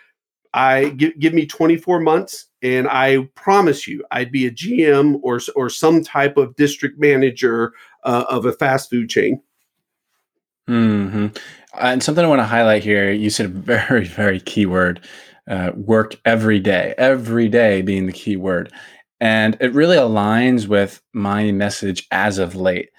I 0.53 0.89
give, 0.89 1.17
give 1.19 1.33
me 1.33 1.45
24 1.45 1.99
months 1.99 2.47
and 2.61 2.87
I 2.87 3.29
promise 3.35 3.87
you 3.87 4.03
I'd 4.11 4.31
be 4.31 4.45
a 4.45 4.51
GM 4.51 5.19
or 5.21 5.39
or 5.55 5.69
some 5.69 6.03
type 6.03 6.37
of 6.37 6.55
district 6.55 6.99
manager 6.99 7.73
uh, 8.03 8.25
of 8.29 8.45
a 8.45 8.53
fast 8.53 8.89
food 8.89 9.09
chain. 9.09 9.41
Hmm. 10.67 11.27
And 11.79 12.03
something 12.03 12.23
I 12.23 12.27
want 12.27 12.39
to 12.39 12.45
highlight 12.45 12.83
here. 12.83 13.11
You 13.11 13.29
said 13.29 13.45
a 13.47 13.49
very 13.49 14.05
very 14.05 14.39
key 14.39 14.65
word. 14.65 15.05
Uh, 15.47 15.71
work 15.75 16.15
every 16.25 16.59
day. 16.59 16.93
Every 16.97 17.47
day 17.47 17.81
being 17.81 18.05
the 18.05 18.13
key 18.13 18.35
word, 18.35 18.71
and 19.19 19.57
it 19.59 19.73
really 19.73 19.97
aligns 19.97 20.67
with 20.67 21.01
my 21.11 21.51
message 21.51 22.05
as 22.11 22.37
of 22.37 22.55
late. 22.55 22.89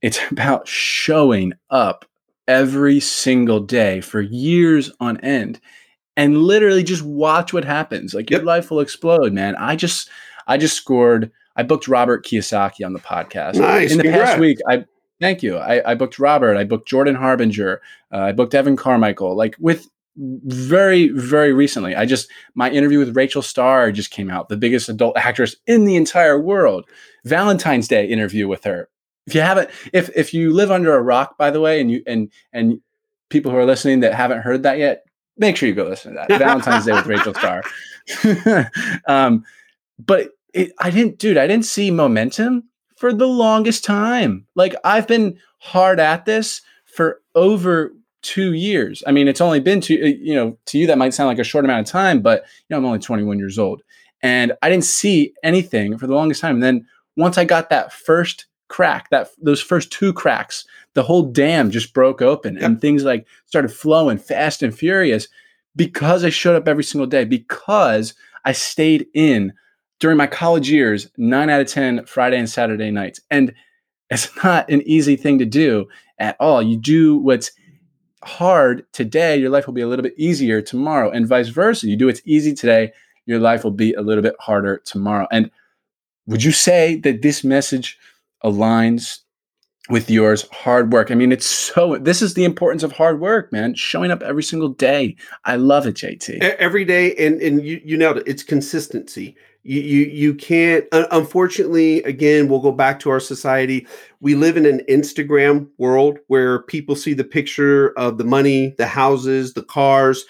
It's 0.00 0.20
about 0.30 0.68
showing 0.68 1.54
up 1.70 2.04
every 2.46 3.00
single 3.00 3.60
day 3.60 4.00
for 4.00 4.20
years 4.20 4.92
on 5.00 5.18
end 5.18 5.60
and 6.18 6.36
literally 6.36 6.82
just 6.82 7.02
watch 7.02 7.52
what 7.52 7.64
happens. 7.64 8.12
Like 8.12 8.28
your 8.28 8.42
life 8.42 8.72
will 8.72 8.80
explode, 8.80 9.32
man. 9.32 9.54
I 9.54 9.76
just 9.76 10.10
I 10.48 10.58
just 10.58 10.76
scored. 10.76 11.30
I 11.54 11.62
booked 11.62 11.86
Robert 11.86 12.26
Kiyosaki 12.26 12.84
on 12.84 12.92
the 12.92 12.98
podcast. 12.98 13.54
Nice. 13.54 13.92
In 13.92 13.98
the 13.98 14.04
Congrats. 14.04 14.30
past 14.30 14.40
week, 14.40 14.58
I 14.68 14.84
thank 15.20 15.42
you. 15.44 15.56
I, 15.56 15.92
I 15.92 15.94
booked 15.94 16.18
Robert. 16.18 16.56
I 16.56 16.64
booked 16.64 16.88
Jordan 16.88 17.14
Harbinger. 17.14 17.80
Uh, 18.12 18.18
I 18.18 18.32
booked 18.32 18.54
Evan 18.54 18.76
Carmichael. 18.76 19.36
Like 19.36 19.54
with 19.60 19.88
very 20.16 21.08
very 21.10 21.52
recently, 21.52 21.94
I 21.94 22.04
just 22.04 22.28
my 22.56 22.68
interview 22.68 22.98
with 22.98 23.16
Rachel 23.16 23.40
Starr 23.40 23.92
just 23.92 24.10
came 24.10 24.28
out. 24.28 24.48
The 24.48 24.56
biggest 24.56 24.88
adult 24.88 25.16
actress 25.16 25.54
in 25.68 25.84
the 25.84 25.94
entire 25.94 26.38
world. 26.38 26.84
Valentine's 27.24 27.86
Day 27.86 28.06
interview 28.06 28.48
with 28.48 28.64
her. 28.64 28.88
If 29.28 29.36
you 29.36 29.40
haven't, 29.42 29.70
if 29.92 30.10
if 30.16 30.34
you 30.34 30.52
live 30.52 30.72
under 30.72 30.96
a 30.96 31.02
rock, 31.02 31.38
by 31.38 31.52
the 31.52 31.60
way, 31.60 31.80
and 31.80 31.92
you 31.92 32.02
and 32.08 32.32
and 32.52 32.80
people 33.30 33.52
who 33.52 33.58
are 33.58 33.66
listening 33.66 34.00
that 34.00 34.14
haven't 34.14 34.40
heard 34.40 34.64
that 34.64 34.78
yet, 34.78 35.04
make 35.38 35.56
sure 35.56 35.68
you 35.68 35.74
go 35.74 35.84
listen 35.84 36.14
to 36.14 36.24
that 36.28 36.38
Valentine's 36.38 36.86
Day 36.86 36.92
with 36.92 37.06
Rachel 37.06 37.34
Starr. 37.34 37.62
um, 39.06 39.44
but 39.98 40.30
it, 40.54 40.72
I 40.78 40.90
didn't, 40.90 41.18
dude, 41.18 41.36
I 41.36 41.46
didn't 41.46 41.64
see 41.64 41.90
momentum 41.90 42.64
for 42.96 43.12
the 43.12 43.26
longest 43.26 43.84
time. 43.84 44.46
Like 44.54 44.74
I've 44.84 45.06
been 45.06 45.38
hard 45.58 46.00
at 46.00 46.24
this 46.24 46.62
for 46.84 47.20
over 47.34 47.92
two 48.22 48.54
years. 48.54 49.02
I 49.06 49.12
mean, 49.12 49.28
it's 49.28 49.40
only 49.40 49.60
been 49.60 49.80
two, 49.80 50.00
uh, 50.02 50.06
you 50.06 50.34
know, 50.34 50.58
to 50.66 50.78
you 50.78 50.86
that 50.88 50.98
might 50.98 51.14
sound 51.14 51.28
like 51.28 51.38
a 51.38 51.44
short 51.44 51.64
amount 51.64 51.86
of 51.86 51.90
time, 51.90 52.20
but 52.20 52.42
you 52.42 52.74
know, 52.74 52.78
I'm 52.78 52.84
only 52.84 52.98
21 52.98 53.38
years 53.38 53.58
old. 53.58 53.82
And 54.22 54.52
I 54.62 54.68
didn't 54.68 54.84
see 54.84 55.32
anything 55.44 55.96
for 55.96 56.06
the 56.06 56.14
longest 56.14 56.40
time. 56.40 56.56
And 56.56 56.62
then 56.62 56.86
once 57.16 57.38
I 57.38 57.44
got 57.44 57.70
that 57.70 57.92
first 57.92 58.46
crack, 58.68 59.10
that 59.10 59.30
those 59.40 59.60
first 59.60 59.92
two 59.92 60.12
cracks, 60.12 60.66
the 60.98 61.04
whole 61.04 61.22
dam 61.22 61.70
just 61.70 61.94
broke 61.94 62.20
open 62.20 62.54
yep. 62.54 62.64
and 62.64 62.80
things 62.80 63.04
like 63.04 63.24
started 63.46 63.68
flowing 63.68 64.18
fast 64.18 64.64
and 64.64 64.76
furious 64.76 65.28
because 65.76 66.24
I 66.24 66.30
showed 66.30 66.56
up 66.56 66.66
every 66.66 66.82
single 66.82 67.06
day, 67.06 67.24
because 67.24 68.14
I 68.44 68.50
stayed 68.50 69.06
in 69.14 69.52
during 70.00 70.16
my 70.16 70.26
college 70.26 70.68
years, 70.68 71.08
nine 71.16 71.50
out 71.50 71.60
of 71.60 71.68
10 71.68 72.04
Friday 72.06 72.36
and 72.36 72.50
Saturday 72.50 72.90
nights. 72.90 73.20
And 73.30 73.54
it's 74.10 74.28
not 74.42 74.68
an 74.72 74.82
easy 74.86 75.14
thing 75.14 75.38
to 75.38 75.46
do 75.46 75.86
at 76.18 76.36
all. 76.40 76.60
You 76.60 76.76
do 76.76 77.16
what's 77.16 77.52
hard 78.24 78.84
today, 78.92 79.36
your 79.36 79.50
life 79.50 79.68
will 79.68 79.74
be 79.74 79.82
a 79.82 79.86
little 79.86 80.02
bit 80.02 80.18
easier 80.18 80.60
tomorrow, 80.60 81.12
and 81.12 81.28
vice 81.28 81.46
versa. 81.46 81.86
You 81.86 81.94
do 81.94 82.06
what's 82.06 82.22
easy 82.24 82.52
today, 82.54 82.90
your 83.24 83.38
life 83.38 83.62
will 83.62 83.70
be 83.70 83.94
a 83.94 84.02
little 84.02 84.22
bit 84.22 84.34
harder 84.40 84.82
tomorrow. 84.84 85.28
And 85.30 85.52
would 86.26 86.42
you 86.42 86.50
say 86.50 86.96
that 86.96 87.22
this 87.22 87.44
message 87.44 87.96
aligns 88.44 89.20
with 89.88 90.10
yours 90.10 90.46
hard 90.50 90.92
work. 90.92 91.10
I 91.10 91.14
mean, 91.14 91.32
it's 91.32 91.46
so 91.46 91.96
this 91.98 92.20
is 92.22 92.34
the 92.34 92.44
importance 92.44 92.82
of 92.82 92.92
hard 92.92 93.20
work, 93.20 93.52
man. 93.52 93.74
Showing 93.74 94.10
up 94.10 94.22
every 94.22 94.42
single 94.42 94.68
day. 94.68 95.16
I 95.44 95.56
love 95.56 95.86
it, 95.86 95.96
JT. 95.96 96.40
Every 96.40 96.84
day 96.84 97.14
and 97.16 97.40
and 97.40 97.64
you 97.64 97.80
you 97.84 97.96
nailed 97.96 98.18
it. 98.18 98.28
It's 98.28 98.42
consistency. 98.42 99.36
You 99.62 99.80
you 99.80 100.06
you 100.06 100.34
can't 100.34 100.84
unfortunately 100.92 102.02
again, 102.02 102.48
we'll 102.48 102.60
go 102.60 102.72
back 102.72 103.00
to 103.00 103.10
our 103.10 103.20
society. 103.20 103.86
We 104.20 104.34
live 104.34 104.56
in 104.56 104.66
an 104.66 104.82
Instagram 104.88 105.68
world 105.78 106.18
where 106.28 106.62
people 106.62 106.96
see 106.96 107.14
the 107.14 107.24
picture 107.24 107.90
of 107.98 108.18
the 108.18 108.24
money, 108.24 108.74
the 108.78 108.86
houses, 108.86 109.54
the 109.54 109.62
cars. 109.62 110.24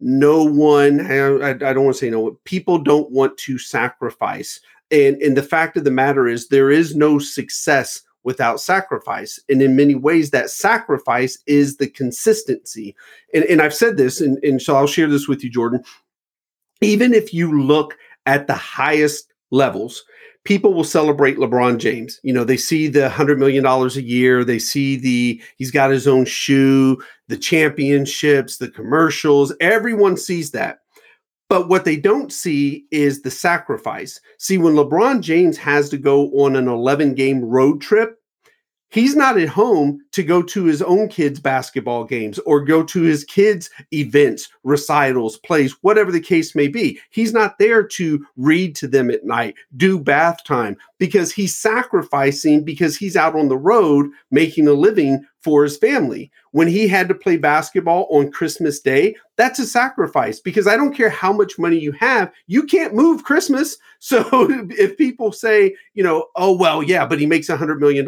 No 0.00 0.42
one 0.42 1.00
I, 1.00 1.50
I 1.50 1.54
don't 1.54 1.84
want 1.84 1.96
to 1.96 2.00
say 2.00 2.10
no, 2.10 2.38
people 2.44 2.78
don't 2.78 3.10
want 3.10 3.36
to 3.38 3.58
sacrifice. 3.58 4.58
And 4.90 5.16
and 5.22 5.36
the 5.36 5.42
fact 5.42 5.76
of 5.76 5.84
the 5.84 5.90
matter 5.90 6.26
is 6.26 6.48
there 6.48 6.70
is 6.70 6.96
no 6.96 7.18
success 7.18 8.02
without 8.24 8.60
sacrifice. 8.60 9.40
And 9.48 9.60
in 9.62 9.76
many 9.76 9.94
ways, 9.94 10.30
that 10.30 10.50
sacrifice 10.50 11.38
is 11.46 11.76
the 11.76 11.88
consistency. 11.88 12.94
And, 13.34 13.44
and 13.44 13.60
I've 13.60 13.74
said 13.74 13.96
this, 13.96 14.20
and, 14.20 14.38
and 14.44 14.60
so 14.60 14.76
I'll 14.76 14.86
share 14.86 15.08
this 15.08 15.28
with 15.28 15.42
you, 15.42 15.50
Jordan. 15.50 15.82
Even 16.80 17.14
if 17.14 17.32
you 17.32 17.60
look 17.60 17.96
at 18.26 18.46
the 18.46 18.54
highest 18.54 19.32
levels, 19.50 20.04
people 20.44 20.74
will 20.74 20.84
celebrate 20.84 21.36
LeBron 21.36 21.78
James. 21.78 22.20
You 22.22 22.32
know, 22.32 22.44
they 22.44 22.56
see 22.56 22.88
the 22.88 23.08
$100 23.08 23.38
million 23.38 23.64
a 23.64 23.86
year, 24.00 24.44
they 24.44 24.58
see 24.58 24.96
the, 24.96 25.40
he's 25.56 25.70
got 25.70 25.90
his 25.90 26.08
own 26.08 26.24
shoe, 26.24 27.02
the 27.28 27.36
championships, 27.36 28.58
the 28.58 28.70
commercials, 28.70 29.54
everyone 29.60 30.16
sees 30.16 30.50
that. 30.52 30.81
But 31.52 31.68
what 31.68 31.84
they 31.84 31.96
don't 31.98 32.32
see 32.32 32.86
is 32.90 33.20
the 33.20 33.30
sacrifice. 33.30 34.18
See, 34.38 34.56
when 34.56 34.72
LeBron 34.72 35.20
James 35.20 35.58
has 35.58 35.90
to 35.90 35.98
go 35.98 36.30
on 36.30 36.56
an 36.56 36.66
11 36.66 37.12
game 37.12 37.44
road 37.44 37.82
trip, 37.82 38.18
he's 38.88 39.14
not 39.14 39.36
at 39.36 39.50
home 39.50 40.00
to 40.12 40.22
go 40.22 40.40
to 40.44 40.64
his 40.64 40.80
own 40.80 41.08
kids' 41.08 41.40
basketball 41.40 42.04
games 42.04 42.38
or 42.46 42.64
go 42.64 42.82
to 42.84 43.02
his 43.02 43.24
kids' 43.24 43.68
events, 43.92 44.48
recitals, 44.64 45.36
plays, 45.40 45.76
whatever 45.82 46.10
the 46.10 46.22
case 46.22 46.54
may 46.54 46.68
be. 46.68 46.98
He's 47.10 47.34
not 47.34 47.58
there 47.58 47.86
to 47.86 48.26
read 48.38 48.74
to 48.76 48.88
them 48.88 49.10
at 49.10 49.26
night, 49.26 49.54
do 49.76 49.98
bath 49.98 50.44
time, 50.44 50.78
because 50.98 51.32
he's 51.32 51.54
sacrificing 51.54 52.64
because 52.64 52.96
he's 52.96 53.14
out 53.14 53.36
on 53.36 53.48
the 53.48 53.58
road 53.58 54.06
making 54.30 54.68
a 54.68 54.72
living 54.72 55.22
for 55.42 55.64
his 55.64 55.76
family. 55.76 56.30
When 56.52 56.68
he 56.68 56.86
had 56.86 57.08
to 57.08 57.14
play 57.14 57.36
basketball 57.36 58.06
on 58.10 58.30
Christmas 58.30 58.80
Day, 58.80 59.16
that's 59.36 59.58
a 59.58 59.66
sacrifice 59.66 60.40
because 60.40 60.66
I 60.66 60.76
don't 60.76 60.94
care 60.94 61.10
how 61.10 61.32
much 61.32 61.58
money 61.58 61.78
you 61.78 61.92
have, 61.92 62.32
you 62.46 62.64
can't 62.64 62.94
move 62.94 63.24
Christmas. 63.24 63.76
So 64.04 64.26
if 64.68 64.98
people 64.98 65.30
say, 65.30 65.76
you 65.94 66.02
know, 66.02 66.26
oh, 66.34 66.56
well, 66.56 66.82
yeah, 66.82 67.06
but 67.06 67.20
he 67.20 67.26
makes 67.26 67.48
a 67.48 67.56
$100 67.56 67.78
million, 67.78 68.04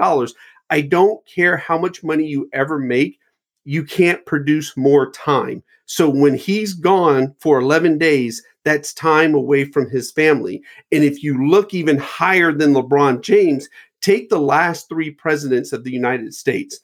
I 0.69 0.81
don't 0.81 1.25
care 1.25 1.57
how 1.57 1.79
much 1.79 2.03
money 2.03 2.27
you 2.27 2.51
ever 2.53 2.81
make, 2.81 3.21
you 3.65 3.85
can't 3.85 4.27
produce 4.27 4.77
more 4.77 5.13
time. 5.13 5.63
So 5.87 6.11
when 6.11 6.35
he's 6.35 6.75
gone 6.75 7.33
for 7.39 7.61
11 7.61 7.99
days, 7.99 8.43
that's 8.65 8.93
time 8.93 9.35
away 9.35 9.67
from 9.67 9.89
his 9.89 10.11
family. 10.11 10.63
And 10.91 11.05
if 11.05 11.23
you 11.23 11.47
look 11.47 11.75
even 11.75 11.99
higher 11.99 12.51
than 12.51 12.75
LeBron 12.75 13.21
James, 13.21 13.69
take 14.01 14.31
the 14.31 14.41
last 14.41 14.89
three 14.89 15.11
presidents 15.11 15.73
of 15.73 15.85
the 15.85 15.93
United 15.93 16.35
States. 16.35 16.81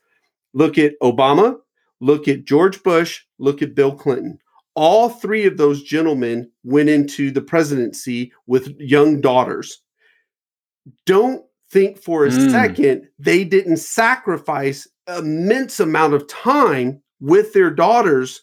Look 0.52 0.78
at 0.78 0.98
Obama, 1.02 1.58
look 2.00 2.28
at 2.28 2.44
George 2.44 2.82
Bush, 2.82 3.22
look 3.38 3.62
at 3.62 3.74
Bill 3.74 3.92
Clinton. 3.92 4.38
All 4.74 5.08
three 5.08 5.46
of 5.46 5.56
those 5.56 5.82
gentlemen 5.82 6.50
went 6.64 6.88
into 6.88 7.30
the 7.30 7.42
presidency 7.42 8.32
with 8.46 8.74
young 8.78 9.20
daughters. 9.20 9.82
Don't 11.06 11.44
think 11.70 11.98
for 11.98 12.24
a 12.24 12.30
mm. 12.30 12.50
second 12.50 13.08
they 13.18 13.44
didn't 13.44 13.76
sacrifice 13.76 14.88
immense 15.08 15.80
amount 15.80 16.14
of 16.14 16.26
time 16.28 17.02
with 17.20 17.52
their 17.52 17.70
daughters 17.70 18.42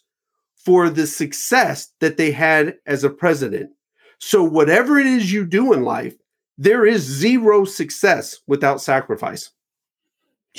for 0.56 0.90
the 0.90 1.08
success 1.08 1.92
that 2.00 2.18
they 2.18 2.32
had 2.32 2.76
as 2.86 3.04
a 3.04 3.10
president. 3.10 3.72
So 4.20 4.44
whatever 4.44 5.00
it 5.00 5.08
is 5.08 5.32
you 5.32 5.46
do 5.46 5.74
in 5.74 5.84
life, 5.84 6.16
there 6.58 6.86
is 6.86 7.02
zero 7.04 7.66
success 7.66 8.40
without 8.48 8.82
sacrifice. 8.82 9.52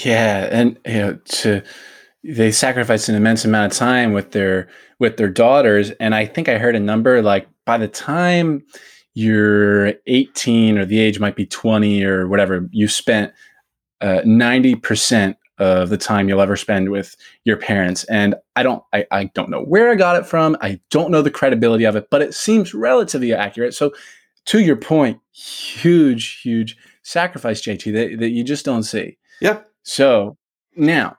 Yeah, 0.05 0.49
and 0.51 0.79
you 0.87 0.99
know, 0.99 1.19
to 1.25 1.63
they 2.25 2.53
sacrifice 2.53 3.09
an 3.09 3.15
immense 3.15 3.45
amount 3.45 3.73
of 3.73 3.79
time 3.79 4.13
with 4.13 4.33
their 4.33 4.69
with 4.99 5.17
their 5.17 5.29
daughters, 5.29 5.91
and 5.93 6.15
I 6.15 6.27
think 6.27 6.49
I 6.49 6.59
heard 6.59 6.77
a 6.77 6.81
number 6.81 7.23
like 7.23 7.49
by 7.65 7.79
the 7.79 7.89
time 7.89 8.65
you're 9.19 9.95
18 10.07 10.79
or 10.79 10.85
the 10.85 11.01
age 11.01 11.19
might 11.19 11.35
be 11.35 11.45
20 11.45 12.05
or 12.05 12.29
whatever, 12.29 12.69
you 12.71 12.87
spent 12.87 13.33
uh, 14.01 14.21
90% 14.25 15.35
of 15.59 15.89
the 15.89 15.99
time 15.99 16.29
you'll 16.29 16.41
ever 16.41 16.57
spend 16.57 16.91
with 16.91 17.17
your 17.45 17.57
parents. 17.57 18.05
And 18.05 18.37
I 18.55 18.63
don't, 18.63 18.83
I, 18.93 19.07
I 19.11 19.25
don't 19.35 19.51
know 19.51 19.63
where 19.63 19.91
I 19.91 19.97
got 19.97 20.15
it 20.15 20.25
from. 20.25 20.57
I 20.61 20.81
don't 20.91 21.11
know 21.11 21.21
the 21.21 21.33
credibility 21.33 21.83
of 21.85 21.97
it, 21.97 22.07
but 22.11 22.23
it 22.23 22.33
seems 22.33 22.75
relatively 22.75 23.35
accurate. 23.35 23.75
So 23.75 23.93
to 24.47 24.61
your 24.61 24.77
point, 24.77 25.19
huge, 25.33 26.41
huge 26.41 26.77
sacrifice, 27.03 27.61
JT, 27.61 27.93
that, 27.95 28.21
that 28.21 28.31
you 28.31 28.45
just 28.45 28.65
don't 28.65 28.85
see. 28.85 29.19
Yeah. 29.41 29.63
So 29.89 30.37
now 30.77 31.17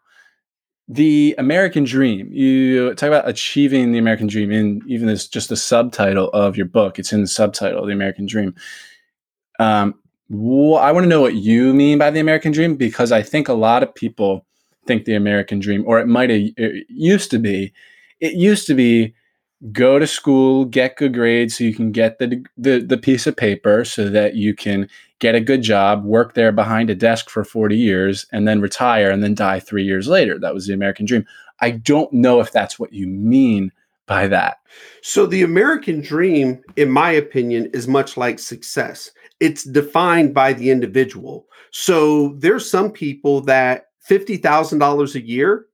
the 0.89 1.35
American 1.37 1.83
Dream. 1.83 2.29
You 2.31 2.95
talk 2.95 3.07
about 3.07 3.29
achieving 3.29 3.91
the 3.91 3.99
American 3.99 4.27
Dream, 4.27 4.51
and 4.51 4.81
even 4.87 5.07
as 5.07 5.27
just 5.27 5.49
the 5.49 5.55
subtitle 5.55 6.29
of 6.29 6.57
your 6.57 6.65
book. 6.65 6.97
It's 6.97 7.13
in 7.13 7.21
the 7.21 7.27
subtitle, 7.27 7.85
the 7.85 7.93
American 7.93 8.25
Dream. 8.25 8.55
Um, 9.59 9.93
wh- 10.29 10.81
I 10.81 10.91
want 10.91 11.03
to 11.03 11.09
know 11.09 11.21
what 11.21 11.35
you 11.35 11.73
mean 11.73 11.99
by 11.99 12.09
the 12.09 12.19
American 12.19 12.51
Dream 12.51 12.75
because 12.75 13.11
I 13.11 13.21
think 13.21 13.47
a 13.47 13.53
lot 13.53 13.83
of 13.83 13.93
people 13.93 14.45
think 14.87 15.05
the 15.05 15.15
American 15.15 15.59
Dream, 15.59 15.83
or 15.85 15.99
it 15.99 16.07
might 16.07 16.31
have 16.31 16.41
it 16.57 16.87
used 16.89 17.29
to 17.31 17.39
be. 17.39 17.71
It 18.19 18.33
used 18.33 18.65
to 18.67 18.73
be 18.73 19.13
go 19.71 19.99
to 19.99 20.07
school, 20.07 20.65
get 20.65 20.97
good 20.97 21.13
grades 21.13 21.57
so 21.57 21.63
you 21.63 21.73
can 21.73 21.91
get 21.91 22.19
the, 22.19 22.43
the, 22.57 22.79
the 22.79 22.97
piece 22.97 23.27
of 23.27 23.35
paper 23.35 23.83
so 23.83 24.09
that 24.09 24.35
you 24.35 24.53
can 24.53 24.87
get 25.19 25.35
a 25.35 25.41
good 25.41 25.61
job, 25.61 26.05
work 26.05 26.33
there 26.33 26.51
behind 26.51 26.89
a 26.89 26.95
desk 26.95 27.29
for 27.29 27.43
40 27.43 27.77
years, 27.77 28.25
and 28.31 28.47
then 28.47 28.61
retire 28.61 29.11
and 29.11 29.21
then 29.21 29.35
die 29.35 29.59
three 29.59 29.83
years 29.83 30.07
later. 30.07 30.39
That 30.39 30.53
was 30.53 30.67
the 30.67 30.73
American 30.73 31.05
dream. 31.05 31.25
I 31.59 31.71
don't 31.71 32.11
know 32.13 32.39
if 32.39 32.51
that's 32.51 32.79
what 32.79 32.93
you 32.93 33.05
mean 33.05 33.71
by 34.07 34.27
that. 34.27 34.57
So, 35.01 35.25
the 35.25 35.43
American 35.43 36.01
dream, 36.01 36.61
in 36.77 36.89
my 36.89 37.11
opinion, 37.11 37.69
is 37.73 37.87
much 37.87 38.17
like 38.17 38.39
success. 38.39 39.11
It's 39.39 39.63
defined 39.63 40.33
by 40.33 40.53
the 40.53 40.71
individual. 40.71 41.47
So, 41.71 42.29
there's 42.37 42.69
some 42.69 42.91
people 42.91 43.41
that 43.41 43.87
$50,000 44.09 45.15
a 45.15 45.25
year 45.25 45.65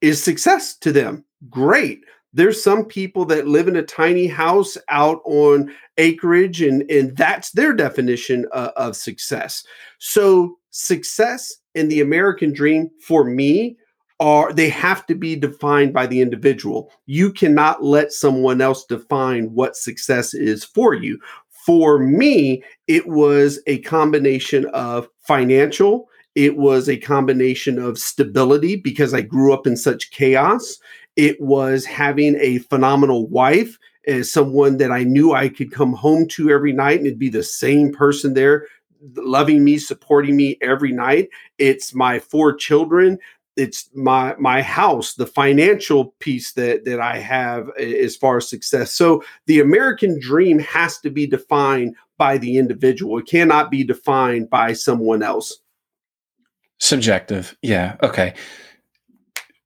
is 0.00 0.22
success 0.22 0.74
to 0.78 0.92
them. 0.92 1.24
Great 1.50 2.00
there's 2.34 2.62
some 2.62 2.84
people 2.84 3.24
that 3.24 3.46
live 3.46 3.68
in 3.68 3.76
a 3.76 3.82
tiny 3.82 4.26
house 4.26 4.76
out 4.88 5.20
on 5.24 5.72
acreage 5.96 6.60
and 6.60 6.88
and 6.90 7.16
that's 7.16 7.52
their 7.52 7.72
definition 7.72 8.44
of 8.52 8.96
success 8.96 9.64
so 9.98 10.58
success 10.70 11.54
and 11.74 11.90
the 11.90 12.00
american 12.00 12.52
dream 12.52 12.90
for 13.00 13.24
me 13.24 13.76
are 14.20 14.52
they 14.52 14.68
have 14.68 15.06
to 15.06 15.14
be 15.14 15.36
defined 15.36 15.92
by 15.92 16.06
the 16.06 16.20
individual 16.20 16.90
you 17.06 17.32
cannot 17.32 17.82
let 17.84 18.12
someone 18.12 18.60
else 18.60 18.84
define 18.84 19.46
what 19.54 19.76
success 19.76 20.34
is 20.34 20.64
for 20.64 20.94
you 20.94 21.18
for 21.64 21.98
me 21.98 22.62
it 22.88 23.06
was 23.06 23.60
a 23.66 23.78
combination 23.78 24.66
of 24.66 25.08
financial 25.20 26.08
it 26.34 26.56
was 26.56 26.88
a 26.88 26.96
combination 26.96 27.78
of 27.78 27.98
stability 27.98 28.76
because 28.76 29.14
I 29.14 29.20
grew 29.20 29.54
up 29.54 29.66
in 29.66 29.76
such 29.76 30.10
chaos. 30.10 30.78
It 31.16 31.40
was 31.40 31.84
having 31.84 32.36
a 32.40 32.58
phenomenal 32.58 33.26
wife 33.28 33.78
as 34.06 34.30
someone 34.30 34.76
that 34.78 34.92
I 34.92 35.04
knew 35.04 35.32
I 35.32 35.48
could 35.48 35.72
come 35.72 35.92
home 35.92 36.28
to 36.28 36.50
every 36.50 36.72
night 36.72 36.98
and 36.98 37.06
it'd 37.06 37.18
be 37.18 37.28
the 37.28 37.42
same 37.42 37.92
person 37.92 38.34
there 38.34 38.66
loving 39.16 39.64
me, 39.64 39.78
supporting 39.78 40.36
me 40.36 40.56
every 40.60 40.92
night. 40.92 41.28
It's 41.58 41.94
my 41.94 42.18
four 42.18 42.54
children. 42.54 43.18
it's 43.56 43.88
my 43.94 44.34
my 44.36 44.60
house 44.62 45.14
the 45.14 45.26
financial 45.26 46.06
piece 46.18 46.54
that 46.54 46.84
that 46.84 46.98
i 46.98 47.18
have 47.18 47.70
as 47.78 48.16
far 48.16 48.38
as 48.38 48.48
success. 48.48 48.92
So 48.92 49.22
the 49.46 49.60
american 49.60 50.18
dream 50.18 50.58
has 50.58 50.98
to 51.00 51.10
be 51.10 51.26
defined 51.26 51.94
by 52.18 52.38
the 52.38 52.58
individual. 52.58 53.18
It 53.18 53.26
cannot 53.26 53.70
be 53.70 53.84
defined 53.84 54.50
by 54.50 54.72
someone 54.72 55.22
else. 55.22 55.58
Subjective. 56.78 57.56
Yeah. 57.62 57.96
Okay 58.02 58.34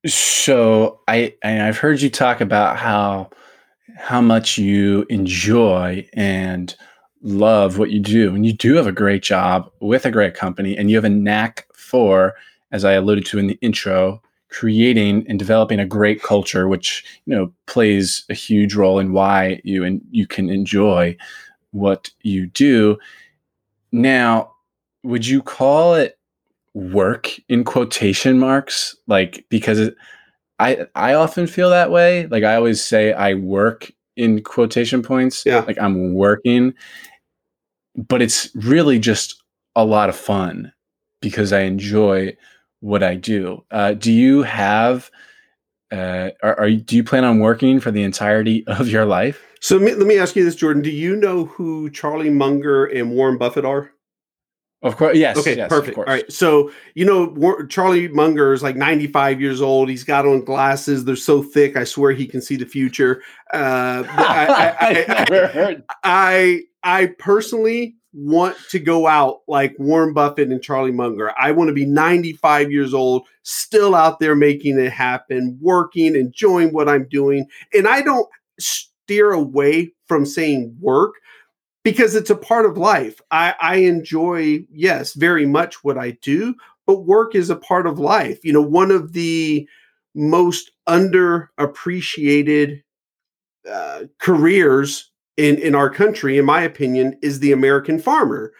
so 0.06 1.00
i 1.08 1.34
i've 1.42 1.78
heard 1.78 2.00
you 2.00 2.08
talk 2.08 2.40
about 2.40 2.76
how 2.76 3.28
how 3.96 4.20
much 4.20 4.58
you 4.58 5.04
enjoy 5.08 6.06
and 6.12 6.76
love 7.22 7.78
what 7.78 7.90
you 7.90 7.98
do 7.98 8.34
and 8.34 8.46
you 8.46 8.52
do 8.52 8.74
have 8.74 8.86
a 8.86 8.92
great 8.92 9.22
job 9.22 9.70
with 9.80 10.06
a 10.06 10.10
great 10.10 10.34
company 10.34 10.76
and 10.76 10.88
you 10.88 10.96
have 10.96 11.04
a 11.04 11.08
knack 11.08 11.66
for 11.74 12.34
as 12.72 12.84
I 12.84 12.92
alluded 12.92 13.26
to 13.26 13.38
in 13.38 13.46
the 13.46 13.58
intro, 13.60 14.22
creating 14.50 15.26
and 15.28 15.38
developing 15.38 15.80
a 15.80 15.86
great 15.86 16.22
culture, 16.22 16.68
which 16.68 17.04
you 17.26 17.34
know 17.34 17.52
plays 17.66 18.24
a 18.28 18.34
huge 18.34 18.74
role 18.74 18.98
in 18.98 19.12
why 19.12 19.60
you 19.64 19.84
and 19.84 20.00
you 20.10 20.26
can 20.26 20.50
enjoy 20.50 21.16
what 21.72 22.10
you 22.22 22.46
do. 22.46 22.98
Now, 23.92 24.52
would 25.02 25.26
you 25.26 25.42
call 25.42 25.94
it 25.94 26.17
work 26.78 27.32
in 27.48 27.64
quotation 27.64 28.38
marks? 28.38 28.96
Like 29.06 29.44
because 29.50 29.78
it, 29.78 29.96
I 30.58 30.86
I 30.94 31.14
often 31.14 31.46
feel 31.46 31.70
that 31.70 31.90
way. 31.90 32.26
Like 32.26 32.44
I 32.44 32.54
always 32.54 32.82
say 32.82 33.12
I 33.12 33.34
work 33.34 33.90
in 34.16 34.42
quotation 34.42 35.02
points. 35.02 35.44
Yeah. 35.44 35.60
Like 35.60 35.78
I'm 35.78 36.14
working, 36.14 36.74
but 37.96 38.22
it's 38.22 38.50
really 38.54 38.98
just 38.98 39.42
a 39.76 39.84
lot 39.84 40.08
of 40.08 40.16
fun 40.16 40.72
because 41.20 41.52
I 41.52 41.60
enjoy 41.60 42.36
what 42.80 43.02
I 43.02 43.16
do. 43.16 43.64
Uh, 43.70 43.94
do 43.94 44.12
you 44.12 44.42
have? 44.42 45.10
Uh, 45.90 46.30
are, 46.42 46.60
are, 46.60 46.70
do 46.70 46.96
you 46.96 47.02
plan 47.02 47.24
on 47.24 47.38
working 47.38 47.80
for 47.80 47.90
the 47.90 48.02
entirety 48.02 48.64
of 48.66 48.88
your 48.88 49.04
life? 49.04 49.42
So 49.60 49.76
let 49.76 49.98
me 49.98 50.18
ask 50.18 50.36
you 50.36 50.44
this, 50.44 50.54
Jordan. 50.54 50.82
Do 50.82 50.90
you 50.90 51.16
know 51.16 51.46
who 51.46 51.90
Charlie 51.90 52.30
Munger 52.30 52.84
and 52.84 53.10
Warren 53.10 53.38
Buffett 53.38 53.64
are? 53.64 53.90
Of 54.82 54.96
course, 54.96 55.16
yes. 55.16 55.36
Okay, 55.36 55.56
yes, 55.56 55.68
perfect. 55.68 55.98
All 55.98 56.04
right. 56.04 56.30
So, 56.30 56.70
you 56.94 57.04
know, 57.04 57.66
Charlie 57.66 58.06
Munger 58.08 58.52
is 58.52 58.62
like 58.62 58.76
95 58.76 59.40
years 59.40 59.60
old. 59.60 59.88
He's 59.88 60.04
got 60.04 60.24
on 60.24 60.44
glasses. 60.44 61.04
They're 61.04 61.16
so 61.16 61.42
thick. 61.42 61.76
I 61.76 61.82
swear 61.82 62.12
he 62.12 62.26
can 62.26 62.40
see 62.40 62.54
the 62.54 62.64
future. 62.64 63.20
Uh, 63.52 64.04
I, 64.08 64.76
I, 64.80 65.26
I, 65.56 65.82
I, 66.04 66.60
I 66.84 67.06
personally 67.18 67.96
want 68.12 68.56
to 68.70 68.78
go 68.78 69.08
out 69.08 69.40
like 69.48 69.74
Warren 69.78 70.12
Buffett 70.12 70.50
and 70.50 70.62
Charlie 70.62 70.92
Munger. 70.92 71.32
I 71.38 71.50
want 71.50 71.68
to 71.68 71.74
be 71.74 71.84
95 71.84 72.70
years 72.70 72.94
old, 72.94 73.26
still 73.42 73.96
out 73.96 74.20
there 74.20 74.36
making 74.36 74.78
it 74.78 74.92
happen, 74.92 75.58
working, 75.60 76.14
enjoying 76.14 76.72
what 76.72 76.88
I'm 76.88 77.08
doing. 77.08 77.46
And 77.74 77.88
I 77.88 78.02
don't 78.02 78.28
steer 78.60 79.32
away 79.32 79.92
from 80.06 80.24
saying 80.24 80.76
work 80.80 81.14
because 81.90 82.14
it's 82.14 82.28
a 82.28 82.36
part 82.36 82.66
of 82.66 82.76
life. 82.76 83.18
I, 83.30 83.54
I 83.62 83.76
enjoy, 83.76 84.60
yes, 84.70 85.14
very 85.14 85.46
much 85.46 85.82
what 85.82 85.96
I 85.96 86.10
do, 86.20 86.54
but 86.86 87.06
work 87.06 87.34
is 87.34 87.48
a 87.48 87.56
part 87.56 87.86
of 87.86 87.98
life. 87.98 88.44
You 88.44 88.52
know, 88.52 88.60
one 88.60 88.90
of 88.90 89.14
the 89.14 89.66
most 90.14 90.70
underappreciated 90.86 92.82
uh, 93.70 94.02
careers 94.18 95.10
in 95.38 95.56
in 95.56 95.74
our 95.74 95.88
country, 95.88 96.36
in 96.36 96.44
my 96.44 96.60
opinion, 96.60 97.18
is 97.22 97.40
the 97.40 97.52
American 97.52 97.98
farmer. 97.98 98.52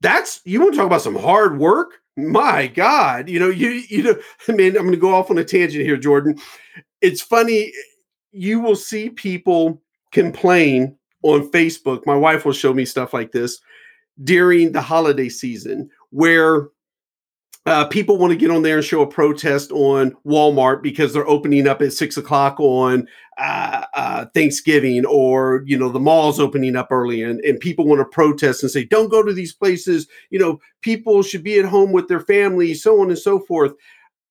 That's 0.00 0.40
you 0.44 0.60
want 0.60 0.72
to 0.72 0.78
talk 0.78 0.86
about 0.86 1.02
some 1.02 1.14
hard 1.14 1.60
work. 1.60 2.00
My 2.16 2.66
God, 2.66 3.28
you 3.28 3.38
know, 3.38 3.50
you 3.50 3.84
you 3.88 4.02
know, 4.02 4.16
I 4.48 4.52
mean, 4.52 4.76
I'm 4.76 4.82
going 4.82 4.90
to 4.90 4.96
go 4.96 5.14
off 5.14 5.30
on 5.30 5.38
a 5.38 5.44
tangent 5.44 5.84
here, 5.84 5.96
Jordan. 5.96 6.40
It's 7.00 7.22
funny. 7.22 7.72
You 8.32 8.58
will 8.58 8.74
see 8.74 9.10
people 9.10 9.80
complain 10.10 10.96
on 11.24 11.50
Facebook. 11.50 12.06
My 12.06 12.14
wife 12.14 12.44
will 12.44 12.52
show 12.52 12.72
me 12.72 12.84
stuff 12.84 13.12
like 13.12 13.32
this 13.32 13.58
during 14.22 14.70
the 14.70 14.82
holiday 14.82 15.28
season, 15.28 15.90
where 16.10 16.68
uh, 17.66 17.86
people 17.86 18.18
want 18.18 18.30
to 18.30 18.36
get 18.36 18.50
on 18.50 18.62
there 18.62 18.76
and 18.76 18.84
show 18.84 19.00
a 19.00 19.06
protest 19.06 19.72
on 19.72 20.14
Walmart 20.26 20.82
because 20.82 21.12
they're 21.12 21.26
opening 21.26 21.66
up 21.66 21.80
at 21.80 21.94
six 21.94 22.18
o'clock 22.18 22.60
on 22.60 23.08
uh, 23.38 23.86
uh, 23.94 24.26
Thanksgiving, 24.34 25.06
or 25.06 25.64
you 25.66 25.78
know 25.78 25.88
the 25.88 25.98
mall's 25.98 26.38
opening 26.38 26.76
up 26.76 26.88
early, 26.92 27.22
and, 27.22 27.40
and 27.40 27.58
people 27.58 27.86
want 27.86 28.00
to 28.00 28.04
protest 28.04 28.62
and 28.62 28.70
say, 28.70 28.84
"Don't 28.84 29.10
go 29.10 29.22
to 29.22 29.32
these 29.32 29.54
places." 29.54 30.06
You 30.28 30.38
know, 30.38 30.60
people 30.82 31.22
should 31.22 31.42
be 31.42 31.58
at 31.58 31.64
home 31.64 31.90
with 31.90 32.06
their 32.06 32.20
families, 32.20 32.82
so 32.82 33.00
on 33.00 33.08
and 33.08 33.18
so 33.18 33.40
forth. 33.40 33.72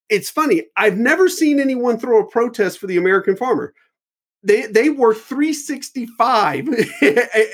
It's 0.09 0.29
funny. 0.29 0.63
I've 0.77 0.97
never 0.97 1.27
seen 1.27 1.59
anyone 1.59 1.97
throw 1.97 2.19
a 2.21 2.29
protest 2.29 2.77
for 2.77 2.85
the 2.85 2.97
American 2.97 3.35
farmer 3.35 3.73
they 4.43 4.65
they 4.67 4.89
work 4.89 5.17
365 5.17 6.69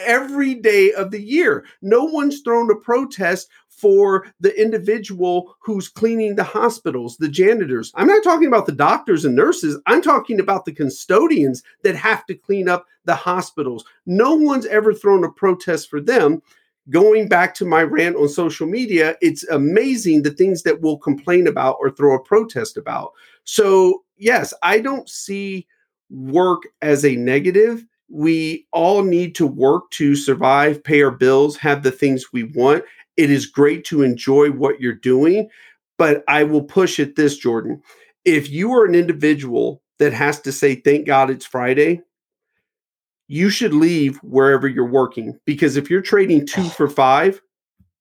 every 0.05 0.55
day 0.55 0.91
of 0.93 1.11
the 1.11 1.21
year. 1.21 1.65
No 1.81 2.03
one's 2.03 2.41
thrown 2.41 2.71
a 2.71 2.75
protest 2.75 3.47
for 3.79 4.27
the 4.41 4.59
individual 4.61 5.55
who's 5.61 5.87
cleaning 5.87 6.35
the 6.35 6.43
hospitals, 6.43 7.15
the 7.17 7.29
janitors. 7.29 7.93
I'm 7.95 8.07
not 8.07 8.23
talking 8.23 8.47
about 8.47 8.65
the 8.65 8.73
doctors 8.73 9.23
and 9.23 9.35
nurses. 9.35 9.79
I'm 9.85 10.01
talking 10.01 10.39
about 10.39 10.65
the 10.65 10.73
custodians 10.73 11.63
that 11.83 11.95
have 11.95 12.25
to 12.25 12.35
clean 12.35 12.67
up 12.67 12.87
the 13.05 13.15
hospitals. 13.15 13.85
No 14.05 14.35
one's 14.35 14.65
ever 14.65 14.93
thrown 14.93 15.23
a 15.23 15.31
protest 15.31 15.89
for 15.89 16.01
them. 16.01 16.41
Going 16.89 17.29
back 17.29 17.53
to 17.55 17.65
my 17.65 17.83
rant 17.83 18.15
on 18.17 18.27
social 18.27 18.67
media, 18.67 19.15
it's 19.21 19.47
amazing 19.47 20.23
the 20.23 20.31
things 20.31 20.63
that 20.63 20.81
we'll 20.81 20.97
complain 20.97 21.47
about 21.47 21.77
or 21.79 21.91
throw 21.91 22.15
a 22.15 22.23
protest 22.23 22.77
about. 22.77 23.13
So, 23.43 24.03
yes, 24.17 24.53
I 24.63 24.79
don't 24.79 25.07
see 25.07 25.67
work 26.09 26.63
as 26.81 27.05
a 27.05 27.15
negative. 27.15 27.85
We 28.09 28.67
all 28.71 29.03
need 29.03 29.35
to 29.35 29.45
work 29.45 29.89
to 29.91 30.15
survive, 30.15 30.83
pay 30.83 31.01
our 31.01 31.11
bills, 31.11 31.57
have 31.57 31.83
the 31.83 31.91
things 31.91 32.33
we 32.33 32.43
want. 32.43 32.83
It 33.17 33.29
is 33.29 33.45
great 33.45 33.83
to 33.85 34.01
enjoy 34.01 34.51
what 34.51 34.79
you're 34.79 34.93
doing, 34.93 35.49
but 35.97 36.23
I 36.27 36.43
will 36.43 36.63
push 36.63 36.99
it 36.99 37.15
this, 37.15 37.37
Jordan. 37.37 37.81
If 38.25 38.49
you 38.49 38.71
are 38.73 38.85
an 38.85 38.95
individual 38.95 39.81
that 39.99 40.13
has 40.13 40.39
to 40.41 40.51
say, 40.51 40.75
thank 40.75 41.05
God 41.05 41.29
it's 41.29 41.45
Friday, 41.45 42.01
you 43.27 43.49
should 43.49 43.73
leave 43.73 44.17
wherever 44.17 44.67
you're 44.67 44.85
working 44.85 45.39
because 45.45 45.77
if 45.77 45.89
you're 45.89 46.01
trading 46.01 46.47
two 46.47 46.67
for 46.69 46.89
five, 46.89 47.41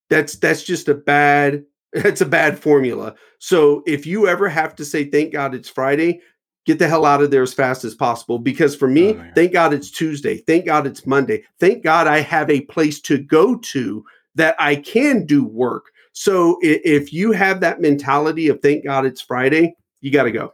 that's 0.08 0.36
that's 0.36 0.64
just 0.64 0.88
a 0.88 0.94
bad 0.94 1.64
that's 1.92 2.20
a 2.20 2.26
bad 2.26 2.58
formula. 2.58 3.14
So 3.38 3.82
if 3.86 4.06
you 4.06 4.26
ever 4.26 4.48
have 4.48 4.74
to 4.76 4.84
say 4.84 5.04
thank 5.04 5.32
God 5.32 5.54
it's 5.54 5.68
Friday, 5.68 6.20
get 6.68 6.78
the 6.78 6.86
hell 6.86 7.06
out 7.06 7.22
of 7.22 7.30
there 7.30 7.42
as 7.42 7.54
fast 7.54 7.82
as 7.82 7.94
possible. 7.94 8.38
Because 8.38 8.76
for 8.76 8.88
me, 8.88 9.14
oh, 9.14 9.30
thank 9.34 9.54
God 9.54 9.72
it's 9.72 9.90
Tuesday. 9.90 10.36
Thank 10.36 10.66
God 10.66 10.86
it's 10.86 11.06
Monday. 11.06 11.42
Thank 11.58 11.82
God 11.82 12.06
I 12.06 12.20
have 12.20 12.50
a 12.50 12.60
place 12.62 13.00
to 13.00 13.16
go 13.16 13.56
to 13.56 14.04
that 14.34 14.54
I 14.58 14.76
can 14.76 15.24
do 15.24 15.44
work. 15.44 15.86
So 16.12 16.58
if 16.60 17.10
you 17.10 17.32
have 17.32 17.60
that 17.60 17.80
mentality 17.80 18.48
of 18.48 18.60
thank 18.60 18.84
God 18.84 19.06
it's 19.06 19.22
Friday, 19.22 19.76
you 20.02 20.10
got 20.12 20.24
to 20.24 20.30
go. 20.30 20.52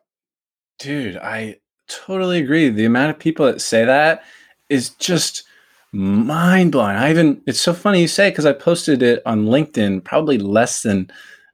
Dude, 0.79 1.17
I 1.17 1.57
totally 1.89 2.39
agree. 2.39 2.69
The 2.69 2.85
amount 2.85 3.11
of 3.11 3.19
people 3.19 3.47
that 3.47 3.61
say 3.61 3.85
that 3.85 4.23
is 4.69 4.91
just 4.91 5.43
mind 5.91 6.71
blowing. 6.71 6.97
I 6.97 7.11
even, 7.11 7.43
it's 7.49 7.61
so 7.61 7.75
funny 7.75 8.01
you 8.01 8.09
say 8.09 8.31
because 8.31 8.47
I 8.47 8.53
posted 8.53 9.03
it 9.03 9.21
on 9.27 9.47
LinkedIn 9.47 10.05
probably 10.05 10.39
less 10.39 10.83
than 10.83 11.11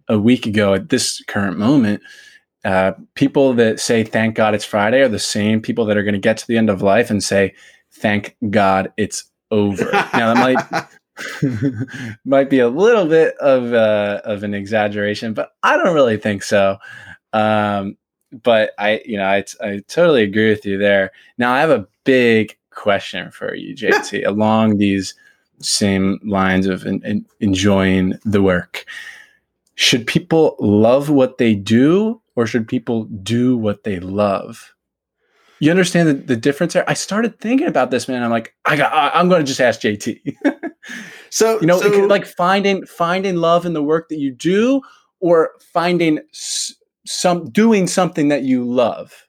a 0.09 0.19
week 0.19 0.45
ago 0.45 0.75
at 0.75 0.91
this 0.91 1.25
current 1.29 1.57
moment 1.57 2.03
uh, 2.65 2.93
people 3.15 3.55
that 3.55 3.81
say 3.81 4.05
thank 4.05 4.35
god 4.35 4.55
it's 4.55 4.65
friday 4.65 5.01
are 5.01 5.09
the 5.09 5.19
same 5.19 5.61
people 5.61 5.85
that 5.87 5.97
are 5.97 6.03
going 6.03 6.15
to 6.15 6.21
get 6.21 6.37
to 6.37 6.47
the 6.47 6.57
end 6.57 6.71
of 6.71 6.83
life 6.83 7.11
and 7.11 7.23
say 7.23 7.55
thank 7.93 8.37
god 8.51 8.93
it's 8.97 9.31
over. 9.51 9.85
Now 10.15 10.35
that 10.35 10.37
might 11.43 12.17
might 12.25 12.51
be 12.51 12.61
a 12.61 12.69
little 12.69 13.07
bit 13.07 13.37
of 13.39 13.73
uh, 13.73 14.21
of 14.25 14.43
an 14.43 14.55
exaggeration 14.55 15.35
but 15.35 15.53
i 15.63 15.77
don't 15.77 15.95
really 15.95 16.17
think 16.17 16.43
so. 16.43 16.79
Um, 17.33 17.97
but 18.43 18.73
i 18.79 19.03
you 19.05 19.17
know 19.17 19.27
I, 19.27 19.45
I 19.61 19.81
totally 19.89 20.23
agree 20.23 20.51
with 20.51 20.65
you 20.65 20.79
there. 20.79 21.13
Now 21.39 21.53
i 21.53 21.61
have 21.61 21.71
a 21.71 21.87
big 22.05 22.57
question 22.71 23.31
for 23.31 23.55
you 23.55 23.75
jt 23.75 24.27
along 24.27 24.79
these 24.79 25.15
same 25.59 26.19
lines 26.25 26.67
of 26.67 26.87
in, 26.87 27.05
in 27.05 27.27
enjoying 27.41 28.19
the 28.25 28.43
work. 28.43 28.85
Should 29.75 30.07
people 30.07 30.57
love 30.59 31.09
what 31.11 31.39
they 31.39 31.55
do 31.55 32.20
or 32.37 32.47
should 32.47 32.69
people 32.69 33.05
do 33.05 33.57
what 33.57 33.85
they 33.85 34.01
love? 34.01 34.75
You 35.61 35.71
understand 35.71 36.09
the, 36.09 36.15
the 36.15 36.37
difference 36.37 36.73
there? 36.73 36.89
I 36.89 36.95
started 36.95 37.39
thinking 37.39 37.67
about 37.67 37.91
this, 37.91 38.09
man. 38.09 38.23
I'm 38.23 38.31
like, 38.31 38.55
I 38.65 38.77
got, 38.77 39.15
I'm 39.15 39.29
going 39.29 39.43
to 39.43 39.47
just 39.47 39.61
ask 39.61 39.81
JT. 39.81 40.37
so, 41.31 41.61
you 41.61 41.67
know, 41.67 41.79
so, 41.79 41.89
like 42.07 42.25
finding, 42.25 42.87
finding 42.87 43.37
love 43.37 43.67
in 43.67 43.75
the 43.75 43.83
work 43.83 44.09
that 44.09 44.19
you 44.19 44.33
do 44.33 44.81
or 45.21 45.51
finding 45.73 46.21
some, 46.33 47.51
doing 47.51 47.87
something 47.87 48.29
that 48.29 48.43
you 48.43 48.65
love. 48.65 49.27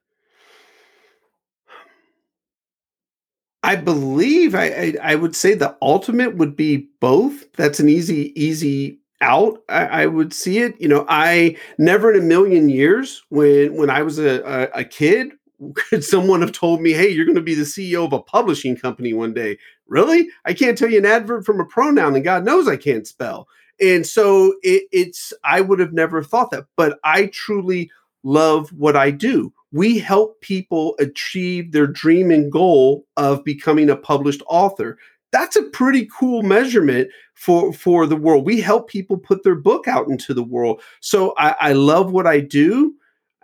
I 3.64 3.76
believe 3.76 4.56
I, 4.56 4.66
I, 4.66 4.94
I 5.04 5.16
would 5.16 5.36
say 5.36 5.54
the 5.54 5.78
ultimate 5.82 6.36
would 6.38 6.56
be 6.56 6.90
both. 7.00 7.52
That's 7.54 7.80
an 7.80 7.90
easy 7.90 8.34
easy 8.42 9.01
out 9.22 9.62
I, 9.70 9.86
I, 9.86 10.06
would 10.08 10.34
see 10.34 10.60
it. 10.60 10.80
You 10.80 10.88
know 10.88 11.06
i 11.08 11.56
never 11.78 12.14
in 12.14 12.20
a 12.22 12.26
million 12.26 12.70
years 12.70 13.24
when 13.30 13.76
when 13.76 13.90
i 13.90 14.02
was 14.02 14.20
a, 14.20 14.42
a, 14.42 14.82
a 14.82 14.84
kid 14.84 15.32
could 15.76 16.04
someone 16.04 16.42
have 16.42 16.52
told 16.52 16.82
me 16.82 16.92
hey 16.92 17.10
you're 17.10 17.26
going 17.26 17.36
to 17.36 17.42
be 17.42 17.54
the 17.54 17.64
ceo 17.64 18.06
of 18.06 18.14
a 18.14 18.22
publishing 18.22 18.76
company 18.76 19.14
one 19.14 19.34
day. 19.34 19.58
Really? 19.88 20.30
I 20.46 20.54
can't 20.54 20.78
tell 20.78 20.90
you 20.90 21.00
an 21.00 21.06
adverb 21.06 21.46
from 21.46 21.60
a 21.60 21.66
pronoun 21.66 22.16
and 22.16 22.24
god 22.24 22.44
knows 22.44 22.68
i 22.68 22.78
can't 22.78 23.08
spell. 23.08 23.48
And 23.80 24.06
so 24.06 24.56
it, 24.64 24.84
it's 24.92 25.34
i 25.44 25.62
would 25.62 25.80
have 25.80 25.94
never 25.94 26.24
thought 26.24 26.52
that 26.52 26.66
but 26.76 27.00
i 27.04 27.28
truly 27.28 27.92
love 28.24 28.70
what 28.74 28.96
i 28.96 29.12
do. 29.12 29.54
We 29.74 30.00
help 30.00 30.42
people 30.42 30.96
achieve 31.00 31.72
their 31.72 31.88
dream 31.88 32.30
and 32.30 32.52
goal 32.52 33.06
of 33.16 33.44
becoming 33.46 33.90
a 33.90 33.96
published 33.96 34.42
author 34.48 34.98
that's 35.32 35.56
a 35.56 35.64
pretty 35.64 36.08
cool 36.18 36.44
measurement 36.44 37.10
for 37.36 37.74
for 37.74 38.06
the 38.06 38.16
world. 38.16 38.46
We 38.46 38.62
help 38.62 38.90
people 38.90 39.18
put 39.18 39.44
their 39.44 39.56
book 39.56 39.88
out 39.88 40.08
into 40.08 40.34
the 40.34 40.44
world. 40.44 40.82
So 41.00 41.34
I, 41.38 41.56
I 41.60 41.74
love 41.74 42.12
what 42.12 42.28
I 42.28 42.40
do 42.40 42.94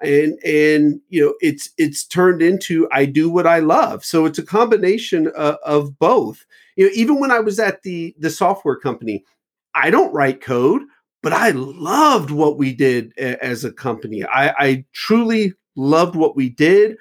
and 0.01 0.37
and 0.43 1.01
you 1.09 1.23
know 1.25 1.33
it's 1.39 1.71
it's 1.77 2.03
turned 2.03 2.41
into 2.41 2.87
i 2.91 3.05
do 3.05 3.29
what 3.29 3.47
i 3.47 3.59
love 3.59 4.05
so 4.05 4.25
it's 4.25 4.37
a 4.37 4.45
combination 4.45 5.27
of, 5.29 5.55
of, 5.65 5.97
both 5.97 6.45
you 6.75 6.85
know 6.85 6.91
even 6.93 7.19
when 7.19 7.31
i 7.31 7.39
was 7.39 7.59
at 7.59 7.81
the 7.83 8.15
the 8.19 8.29
software 8.29 8.75
company 8.75 9.23
i 9.73 9.89
don't 9.89 10.13
write 10.13 10.39
code 10.41 10.83
but 11.23 11.33
i 11.33 11.49
loved 11.51 12.29
what 12.29 12.57
we 12.57 12.73
did 12.73 13.11
as 13.17 13.63
a 13.63 13.71
company 13.71 14.23
i 14.25 14.49
i 14.59 14.85
truly 14.93 15.53
loved 15.75 16.15
what 16.15 16.35
we 16.35 16.49
did 16.49 16.95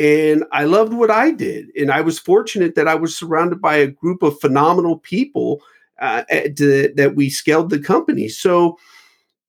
and 0.00 0.44
I 0.50 0.64
loved 0.64 0.94
what 0.94 1.10
I 1.10 1.30
did. 1.30 1.68
And 1.76 1.90
I 1.90 2.00
was 2.00 2.18
fortunate 2.18 2.74
that 2.74 2.88
I 2.88 2.94
was 2.94 3.14
surrounded 3.14 3.60
by 3.60 3.76
a 3.76 3.86
group 3.86 4.22
of 4.22 4.40
phenomenal 4.40 4.98
people 4.98 5.60
uh, 6.00 6.22
to, 6.56 6.90
that 6.96 7.16
we 7.16 7.28
scaled 7.28 7.68
the 7.68 7.78
company. 7.78 8.26
So, 8.28 8.78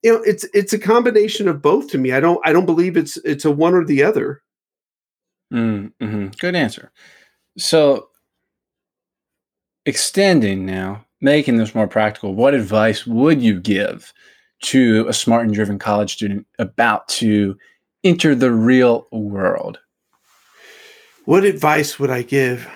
you 0.04 0.12
know, 0.12 0.22
it's 0.24 0.44
it's 0.54 0.74
a 0.74 0.78
combination 0.78 1.48
of 1.48 1.62
both 1.62 1.88
to 1.92 1.98
me. 1.98 2.12
I 2.12 2.20
don't 2.20 2.42
I 2.44 2.52
don't 2.52 2.66
believe 2.66 2.98
it's 2.98 3.16
it's 3.24 3.46
a 3.46 3.52
one 3.52 3.74
or 3.74 3.86
the 3.86 4.04
other. 4.04 4.42
Mm-hmm. 5.54 6.28
Good 6.38 6.56
answer. 6.56 6.92
So, 7.58 8.10
extending 9.86 10.66
now, 10.66 11.06
making 11.22 11.58
this 11.58 11.74
more 11.74 11.88
practical, 11.88 12.36
what 12.36 12.54
advice 12.54 13.08
would 13.08 13.42
you 13.42 13.58
give 13.58 14.12
to 14.64 15.06
a 15.08 15.14
smart 15.14 15.46
and 15.46 15.54
driven 15.54 15.80
college 15.80 16.12
student 16.12 16.46
about 16.60 17.08
to 17.08 17.58
enter 18.04 18.36
the 18.36 18.52
real 18.52 19.08
world? 19.14 19.80
What 21.26 21.46
advice 21.46 22.00
would 22.00 22.10
I 22.10 22.24
give? 22.24 22.68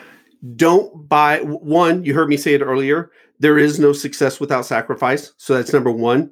Don't 0.56 1.10
buy 1.10 1.40
one, 1.40 2.04
you 2.04 2.14
heard 2.14 2.30
me 2.30 2.38
say 2.38 2.54
it 2.54 2.62
earlier. 2.62 3.12
There 3.40 3.58
is 3.58 3.80
no 3.80 3.92
success 3.92 4.40
without 4.40 4.66
sacrifice. 4.66 5.34
So 5.38 5.56
that's 5.56 5.74
number 5.74 5.92
one. 5.92 6.32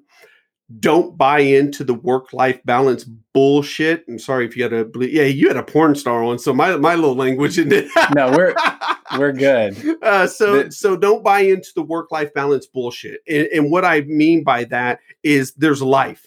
Don't 0.79 1.17
buy 1.17 1.39
into 1.39 1.83
the 1.83 1.93
work-life 1.93 2.61
balance 2.63 3.03
bullshit. 3.03 4.05
I'm 4.07 4.17
sorry 4.17 4.45
if 4.45 4.55
you 4.55 4.63
had 4.63 4.73
a 4.73 4.87
yeah, 5.01 5.23
you 5.23 5.47
had 5.47 5.57
a 5.57 5.63
porn 5.63 5.93
star 5.95 6.23
on, 6.23 6.39
so 6.39 6.53
my 6.53 6.77
my 6.77 6.95
little 6.95 7.15
language 7.15 7.59
in 7.59 7.71
it. 7.71 7.89
no, 8.15 8.31
we're 8.31 8.55
we're 9.17 9.33
good. 9.33 9.75
Uh, 10.01 10.25
so 10.25 10.63
the, 10.63 10.71
so 10.71 10.95
don't 10.95 11.23
buy 11.23 11.41
into 11.41 11.69
the 11.75 11.83
work-life 11.83 12.33
balance 12.33 12.65
bullshit. 12.65 13.19
And, 13.27 13.47
and 13.47 13.71
what 13.71 13.83
I 13.83 14.01
mean 14.01 14.43
by 14.43 14.63
that 14.65 14.99
is 15.21 15.53
there's 15.55 15.81
life. 15.81 16.25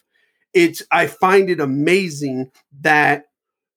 It's 0.53 0.83
I 0.93 1.07
find 1.07 1.49
it 1.49 1.59
amazing 1.59 2.51
that 2.83 3.25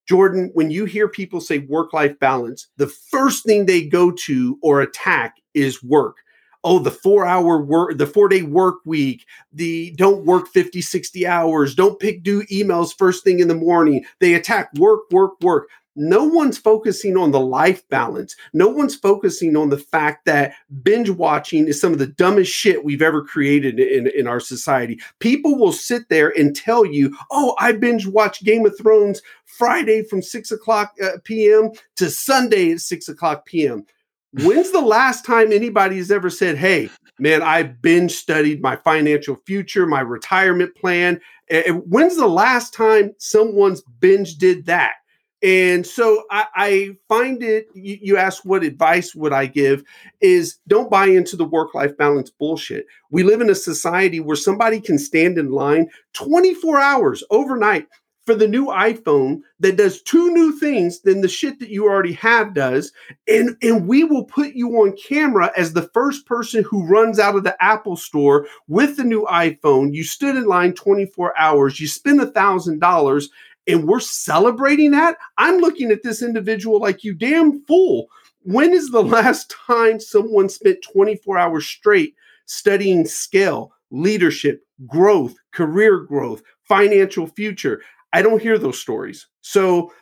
Jordan, 0.09 0.49
when 0.55 0.71
you 0.71 0.85
hear 0.85 1.07
people 1.07 1.39
say 1.39 1.59
work 1.59 1.93
life 1.93 2.17
balance, 2.19 2.67
the 2.77 2.87
first 2.87 3.45
thing 3.45 3.67
they 3.67 3.83
go 3.85 4.09
to 4.09 4.57
or 4.63 4.81
attack 4.81 5.35
is 5.53 5.83
work. 5.83 6.17
Oh, 6.63 6.79
the 6.79 6.89
four 6.89 7.27
hour 7.27 7.61
work, 7.61 7.95
the 7.95 8.07
four 8.07 8.27
day 8.27 8.41
work 8.41 8.79
week, 8.85 9.27
the 9.53 9.91
don't 9.91 10.25
work 10.25 10.47
50, 10.47 10.81
60 10.81 11.27
hours, 11.27 11.75
don't 11.75 11.99
pick 11.99 12.23
do 12.23 12.41
emails 12.45 12.97
first 12.97 13.23
thing 13.23 13.39
in 13.39 13.47
the 13.47 13.55
morning. 13.55 14.03
They 14.19 14.33
attack 14.33 14.73
work, 14.73 15.01
work, 15.11 15.33
work 15.41 15.69
no 15.99 16.23
one's 16.23 16.57
focusing 16.57 17.17
on 17.17 17.31
the 17.31 17.41
life 17.41 17.87
balance. 17.89 18.37
No 18.53 18.69
one's 18.69 18.95
focusing 18.95 19.57
on 19.57 19.69
the 19.69 19.77
fact 19.77 20.23
that 20.25 20.53
binge 20.81 21.09
watching 21.09 21.67
is 21.67 21.79
some 21.79 21.91
of 21.91 21.99
the 21.99 22.07
dumbest 22.07 22.51
shit 22.51 22.85
we've 22.85 23.01
ever 23.01 23.21
created 23.21 23.81
in, 23.81 24.07
in 24.07 24.25
our 24.25 24.39
society. 24.39 24.97
People 25.19 25.59
will 25.59 25.73
sit 25.73 26.07
there 26.07 26.29
and 26.37 26.55
tell 26.55 26.85
you, 26.85 27.13
oh, 27.31 27.53
I 27.59 27.73
binge 27.73 28.07
watch 28.07 28.41
Game 28.43 28.65
of 28.65 28.77
Thrones 28.77 29.21
Friday 29.43 30.03
from 30.03 30.21
6 30.21 30.51
o'clock 30.51 30.93
uh, 31.03 31.17
p.m. 31.25 31.71
to 31.97 32.09
Sunday 32.09 32.71
at 32.71 32.79
6 32.79 33.09
o'clock 33.09 33.45
p.m. 33.45 33.85
When's 34.31 34.71
the 34.71 34.79
last 34.79 35.25
time 35.25 35.51
anybody 35.51 35.97
has 35.97 36.11
ever 36.11 36.29
said, 36.29 36.55
hey, 36.55 36.89
man, 37.19 37.41
I 37.41 37.63
binge 37.63 38.13
studied 38.13 38.61
my 38.61 38.77
financial 38.77 39.35
future, 39.45 39.85
my 39.85 39.99
retirement 39.99 40.75
plan? 40.75 41.19
And 41.49 41.81
when's 41.87 42.15
the 42.15 42.27
last 42.27 42.73
time 42.73 43.15
someone's 43.17 43.81
binge 43.99 44.35
did 44.37 44.67
that? 44.67 44.93
And 45.41 45.87
so 45.87 46.23
I, 46.31 46.45
I 46.55 46.89
find 47.07 47.41
it, 47.41 47.67
you, 47.73 47.97
you 48.01 48.17
ask 48.17 48.43
what 48.43 48.63
advice 48.63 49.15
would 49.15 49.31
I 49.31 49.45
give, 49.45 49.83
is 50.19 50.57
don't 50.67 50.91
buy 50.91 51.05
into 51.05 51.37
the 51.37 51.45
work 51.45 51.73
life 51.73 51.95
balance 51.97 52.29
bullshit. 52.29 52.85
We 53.09 53.23
live 53.23 53.39
in 53.41 53.49
a 53.49 53.55
society 53.55 54.19
where 54.19 54.35
somebody 54.35 54.81
can 54.81 54.99
stand 54.99 55.37
in 55.37 55.51
line 55.51 55.87
24 56.13 56.79
hours 56.79 57.23
overnight 57.29 57.87
for 58.25 58.35
the 58.35 58.47
new 58.47 58.67
iPhone 58.67 59.39
that 59.59 59.77
does 59.77 60.03
two 60.03 60.31
new 60.31 60.51
things 60.51 61.01
than 61.01 61.21
the 61.21 61.27
shit 61.27 61.57
that 61.59 61.69
you 61.69 61.85
already 61.85 62.13
have 62.13 62.53
does. 62.53 62.91
And, 63.27 63.55
and 63.63 63.87
we 63.87 64.03
will 64.03 64.25
put 64.25 64.53
you 64.53 64.69
on 64.81 64.95
camera 64.97 65.51
as 65.57 65.73
the 65.73 65.89
first 65.95 66.27
person 66.27 66.63
who 66.63 66.85
runs 66.85 67.17
out 67.17 67.35
of 67.35 67.43
the 67.43 67.57
Apple 67.59 67.95
store 67.95 68.45
with 68.67 68.97
the 68.97 69.03
new 69.03 69.25
iPhone. 69.31 69.95
You 69.95 70.03
stood 70.03 70.35
in 70.35 70.45
line 70.45 70.73
24 70.73 71.35
hours, 71.39 71.79
you 71.79 71.87
spend 71.87 72.21
a 72.21 72.27
thousand 72.27 72.79
dollars 72.79 73.29
and 73.69 73.87
we're 73.87 73.99
celebrating 73.99 74.91
that, 74.91 75.17
I'm 75.37 75.59
looking 75.59 75.91
at 75.91 76.03
this 76.03 76.21
individual 76.23 76.79
like 76.79 77.03
you 77.03 77.13
damn 77.13 77.63
fool. 77.65 78.07
When 78.41 78.73
is 78.73 78.89
the 78.89 79.03
last 79.17 79.53
time 79.67 79.99
someone 79.99 80.49
spent 80.49 80.85
24 80.91 81.37
hours 81.37 81.67
straight 81.67 82.15
studying 82.45 83.05
scale, 83.05 83.71
leadership, 83.91 84.63
growth, 84.87 85.35
career 85.51 85.99
growth, 85.99 86.41
financial 86.63 87.27
future? 87.27 87.81
I 88.11 88.23
don't 88.23 88.41
hear 88.41 88.57
those 88.57 88.79
stories. 88.79 89.27
So 89.41 89.93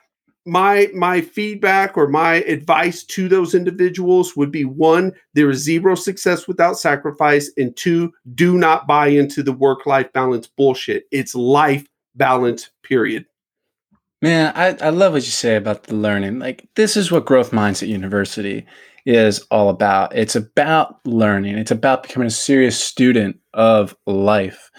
my 0.46 0.88
my 0.94 1.20
feedback 1.20 1.98
or 1.98 2.08
my 2.08 2.36
advice 2.36 3.04
to 3.04 3.28
those 3.28 3.54
individuals 3.54 4.38
would 4.38 4.50
be 4.50 4.64
one 4.64 5.12
there 5.34 5.50
is 5.50 5.62
zero 5.62 5.94
success 5.94 6.48
without 6.48 6.80
sacrifice 6.80 7.52
and 7.58 7.76
two 7.76 8.14
do 8.34 8.58
not 8.58 8.88
buy 8.88 9.08
into 9.08 9.44
the 9.44 9.52
work 9.52 9.86
life 9.86 10.12
balance 10.14 10.48
bullshit 10.48 11.04
it's 11.12 11.36
life 11.36 11.86
balance 12.16 12.72
period 12.82 13.26
Man, 14.22 14.52
I, 14.56 14.76
I 14.82 14.90
love 14.90 15.14
what 15.14 15.26
you 15.26 15.32
say 15.32 15.56
about 15.56 15.84
the 15.84 15.96
learning. 15.96 16.40
Like, 16.40 16.68
this 16.76 16.98
is 16.98 17.12
what 17.12 17.26
Growth 17.26 17.52
Mindset 17.52 17.88
University 17.88 18.66
is 19.06 19.40
all 19.52 19.70
about. 19.70 20.16
It's 20.16 20.36
about 20.36 21.00
learning, 21.06 21.58
it's 21.58 21.72
about 21.72 22.04
becoming 22.04 22.28
a 22.28 22.32
serious 22.32 22.82
student 22.82 23.40
of 23.54 23.96
life, 24.08 24.72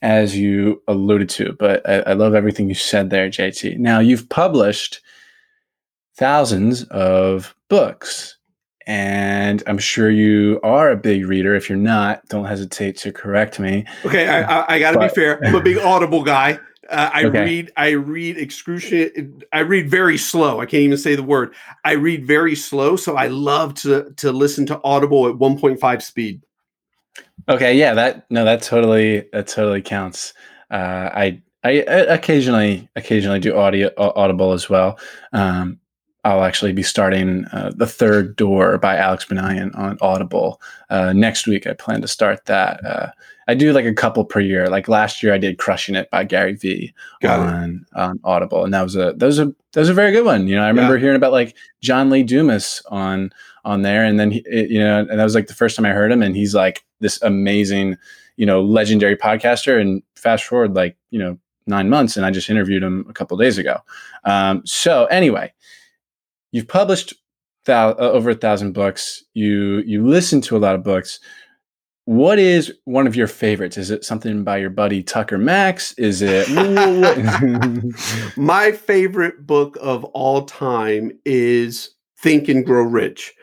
as 0.00 0.36
you 0.36 0.82
alluded 0.86 1.28
to. 1.30 1.54
But 1.58 1.88
I, 1.88 2.00
I 2.00 2.12
love 2.12 2.34
everything 2.34 2.68
you 2.68 2.74
said 2.74 3.10
there, 3.10 3.28
JT. 3.28 3.78
Now, 3.78 3.98
you've 3.98 4.28
published 4.28 5.00
thousands 6.16 6.84
of 6.84 7.54
books. 7.68 8.36
And 8.86 9.62
I'm 9.66 9.76
sure 9.76 10.08
you 10.08 10.60
are 10.62 10.90
a 10.90 10.96
big 10.96 11.26
reader. 11.26 11.54
If 11.54 11.68
you're 11.68 11.76
not, 11.76 12.26
don't 12.28 12.46
hesitate 12.46 12.96
to 12.98 13.12
correct 13.12 13.60
me. 13.60 13.84
Okay, 14.06 14.26
I, 14.26 14.60
I, 14.60 14.74
I 14.74 14.78
got 14.78 14.92
to 14.92 14.98
be 14.98 15.08
fair. 15.08 15.44
I'm 15.44 15.54
a 15.54 15.60
big 15.60 15.76
Audible 15.82 16.22
guy. 16.22 16.58
Uh, 16.88 17.10
I 17.12 17.24
okay. 17.24 17.44
read 17.44 17.72
I 17.76 17.90
read 17.90 18.38
excruciating 18.38 19.42
I 19.52 19.60
read 19.60 19.90
very 19.90 20.16
slow. 20.16 20.60
I 20.60 20.66
can't 20.66 20.82
even 20.82 20.98
say 20.98 21.14
the 21.14 21.22
word. 21.22 21.54
I 21.84 21.92
read 21.92 22.26
very 22.26 22.54
slow, 22.54 22.96
so 22.96 23.16
I 23.16 23.26
love 23.26 23.74
to 23.74 24.12
to 24.16 24.32
listen 24.32 24.64
to 24.66 24.80
Audible 24.84 25.28
at 25.28 25.34
1.5 25.34 26.02
speed. 26.02 26.42
Okay, 27.48 27.76
yeah, 27.76 27.94
that 27.94 28.30
no, 28.30 28.44
that 28.44 28.62
totally 28.62 29.28
that 29.32 29.48
totally 29.48 29.82
counts. 29.82 30.32
Uh, 30.70 31.10
I 31.12 31.42
I 31.64 31.70
occasionally 31.70 32.88
occasionally 32.96 33.40
do 33.40 33.56
audio 33.56 33.90
Audible 33.98 34.52
as 34.52 34.70
well. 34.70 34.98
Um, 35.32 35.80
I'll 36.28 36.44
actually 36.44 36.74
be 36.74 36.82
starting 36.82 37.46
uh, 37.46 37.72
the 37.74 37.86
third 37.86 38.36
door 38.36 38.76
by 38.76 38.98
Alex 38.98 39.24
Banayan 39.24 39.74
on 39.78 39.96
Audible 40.02 40.60
uh, 40.90 41.14
next 41.14 41.46
week. 41.46 41.66
I 41.66 41.72
plan 41.72 42.02
to 42.02 42.08
start 42.08 42.44
that. 42.44 42.84
Uh, 42.84 43.10
I 43.48 43.54
do 43.54 43.72
like 43.72 43.86
a 43.86 43.94
couple 43.94 44.26
per 44.26 44.40
year. 44.40 44.68
Like 44.68 44.88
last 44.88 45.22
year, 45.22 45.32
I 45.32 45.38
did 45.38 45.56
"Crushing 45.56 45.94
It" 45.94 46.10
by 46.10 46.24
Gary 46.24 46.52
Vee 46.52 46.92
on 47.24 47.86
on 47.94 48.20
Audible, 48.24 48.62
and 48.62 48.74
that 48.74 48.82
was 48.82 48.94
a 48.94 49.14
that 49.16 49.24
was 49.24 49.38
a 49.38 49.46
that 49.72 49.80
was 49.80 49.88
a 49.88 49.94
very 49.94 50.12
good 50.12 50.26
one. 50.26 50.46
You 50.46 50.56
know, 50.56 50.64
I 50.64 50.68
remember 50.68 50.96
yeah. 50.96 51.00
hearing 51.00 51.16
about 51.16 51.32
like 51.32 51.56
John 51.80 52.10
Lee 52.10 52.24
Dumas 52.24 52.82
on 52.90 53.30
on 53.64 53.80
there, 53.80 54.04
and 54.04 54.20
then 54.20 54.30
he, 54.30 54.40
it, 54.40 54.70
you 54.70 54.80
know, 54.80 54.98
and 54.98 55.18
that 55.18 55.24
was 55.24 55.34
like 55.34 55.46
the 55.46 55.54
first 55.54 55.76
time 55.76 55.86
I 55.86 55.92
heard 55.92 56.12
him, 56.12 56.22
and 56.22 56.36
he's 56.36 56.54
like 56.54 56.84
this 57.00 57.22
amazing, 57.22 57.96
you 58.36 58.44
know, 58.44 58.60
legendary 58.60 59.16
podcaster. 59.16 59.80
And 59.80 60.02
fast 60.14 60.44
forward 60.44 60.74
like 60.74 60.98
you 61.08 61.18
know 61.18 61.38
nine 61.66 61.88
months, 61.88 62.18
and 62.18 62.26
I 62.26 62.30
just 62.30 62.50
interviewed 62.50 62.82
him 62.82 63.06
a 63.08 63.14
couple 63.14 63.38
days 63.38 63.56
ago. 63.56 63.78
Um, 64.24 64.60
so 64.66 65.06
anyway, 65.06 65.54
you've 66.52 66.68
published 66.68 67.14
thou- 67.66 67.90
uh, 67.90 68.10
over 68.12 68.30
a 68.30 68.34
thousand 68.34 68.72
books. 68.72 69.24
You 69.34 69.82
you 69.86 70.06
listen 70.06 70.40
to 70.42 70.56
a 70.56 70.58
lot 70.58 70.74
of 70.74 70.82
books 70.82 71.20
what 72.08 72.38
is 72.38 72.72
one 72.86 73.06
of 73.06 73.14
your 73.14 73.26
favorites? 73.26 73.76
Is 73.76 73.90
it 73.90 74.02
something 74.02 74.42
by 74.42 74.56
your 74.56 74.70
buddy 74.70 75.02
Tucker 75.02 75.36
Max? 75.36 75.92
Is 75.98 76.22
it 76.22 76.48
my 78.38 78.72
favorite 78.72 79.46
book 79.46 79.76
of 79.78 80.04
all 80.04 80.46
time 80.46 81.12
is 81.26 81.90
Think 82.18 82.48
and 82.48 82.64
Grow 82.64 82.82
Rich. 82.82 83.34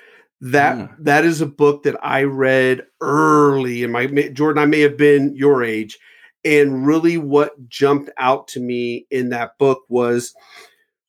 That 0.41 0.77
yeah. 0.79 0.87
that 0.97 1.25
is 1.25 1.41
a 1.41 1.45
book 1.45 1.83
that 1.83 2.03
I 2.03 2.23
read 2.23 2.81
early 3.01 3.83
in 3.83 3.91
my 3.91 4.07
Jordan. 4.07 4.63
I 4.63 4.65
may 4.65 4.79
have 4.79 4.97
been 4.97 5.35
your 5.35 5.63
age, 5.63 5.99
and 6.43 6.87
really, 6.87 7.19
what 7.19 7.69
jumped 7.69 8.09
out 8.17 8.47
to 8.49 8.59
me 8.59 9.05
in 9.11 9.29
that 9.29 9.51
book 9.59 9.83
was 9.89 10.33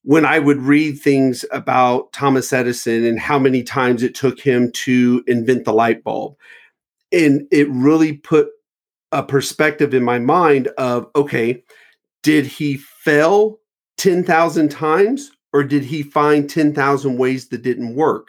when 0.06 0.24
I 0.24 0.38
would 0.38 0.62
read 0.62 1.00
things 1.00 1.44
about 1.50 2.12
Thomas 2.12 2.52
Edison 2.52 3.04
and 3.04 3.18
how 3.18 3.40
many 3.40 3.64
times 3.64 4.04
it 4.04 4.14
took 4.14 4.38
him 4.38 4.70
to 4.70 5.24
invent 5.26 5.64
the 5.64 5.72
light 5.72 6.04
bulb. 6.04 6.36
And 7.10 7.48
it 7.50 7.68
really 7.70 8.12
put 8.12 8.50
a 9.10 9.24
perspective 9.24 9.94
in 9.94 10.04
my 10.04 10.20
mind 10.20 10.68
of 10.78 11.08
okay 11.16 11.62
did 12.22 12.46
he 12.46 12.76
fail 12.76 13.58
10,000 13.98 14.68
times 14.68 15.30
or 15.52 15.64
did 15.64 15.84
he 15.84 16.02
find 16.02 16.50
10,000 16.50 17.16
ways 17.16 17.48
that 17.48 17.62
didn't 17.62 17.94
work? 17.94 18.28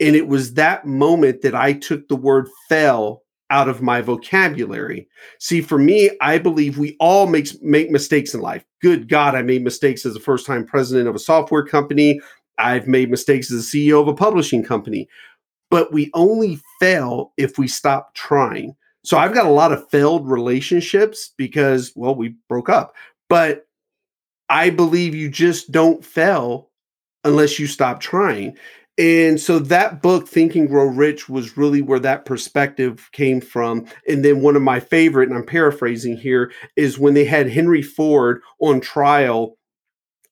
And 0.00 0.16
it 0.16 0.26
was 0.28 0.54
that 0.54 0.86
moment 0.86 1.42
that 1.42 1.54
I 1.54 1.72
took 1.72 2.08
the 2.08 2.16
word 2.16 2.48
fail 2.68 3.21
out 3.52 3.68
of 3.68 3.82
my 3.82 4.00
vocabulary. 4.00 5.06
See, 5.38 5.60
for 5.60 5.78
me, 5.78 6.10
I 6.20 6.38
believe 6.38 6.78
we 6.78 6.96
all 6.98 7.28
make 7.28 7.62
make 7.62 7.90
mistakes 7.90 8.34
in 8.34 8.40
life. 8.40 8.64
Good 8.80 9.08
God, 9.08 9.36
I 9.36 9.42
made 9.42 9.62
mistakes 9.62 10.04
as 10.04 10.16
a 10.16 10.20
first 10.20 10.46
time 10.46 10.66
president 10.66 11.08
of 11.08 11.14
a 11.14 11.20
software 11.20 11.64
company. 11.64 12.20
I've 12.58 12.88
made 12.88 13.10
mistakes 13.10 13.52
as 13.52 13.60
a 13.60 13.76
CEO 13.76 14.00
of 14.00 14.08
a 14.08 14.14
publishing 14.14 14.64
company 14.64 15.08
but 15.72 15.90
we 15.90 16.10
only 16.12 16.60
fail 16.80 17.32
if 17.38 17.56
we 17.56 17.66
stop 17.66 18.14
trying. 18.14 18.76
So 19.04 19.16
I've 19.16 19.32
got 19.32 19.46
a 19.46 19.50
lot 19.50 19.72
of 19.72 19.88
failed 19.88 20.30
relationships 20.30 21.32
because, 21.38 21.92
well, 21.96 22.14
we 22.14 22.34
broke 22.46 22.68
up. 22.68 22.94
But 23.30 23.66
I 24.50 24.68
believe 24.68 25.14
you 25.14 25.30
just 25.30 25.72
don't 25.72 26.04
fail 26.04 26.68
unless 27.24 27.58
you 27.58 27.66
stop 27.66 28.00
trying. 28.00 28.54
And 28.98 29.40
so 29.40 29.58
that 29.58 30.02
book, 30.02 30.28
Think 30.28 30.54
and 30.54 30.68
Grow 30.68 30.84
Rich, 30.84 31.28
was 31.28 31.56
really 31.56 31.80
where 31.80 32.00
that 32.00 32.26
perspective 32.26 33.08
came 33.12 33.40
from. 33.40 33.86
And 34.06 34.24
then 34.24 34.42
one 34.42 34.54
of 34.54 34.62
my 34.62 34.80
favorite, 34.80 35.28
and 35.28 35.38
I'm 35.38 35.46
paraphrasing 35.46 36.16
here, 36.16 36.52
is 36.76 36.98
when 36.98 37.14
they 37.14 37.24
had 37.24 37.48
Henry 37.48 37.82
Ford 37.82 38.42
on 38.60 38.80
trial 38.80 39.56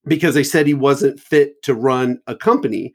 because 0.07 0.35
they 0.35 0.45
said 0.45 0.67
he 0.67 0.75
wasn't 0.75 1.21
fit 1.21 1.63
to 1.63 1.75
run 1.75 2.21
a 2.27 2.35
company. 2.35 2.95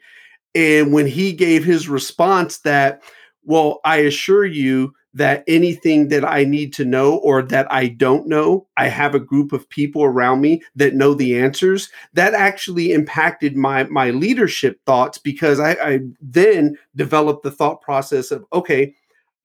And 0.53 0.93
when 0.93 1.07
he 1.07 1.33
gave 1.33 1.65
his 1.65 1.89
response 1.89 2.59
that, 2.59 3.01
well, 3.43 3.79
I 3.83 3.97
assure 3.97 4.45
you 4.45 4.93
that 5.15 5.45
anything 5.47 6.09
that 6.09 6.25
I 6.25 6.43
need 6.43 6.73
to 6.73 6.85
know 6.85 7.15
or 7.15 7.41
that 7.41 7.71
I 7.71 7.87
don't 7.87 8.27
know, 8.27 8.67
I 8.77 8.89
have 8.89 9.15
a 9.15 9.19
group 9.19 9.53
of 9.53 9.67
people 9.69 10.03
around 10.03 10.41
me 10.41 10.61
that 10.75 10.93
know 10.93 11.13
the 11.13 11.39
answers. 11.39 11.89
That 12.13 12.33
actually 12.33 12.91
impacted 12.91 13.55
my 13.55 13.85
my 13.85 14.11
leadership 14.11 14.79
thoughts 14.85 15.17
because 15.17 15.59
I, 15.59 15.71
I 15.71 15.99
then 16.21 16.77
developed 16.95 17.43
the 17.43 17.51
thought 17.51 17.81
process 17.81 18.29
of, 18.29 18.45
okay, 18.51 18.93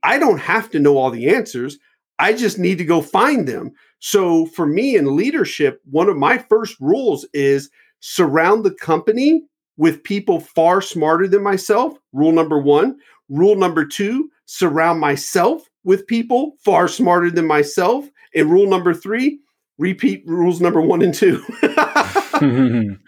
I 0.03 0.19
don't 0.19 0.41
have 0.41 0.71
to 0.71 0.81
know 0.81 0.99
all 0.99 1.11
the 1.11 1.29
answers. 1.29 1.79
I 2.19 2.33
just 2.33 2.59
need 2.59 2.79
to 2.79 2.85
go 2.85 3.01
find 3.01 3.47
them. 3.47 3.73
So 4.01 4.47
for 4.47 4.67
me 4.67 4.97
in 4.97 5.17
leadership, 5.17 5.81
one 5.85 6.09
of 6.09 6.17
my 6.17 6.39
first 6.39 6.77
rules 6.81 7.27
is 7.33 7.71
surround 8.01 8.65
the 8.65 8.75
company 8.75 9.45
with 9.77 10.03
people 10.03 10.41
far 10.41 10.83
smarter 10.83 11.29
than 11.29 11.43
myself. 11.43 11.95
Rule 12.13 12.33
number 12.33 12.59
one. 12.59 12.99
Rule 13.29 13.55
number 13.55 13.87
two, 13.87 14.29
surround 14.51 14.99
myself 14.99 15.63
with 15.85 16.09
people 16.09 16.57
far 16.65 16.89
smarter 16.89 17.31
than 17.31 17.47
myself. 17.47 18.11
And 18.35 18.51
rule 18.51 18.69
number 18.69 18.93
three, 18.93 19.39
repeat 19.79 20.25
rules 20.27 20.61
number 20.61 20.81
one 20.81 21.03
and 21.03 21.15
two. 21.15 21.41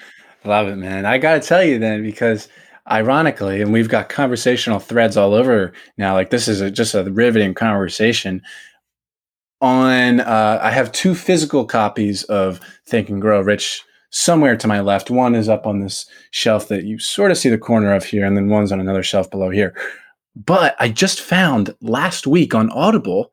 Love 0.45 0.69
it, 0.69 0.77
man. 0.77 1.05
I 1.05 1.19
got 1.19 1.43
to 1.43 1.49
tell 1.49 1.65
you 1.65 1.81
then, 1.81 2.05
because 2.05 2.49
ironically, 2.89 3.61
and 3.61 3.73
we've 3.73 3.89
got 3.89 4.09
conversational 4.09 4.79
threads 4.79 5.17
all 5.17 5.35
over 5.35 5.73
now, 5.99 6.15
like 6.15 6.31
this 6.31 6.47
is 6.47 6.61
a, 6.61 6.71
just 6.71 6.95
a 6.95 7.11
riveting 7.11 7.55
conversation. 7.55 8.41
On, 9.61 10.21
uh, 10.21 10.61
I 10.63 10.71
have 10.71 10.93
two 10.93 11.15
physical 11.15 11.65
copies 11.65 12.23
of 12.25 12.61
Think 12.87 13.09
and 13.09 13.21
Grow 13.21 13.41
Rich 13.41 13.83
somewhere 14.11 14.57
to 14.57 14.69
my 14.69 14.81
left. 14.81 15.11
One 15.11 15.35
is 15.35 15.49
up 15.49 15.67
on 15.67 15.81
this 15.81 16.07
shelf 16.31 16.69
that 16.69 16.85
you 16.85 17.01
sort 17.01 17.33
of 17.33 17.39
see 17.39 17.49
the 17.49 17.59
corner 17.59 17.93
of 17.95 18.05
here, 18.05 18.25
and 18.25 18.37
then 18.37 18.49
one's 18.49 18.71
on 18.71 18.81
another 18.81 19.03
shelf 19.03 19.29
below 19.29 19.51
here. 19.51 19.75
But 20.35 20.77
I 20.79 20.89
just 20.89 21.21
found 21.21 21.75
last 21.81 22.27
week 22.27 22.55
on 22.55 22.71
Audible 22.71 23.33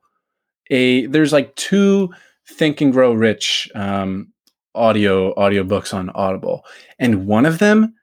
a 0.70 1.06
there's 1.06 1.32
like 1.32 1.54
two 1.56 2.10
Think 2.48 2.80
and 2.80 2.92
Grow 2.92 3.12
Rich 3.12 3.70
um, 3.74 4.32
audio 4.74 5.34
audio 5.38 5.64
books 5.64 5.92
on 5.94 6.10
Audible, 6.10 6.64
and 6.98 7.26
one 7.26 7.46
of 7.46 7.58
them, 7.58 7.94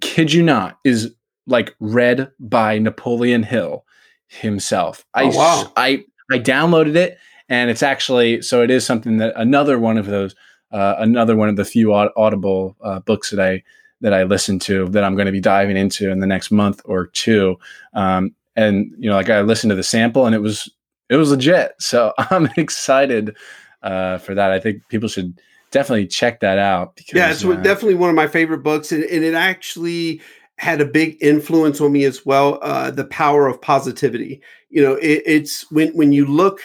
kid 0.00 0.32
you 0.32 0.42
not, 0.42 0.78
is 0.84 1.14
like 1.46 1.74
read 1.80 2.30
by 2.38 2.78
Napoleon 2.78 3.42
Hill 3.42 3.84
himself. 4.28 5.04
I 5.14 5.24
oh, 5.24 5.36
wow. 5.36 5.72
I 5.76 6.04
I 6.30 6.38
downloaded 6.38 6.96
it, 6.96 7.18
and 7.48 7.70
it's 7.70 7.82
actually 7.82 8.42
so 8.42 8.62
it 8.62 8.70
is 8.70 8.86
something 8.86 9.18
that 9.18 9.34
another 9.36 9.78
one 9.78 9.98
of 9.98 10.06
those 10.06 10.34
uh, 10.72 10.96
another 10.98 11.36
one 11.36 11.48
of 11.48 11.56
the 11.56 11.64
few 11.64 11.92
audible 11.92 12.76
uh, 12.82 13.00
books 13.00 13.30
that 13.30 13.40
I 13.40 13.62
that 14.00 14.14
I 14.14 14.22
listen 14.22 14.58
to 14.60 14.88
that 14.90 15.04
I'm 15.04 15.14
going 15.14 15.26
to 15.26 15.32
be 15.32 15.40
diving 15.40 15.76
into 15.76 16.10
in 16.10 16.20
the 16.20 16.26
next 16.26 16.50
month 16.50 16.80
or 16.84 17.06
two. 17.06 17.56
Um, 17.94 18.34
and 18.56 18.92
you 18.98 19.08
know, 19.08 19.16
like 19.16 19.30
I 19.30 19.40
listened 19.42 19.70
to 19.70 19.76
the 19.76 19.82
sample 19.82 20.26
and 20.26 20.34
it 20.34 20.40
was 20.40 20.70
it 21.08 21.16
was 21.16 21.30
legit. 21.30 21.72
So 21.78 22.12
I'm 22.18 22.48
excited 22.56 23.36
uh, 23.82 24.18
for 24.18 24.34
that. 24.34 24.50
I 24.50 24.60
think 24.60 24.82
people 24.88 25.08
should 25.08 25.38
definitely 25.70 26.06
check 26.06 26.40
that 26.40 26.58
out. 26.58 26.96
Because, 26.96 27.14
yeah, 27.14 27.30
it's 27.30 27.44
uh, 27.44 27.54
definitely 27.56 27.94
one 27.94 28.10
of 28.10 28.16
my 28.16 28.26
favorite 28.26 28.62
books, 28.62 28.92
and, 28.92 29.04
and, 29.04 29.24
it 29.24 29.34
actually 29.34 30.20
had 30.56 30.80
a 30.80 30.84
big 30.84 31.16
influence 31.22 31.80
on 31.80 31.92
me 31.92 32.04
as 32.04 32.26
well. 32.26 32.58
Uh, 32.62 32.90
the 32.90 33.04
power 33.04 33.46
of 33.46 33.60
positivity. 33.60 34.40
You 34.68 34.82
know, 34.82 34.94
it, 34.94 35.22
it's 35.26 35.70
when 35.70 35.88
when 35.96 36.12
you 36.12 36.26
look, 36.26 36.60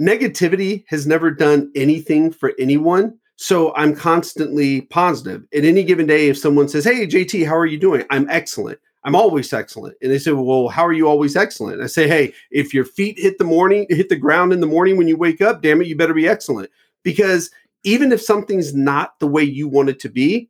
negativity 0.00 0.84
has 0.88 1.06
never 1.06 1.30
done 1.30 1.70
anything 1.74 2.32
for 2.32 2.52
anyone 2.58 3.18
so 3.44 3.74
I'm 3.74 3.94
constantly 3.94 4.80
positive. 4.80 5.44
At 5.54 5.66
any 5.66 5.84
given 5.84 6.06
day, 6.06 6.28
if 6.28 6.38
someone 6.38 6.66
says, 6.66 6.82
Hey, 6.82 7.06
JT, 7.06 7.46
how 7.46 7.54
are 7.54 7.66
you 7.66 7.78
doing? 7.78 8.02
I'm 8.08 8.26
excellent. 8.30 8.78
I'm 9.04 9.14
always 9.14 9.52
excellent. 9.52 9.98
And 10.00 10.10
they 10.10 10.16
say, 10.16 10.32
Well, 10.32 10.68
how 10.68 10.86
are 10.86 10.94
you 10.94 11.06
always 11.06 11.36
excellent? 11.36 11.82
I 11.82 11.86
say, 11.88 12.08
Hey, 12.08 12.32
if 12.50 12.72
your 12.72 12.86
feet 12.86 13.18
hit 13.18 13.36
the 13.36 13.44
morning, 13.44 13.84
hit 13.90 14.08
the 14.08 14.16
ground 14.16 14.54
in 14.54 14.60
the 14.60 14.66
morning 14.66 14.96
when 14.96 15.08
you 15.08 15.18
wake 15.18 15.42
up, 15.42 15.60
damn 15.60 15.82
it, 15.82 15.88
you 15.88 15.94
better 15.94 16.14
be 16.14 16.26
excellent. 16.26 16.70
Because 17.02 17.50
even 17.82 18.12
if 18.12 18.22
something's 18.22 18.74
not 18.74 19.18
the 19.18 19.26
way 19.26 19.42
you 19.42 19.68
want 19.68 19.90
it 19.90 20.00
to 20.00 20.08
be, 20.08 20.48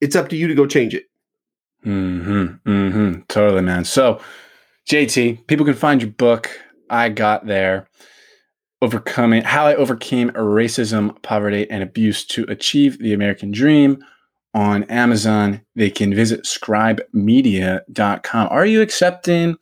it's 0.00 0.16
up 0.16 0.30
to 0.30 0.36
you 0.36 0.48
to 0.48 0.54
go 0.54 0.64
change 0.64 0.94
it. 0.94 1.10
Mm-hmm. 1.84 2.66
Mm-hmm. 2.66 3.20
Totally, 3.28 3.60
man. 3.60 3.84
So, 3.84 4.18
JT, 4.88 5.46
people 5.46 5.66
can 5.66 5.74
find 5.74 6.00
your 6.00 6.10
book. 6.10 6.48
I 6.88 7.10
got 7.10 7.46
there 7.46 7.86
overcoming 8.82 9.42
how 9.42 9.66
I 9.66 9.74
overcame 9.74 10.30
racism, 10.30 11.20
poverty, 11.22 11.68
and 11.70 11.82
abuse 11.82 12.24
to 12.26 12.44
achieve 12.48 12.98
the 12.98 13.12
American 13.12 13.50
dream 13.50 14.02
on 14.54 14.84
Amazon. 14.84 15.60
They 15.76 15.90
can 15.90 16.14
visit 16.14 16.44
scribemedia.com. 16.44 18.48
Are 18.50 18.66
you 18.66 18.82
accepting 18.82 19.56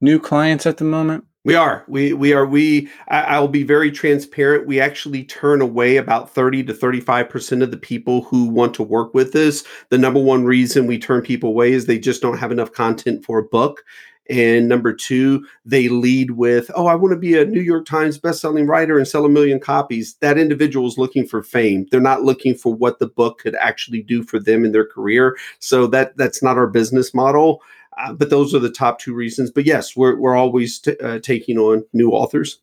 new 0.00 0.18
clients 0.18 0.66
at 0.66 0.78
the 0.78 0.84
moment? 0.84 1.24
We 1.44 1.54
are. 1.54 1.84
We 1.86 2.12
we 2.12 2.32
are. 2.32 2.44
We. 2.44 2.88
I, 3.06 3.38
will 3.38 3.46
be 3.46 3.62
very 3.62 3.92
transparent. 3.92 4.66
We 4.66 4.80
actually 4.80 5.22
turn 5.22 5.60
away 5.60 5.96
about 5.96 6.34
thirty 6.34 6.64
to 6.64 6.74
thirty 6.74 7.00
five 7.00 7.28
percent 7.28 7.62
of 7.62 7.70
the 7.70 7.76
people 7.76 8.22
who 8.22 8.46
want 8.46 8.74
to 8.74 8.82
work 8.82 9.14
with 9.14 9.36
us. 9.36 9.62
The 9.90 9.98
number 9.98 10.20
one 10.20 10.44
reason 10.44 10.88
we 10.88 10.98
turn 10.98 11.22
people 11.22 11.50
away 11.50 11.72
is 11.72 11.86
they 11.86 12.00
just 12.00 12.20
don't 12.20 12.38
have 12.38 12.50
enough 12.50 12.72
content 12.72 13.24
for 13.24 13.38
a 13.38 13.44
book, 13.44 13.84
and 14.28 14.68
number 14.68 14.92
two, 14.92 15.46
they 15.64 15.88
lead 15.88 16.32
with, 16.32 16.70
oh, 16.74 16.86
I 16.86 16.94
want 16.94 17.12
to 17.12 17.18
be 17.18 17.38
a 17.38 17.44
New 17.44 17.60
York 17.60 17.86
Times 17.86 18.18
bestselling 18.18 18.68
writer 18.68 18.98
and 18.98 19.06
sell 19.06 19.24
a 19.24 19.28
million 19.28 19.60
copies. 19.60 20.16
That 20.20 20.38
individual 20.38 20.86
is 20.88 20.98
looking 20.98 21.26
for 21.26 21.42
fame. 21.42 21.86
They're 21.90 22.00
not 22.00 22.22
looking 22.22 22.54
for 22.54 22.74
what 22.74 22.98
the 22.98 23.06
book 23.06 23.38
could 23.38 23.54
actually 23.56 24.02
do 24.02 24.22
for 24.22 24.38
them 24.38 24.64
in 24.64 24.72
their 24.72 24.86
career. 24.86 25.36
So 25.58 25.86
that 25.88 26.16
that's 26.16 26.42
not 26.42 26.58
our 26.58 26.66
business 26.66 27.14
model. 27.14 27.62
Uh, 27.98 28.12
but 28.12 28.30
those 28.30 28.54
are 28.54 28.58
the 28.58 28.70
top 28.70 28.98
two 28.98 29.14
reasons. 29.14 29.50
But 29.50 29.64
yes, 29.64 29.96
we're, 29.96 30.16
we're 30.16 30.36
always 30.36 30.78
t- 30.80 30.98
uh, 31.02 31.18
taking 31.20 31.56
on 31.56 31.84
new 31.92 32.10
authors. 32.10 32.60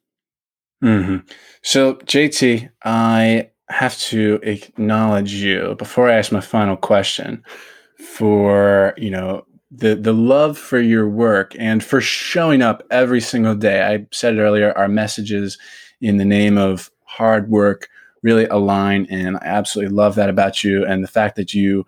Mm-hmm. 0.84 1.26
So, 1.62 1.96
JT, 1.96 2.70
I 2.84 3.50
have 3.70 3.98
to 3.98 4.40
acknowledge 4.44 5.34
you 5.34 5.76
before 5.80 6.10
I 6.10 6.16
ask 6.16 6.32
my 6.32 6.42
final 6.42 6.76
question 6.76 7.44
for, 7.98 8.94
you 8.98 9.10
know, 9.10 9.46
the 9.76 9.96
the 9.96 10.14
love 10.14 10.58
for 10.58 10.80
your 10.80 11.08
work 11.08 11.56
and 11.58 11.84
for 11.84 12.00
showing 12.00 12.62
up 12.62 12.84
every 12.92 13.22
single 13.22 13.56
day. 13.56 13.84
I 13.84 14.06
said 14.12 14.36
it 14.36 14.42
earlier, 14.42 14.72
our 14.78 14.88
messages 14.88 15.58
in 16.02 16.18
the 16.18 16.26
name 16.26 16.58
of 16.58 16.92
hard 17.06 17.50
work 17.50 17.90
really 18.22 18.46
align 18.46 19.06
and 19.10 19.38
I 19.38 19.46
absolutely 19.46 19.94
love 19.94 20.16
that 20.16 20.30
about 20.30 20.64
you 20.64 20.86
and 20.86 21.04
the 21.04 21.10
fact 21.10 21.36
that 21.36 21.54
you 21.54 21.86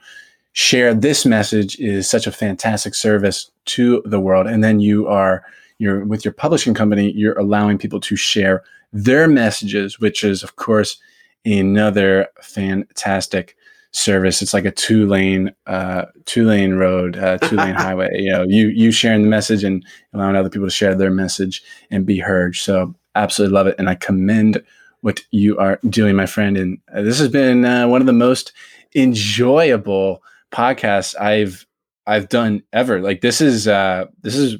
share 0.51 0.93
this 0.93 1.25
message 1.25 1.79
is 1.79 2.09
such 2.09 2.27
a 2.27 2.31
fantastic 2.31 2.93
service 2.93 3.51
to 3.65 4.01
the 4.05 4.19
world 4.19 4.47
and 4.47 4.63
then 4.63 4.79
you 4.79 5.07
are 5.07 5.43
you're 5.77 6.05
with 6.05 6.23
your 6.23 6.33
publishing 6.33 6.73
company, 6.73 7.11
you're 7.11 7.37
allowing 7.37 7.77
people 7.77 7.99
to 7.99 8.15
share 8.15 8.63
their 8.93 9.27
messages, 9.27 9.99
which 9.99 10.23
is, 10.23 10.43
of 10.43 10.55
course, 10.55 10.97
another 11.43 12.27
fantastic 12.41 13.57
service. 13.95 14.41
It's 14.41 14.53
like 14.53 14.65
a 14.65 14.71
two 14.71 15.07
lane, 15.07 15.53
uh, 15.67 16.05
two 16.25 16.45
lane 16.45 16.73
road, 16.73 17.17
uh, 17.17 17.37
two 17.41 17.55
lane 17.55 17.75
highway. 17.75 18.09
You 18.13 18.31
know, 18.31 18.43
you 18.43 18.67
you 18.67 18.91
sharing 18.91 19.21
the 19.21 19.29
message 19.29 19.63
and 19.63 19.83
allowing 20.13 20.35
other 20.35 20.49
people 20.49 20.67
to 20.67 20.71
share 20.71 20.95
their 20.95 21.11
message 21.11 21.63
and 21.89 22.05
be 22.05 22.19
heard. 22.19 22.55
So 22.55 22.93
absolutely 23.15 23.53
love 23.53 23.67
it, 23.67 23.75
and 23.79 23.89
I 23.89 23.95
commend 23.95 24.61
what 25.01 25.21
you 25.31 25.57
are 25.57 25.79
doing, 25.87 26.15
my 26.15 26.25
friend. 26.25 26.57
And 26.57 26.77
uh, 26.93 27.03
this 27.03 27.19
has 27.19 27.29
been 27.29 27.63
uh, 27.63 27.87
one 27.87 28.01
of 28.01 28.07
the 28.07 28.13
most 28.13 28.51
enjoyable 28.95 30.21
podcasts 30.51 31.19
I've 31.19 31.65
I've 32.05 32.27
done 32.27 32.63
ever. 32.73 33.01
Like 33.01 33.21
this 33.21 33.39
is 33.39 33.67
uh, 33.67 34.05
this 34.21 34.35
is 34.35 34.57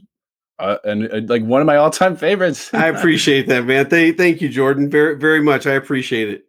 uh, 0.60 0.78
and 0.86 1.12
uh, 1.12 1.22
like 1.28 1.44
one 1.44 1.62
of 1.62 1.68
my 1.68 1.76
all-time 1.76 2.16
favorites. 2.16 2.74
I 2.74 2.88
appreciate 2.88 3.48
that, 3.48 3.66
man. 3.66 3.90
Thank, 3.90 4.18
thank 4.18 4.42
you, 4.42 4.48
Jordan, 4.48 4.90
very, 4.90 5.18
very 5.18 5.42
much. 5.42 5.68
I 5.68 5.74
appreciate 5.74 6.30
it. 6.30 6.46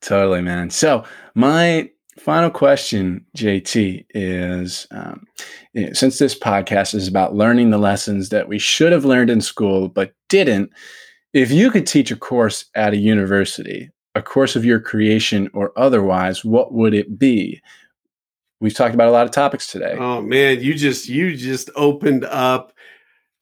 Totally, 0.00 0.42
man. 0.42 0.70
So 0.70 1.04
my 1.36 1.90
final 2.18 2.50
question, 2.50 3.24
JT, 3.36 4.06
is 4.14 4.86
um, 4.90 5.26
since 5.92 6.18
this 6.18 6.36
podcast 6.36 6.94
is 6.94 7.06
about 7.06 7.34
learning 7.34 7.68
the 7.70 7.78
lessons 7.78 8.30
that 8.30 8.48
we 8.48 8.58
should 8.58 8.90
have 8.90 9.04
learned 9.04 9.28
in 9.28 9.42
school 9.42 9.88
but 9.88 10.14
didn't, 10.30 10.72
if 11.34 11.50
you 11.50 11.70
could 11.70 11.86
teach 11.86 12.10
a 12.10 12.16
course 12.16 12.64
at 12.74 12.94
a 12.94 12.96
university, 12.96 13.90
a 14.14 14.22
course 14.22 14.56
of 14.56 14.64
your 14.64 14.80
creation 14.80 15.50
or 15.52 15.72
otherwise, 15.76 16.42
what 16.42 16.72
would 16.72 16.94
it 16.94 17.18
be? 17.18 17.60
We've 18.58 18.74
talked 18.74 18.94
about 18.94 19.08
a 19.08 19.12
lot 19.12 19.26
of 19.26 19.32
topics 19.32 19.66
today. 19.66 19.94
Oh 19.98 20.22
man, 20.22 20.62
you 20.62 20.72
just 20.72 21.06
you 21.06 21.36
just 21.36 21.68
opened 21.76 22.24
up 22.24 22.72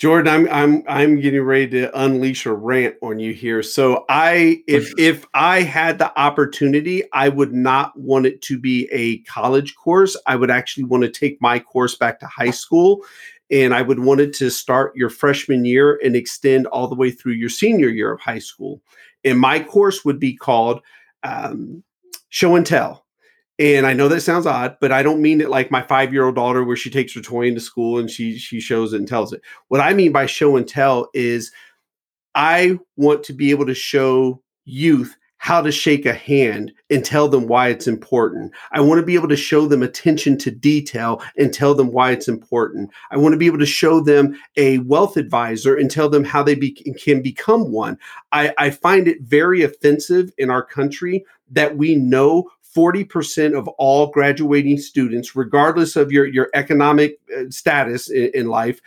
Jordan, 0.00 0.48
I'm 0.48 0.48
I'm 0.50 0.82
I'm 0.88 1.20
getting 1.20 1.42
ready 1.42 1.68
to 1.68 1.98
unleash 1.98 2.46
a 2.46 2.52
rant 2.52 2.96
on 3.00 3.20
you 3.20 3.32
here. 3.32 3.62
So 3.62 4.04
I 4.08 4.62
if 4.66 4.92
if 4.98 5.24
I 5.34 5.62
had 5.62 5.98
the 5.98 6.18
opportunity, 6.18 7.04
I 7.12 7.28
would 7.28 7.52
not 7.52 7.96
want 7.96 8.26
it 8.26 8.42
to 8.42 8.58
be 8.58 8.88
a 8.90 9.18
college 9.20 9.76
course. 9.76 10.16
I 10.26 10.34
would 10.34 10.50
actually 10.50 10.84
want 10.84 11.04
to 11.04 11.10
take 11.10 11.40
my 11.40 11.60
course 11.60 11.96
back 11.96 12.18
to 12.20 12.26
high 12.26 12.50
school 12.50 13.04
and 13.50 13.72
I 13.72 13.82
would 13.82 14.00
want 14.00 14.20
it 14.20 14.32
to 14.34 14.50
start 14.50 14.96
your 14.96 15.10
freshman 15.10 15.64
year 15.64 16.00
and 16.02 16.16
extend 16.16 16.66
all 16.66 16.88
the 16.88 16.94
way 16.94 17.10
through 17.10 17.34
your 17.34 17.48
senior 17.48 17.88
year 17.88 18.12
of 18.12 18.20
high 18.20 18.38
school. 18.38 18.82
And 19.22 19.38
my 19.38 19.60
course 19.60 20.04
would 20.04 20.18
be 20.18 20.36
called 20.36 20.80
um, 21.22 21.84
Show 22.30 22.56
and 22.56 22.66
Tell 22.66 23.03
and 23.58 23.86
I 23.86 23.92
know 23.92 24.08
that 24.08 24.22
sounds 24.22 24.46
odd, 24.46 24.76
but 24.80 24.90
I 24.90 25.02
don't 25.02 25.22
mean 25.22 25.40
it 25.40 25.48
like 25.48 25.70
my 25.70 25.82
five 25.82 26.12
year 26.12 26.24
old 26.24 26.34
daughter 26.34 26.64
where 26.64 26.76
she 26.76 26.90
takes 26.90 27.14
her 27.14 27.20
toy 27.20 27.46
into 27.46 27.60
school 27.60 27.98
and 27.98 28.10
she 28.10 28.38
she 28.38 28.60
shows 28.60 28.92
it 28.92 28.98
and 28.98 29.08
tells 29.08 29.32
it. 29.32 29.42
What 29.68 29.80
I 29.80 29.94
mean 29.94 30.12
by 30.12 30.26
show 30.26 30.56
and 30.56 30.66
tell 30.66 31.08
is 31.14 31.52
I 32.34 32.78
want 32.96 33.22
to 33.24 33.32
be 33.32 33.50
able 33.50 33.66
to 33.66 33.74
show 33.74 34.42
youth 34.64 35.16
how 35.44 35.60
to 35.60 35.70
shake 35.70 36.06
a 36.06 36.14
hand 36.14 36.72
and 36.88 37.04
tell 37.04 37.28
them 37.28 37.46
why 37.46 37.68
it's 37.68 37.86
important. 37.86 38.50
I 38.72 38.80
want 38.80 38.98
to 38.98 39.04
be 39.04 39.14
able 39.14 39.28
to 39.28 39.36
show 39.36 39.66
them 39.66 39.82
attention 39.82 40.38
to 40.38 40.50
detail 40.50 41.22
and 41.36 41.52
tell 41.52 41.74
them 41.74 41.92
why 41.92 42.12
it's 42.12 42.28
important. 42.28 42.90
I 43.10 43.18
want 43.18 43.34
to 43.34 43.36
be 43.36 43.44
able 43.44 43.58
to 43.58 43.66
show 43.66 44.00
them 44.00 44.40
a 44.56 44.78
wealth 44.78 45.18
advisor 45.18 45.76
and 45.76 45.90
tell 45.90 46.08
them 46.08 46.24
how 46.24 46.42
they 46.42 46.54
be, 46.54 46.70
can 46.72 47.20
become 47.20 47.70
one. 47.70 47.98
I, 48.32 48.54
I 48.56 48.70
find 48.70 49.06
it 49.06 49.20
very 49.20 49.62
offensive 49.62 50.32
in 50.38 50.48
our 50.48 50.64
country 50.64 51.26
that 51.50 51.76
we 51.76 51.94
know 51.94 52.50
40% 52.74 53.56
of 53.56 53.68
all 53.68 54.08
graduating 54.08 54.78
students, 54.78 55.36
regardless 55.36 55.96
of 55.96 56.10
your, 56.10 56.26
your 56.26 56.48
economic 56.54 57.18
uh, 57.36 57.44
status 57.50 58.10
in, 58.10 58.30
in 58.34 58.48
life, 58.48 58.80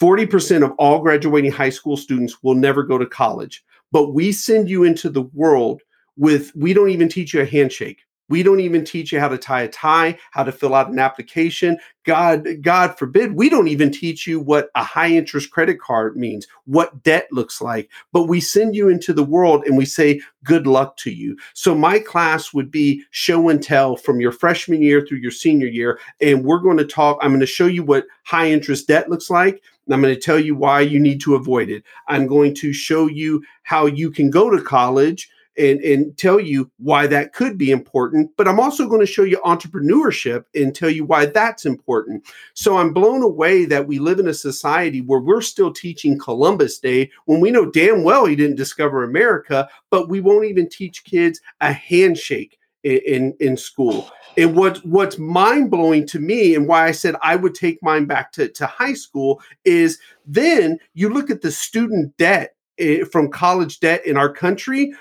40% 0.00 0.64
of 0.64 0.72
all 0.72 1.00
graduating 1.00 1.50
high 1.50 1.70
school 1.70 1.96
students 1.96 2.42
will 2.42 2.54
never 2.54 2.82
go 2.82 2.98
to 2.98 3.06
college. 3.06 3.64
But 3.92 4.12
we 4.12 4.32
send 4.32 4.68
you 4.68 4.84
into 4.84 5.08
the 5.08 5.22
world 5.22 5.82
with, 6.16 6.54
we 6.54 6.72
don't 6.72 6.90
even 6.90 7.08
teach 7.08 7.34
you 7.34 7.40
a 7.40 7.46
handshake. 7.46 8.00
We 8.28 8.42
don't 8.42 8.60
even 8.60 8.84
teach 8.84 9.12
you 9.12 9.20
how 9.20 9.28
to 9.28 9.38
tie 9.38 9.62
a 9.62 9.68
tie, 9.68 10.18
how 10.32 10.42
to 10.42 10.52
fill 10.52 10.74
out 10.74 10.90
an 10.90 10.98
application. 10.98 11.78
God, 12.04 12.46
God 12.60 12.96
forbid, 12.98 13.34
we 13.34 13.48
don't 13.48 13.68
even 13.68 13.90
teach 13.90 14.26
you 14.26 14.40
what 14.40 14.70
a 14.74 14.82
high 14.82 15.10
interest 15.10 15.50
credit 15.50 15.80
card 15.80 16.16
means, 16.16 16.46
what 16.64 17.02
debt 17.02 17.28
looks 17.32 17.60
like. 17.60 17.90
But 18.12 18.24
we 18.24 18.40
send 18.40 18.74
you 18.74 18.88
into 18.88 19.12
the 19.12 19.24
world 19.24 19.64
and 19.66 19.76
we 19.76 19.84
say, 19.84 20.20
good 20.44 20.66
luck 20.66 20.96
to 20.98 21.10
you. 21.10 21.36
So 21.54 21.74
my 21.74 21.98
class 21.98 22.52
would 22.52 22.70
be 22.70 23.02
show 23.10 23.48
and 23.48 23.62
tell 23.62 23.96
from 23.96 24.20
your 24.20 24.32
freshman 24.32 24.82
year 24.82 25.04
through 25.04 25.18
your 25.18 25.32
senior 25.32 25.68
year. 25.68 25.98
And 26.20 26.44
we're 26.44 26.60
going 26.60 26.78
to 26.78 26.84
talk, 26.84 27.18
I'm 27.20 27.30
going 27.30 27.40
to 27.40 27.46
show 27.46 27.66
you 27.66 27.82
what 27.82 28.06
high 28.24 28.50
interest 28.50 28.88
debt 28.88 29.10
looks 29.10 29.30
like. 29.30 29.62
I'm 29.90 30.02
going 30.02 30.14
to 30.14 30.20
tell 30.20 30.38
you 30.38 30.56
why 30.56 30.80
you 30.80 30.98
need 30.98 31.20
to 31.20 31.36
avoid 31.36 31.70
it. 31.70 31.84
I'm 32.08 32.26
going 32.26 32.54
to 32.56 32.72
show 32.72 33.06
you 33.06 33.44
how 33.62 33.86
you 33.86 34.10
can 34.10 34.30
go 34.30 34.50
to 34.50 34.60
college 34.60 35.30
and, 35.58 35.80
and 35.80 36.16
tell 36.16 36.38
you 36.38 36.70
why 36.78 37.06
that 37.06 37.32
could 37.32 37.56
be 37.56 37.70
important. 37.70 38.30
But 38.36 38.48
I'm 38.48 38.60
also 38.60 38.88
going 38.88 39.00
to 39.00 39.06
show 39.06 39.24
you 39.24 39.38
entrepreneurship 39.38 40.44
and 40.54 40.74
tell 40.74 40.90
you 40.90 41.04
why 41.04 41.26
that's 41.26 41.64
important. 41.64 42.26
So 42.54 42.76
I'm 42.76 42.92
blown 42.92 43.22
away 43.22 43.64
that 43.66 43.86
we 43.86 43.98
live 43.98 44.18
in 44.18 44.28
a 44.28 44.34
society 44.34 45.00
where 45.00 45.20
we're 45.20 45.40
still 45.40 45.72
teaching 45.72 46.18
Columbus 46.18 46.78
Day 46.78 47.10
when 47.26 47.40
we 47.40 47.50
know 47.50 47.70
damn 47.70 48.04
well 48.04 48.26
he 48.26 48.36
didn't 48.36 48.56
discover 48.56 49.04
America, 49.04 49.68
but 49.90 50.08
we 50.08 50.20
won't 50.20 50.46
even 50.46 50.68
teach 50.68 51.04
kids 51.04 51.40
a 51.60 51.72
handshake 51.72 52.58
in, 52.86 53.34
in, 53.40 53.56
school. 53.56 54.10
And 54.36 54.54
what 54.54 54.78
what's 54.84 55.18
mind 55.18 55.70
blowing 55.70 56.06
to 56.06 56.20
me, 56.20 56.54
and 56.54 56.68
why 56.68 56.86
I 56.86 56.92
said 56.92 57.16
I 57.22 57.34
would 57.34 57.54
take 57.54 57.82
mine 57.82 58.04
back 58.04 58.32
to, 58.32 58.48
to 58.48 58.66
high 58.66 58.92
school, 58.92 59.40
is 59.64 59.98
then 60.24 60.78
you 60.94 61.08
look 61.08 61.30
at 61.30 61.42
the 61.42 61.50
student 61.50 62.16
debt 62.16 62.54
eh, 62.78 63.02
from 63.04 63.30
college 63.30 63.80
debt 63.80 64.06
in 64.06 64.16
our 64.16 64.32
country 64.32 64.92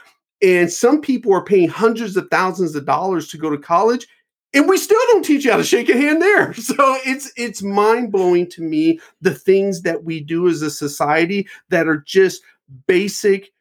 and 0.42 0.72
some 0.72 1.02
people 1.02 1.34
are 1.34 1.44
paying 1.44 1.70
hundreds 1.70 2.18
of 2.18 2.28
thousands 2.30 2.76
of 2.76 2.86
dollars 2.86 3.28
to 3.30 3.38
go 3.38 3.50
to 3.50 3.58
college 3.58 4.08
and 4.56 4.70
we 4.70 4.78
still 4.78 5.00
don't 5.08 5.26
teach 5.26 5.44
you 5.44 5.52
how 5.52 5.58
to 5.58 5.64
shake 5.64 5.90
a 5.90 5.98
hand 5.98 6.22
there. 6.22 6.54
So 6.66 6.98
it's 7.06 7.32
it's 7.36 7.62
mind-blowing 7.62 8.50
to 8.52 8.62
me 8.62 9.00
the 9.22 9.34
things 9.34 9.82
that 9.82 10.04
we 10.04 10.22
do 10.22 10.48
as 10.48 10.62
a 10.62 10.72
society 10.72 11.48
that 11.70 11.88
are 11.88 11.98
just 11.98 12.42
basic 12.88 13.52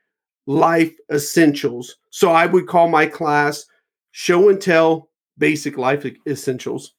life 0.46 0.94
essentials. 1.12 1.96
So 2.10 2.30
i 2.30 2.46
would 2.46 2.68
call 2.68 2.88
my 2.88 3.06
class 3.06 3.66
show 4.12 4.48
and 4.48 4.60
tell 4.60 5.10
basic 5.36 5.76
life 5.76 6.06
essentials. 6.26 6.94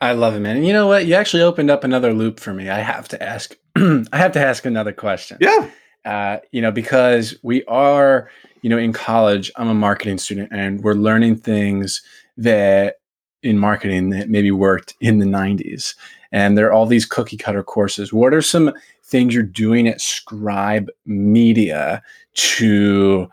I 0.00 0.12
love 0.12 0.34
it 0.34 0.40
man. 0.40 0.58
And 0.58 0.66
you 0.66 0.72
know 0.72 0.86
what? 0.86 1.06
You 1.06 1.14
actually 1.14 1.42
opened 1.42 1.70
up 1.70 1.82
another 1.82 2.12
loop 2.12 2.38
for 2.38 2.52
me. 2.52 2.68
I 2.68 2.80
have 2.80 3.08
to 3.08 3.22
ask 3.22 3.56
i 3.76 4.06
have 4.12 4.32
to 4.32 4.40
ask 4.40 4.66
another 4.66 4.92
question. 4.92 5.38
Yeah 5.40 5.70
uh, 6.04 6.38
you 6.52 6.62
know 6.62 6.70
because 6.70 7.36
we 7.42 7.64
are 7.64 8.28
you 8.62 8.70
know, 8.70 8.78
in 8.78 8.92
college, 8.92 9.50
I'm 9.56 9.68
a 9.68 9.74
marketing 9.74 10.18
student 10.18 10.50
and 10.52 10.82
we're 10.82 10.94
learning 10.94 11.36
things 11.36 12.02
that 12.36 12.96
in 13.42 13.58
marketing 13.58 14.10
that 14.10 14.28
maybe 14.28 14.50
worked 14.50 14.94
in 15.00 15.18
the 15.18 15.26
90s. 15.26 15.94
And 16.32 16.58
there 16.58 16.66
are 16.66 16.72
all 16.72 16.86
these 16.86 17.06
cookie 17.06 17.36
cutter 17.36 17.62
courses. 17.62 18.12
What 18.12 18.34
are 18.34 18.42
some 18.42 18.72
things 19.04 19.32
you're 19.32 19.42
doing 19.42 19.88
at 19.88 20.00
Scribe 20.00 20.90
Media 21.06 22.02
to 22.34 23.28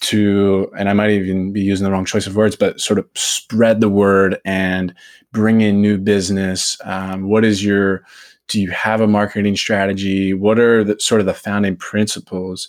to 0.00 0.68
and 0.76 0.88
I 0.88 0.92
might 0.94 1.10
even 1.10 1.52
be 1.52 1.60
using 1.60 1.84
the 1.84 1.92
wrong 1.92 2.04
choice 2.04 2.26
of 2.26 2.34
words, 2.34 2.56
but 2.56 2.80
sort 2.80 2.98
of 2.98 3.08
spread 3.14 3.80
the 3.80 3.88
word 3.88 4.40
and 4.44 4.92
bring 5.30 5.60
in 5.60 5.80
new 5.80 5.96
business. 5.96 6.76
Um, 6.84 7.28
what 7.28 7.44
is 7.44 7.64
your 7.64 8.02
do 8.48 8.60
you 8.60 8.70
have 8.70 9.00
a 9.00 9.06
marketing 9.06 9.56
strategy? 9.56 10.34
What 10.34 10.58
are 10.58 10.84
the 10.84 10.98
sort 11.00 11.20
of 11.20 11.26
the 11.26 11.34
founding 11.34 11.76
principles 11.76 12.68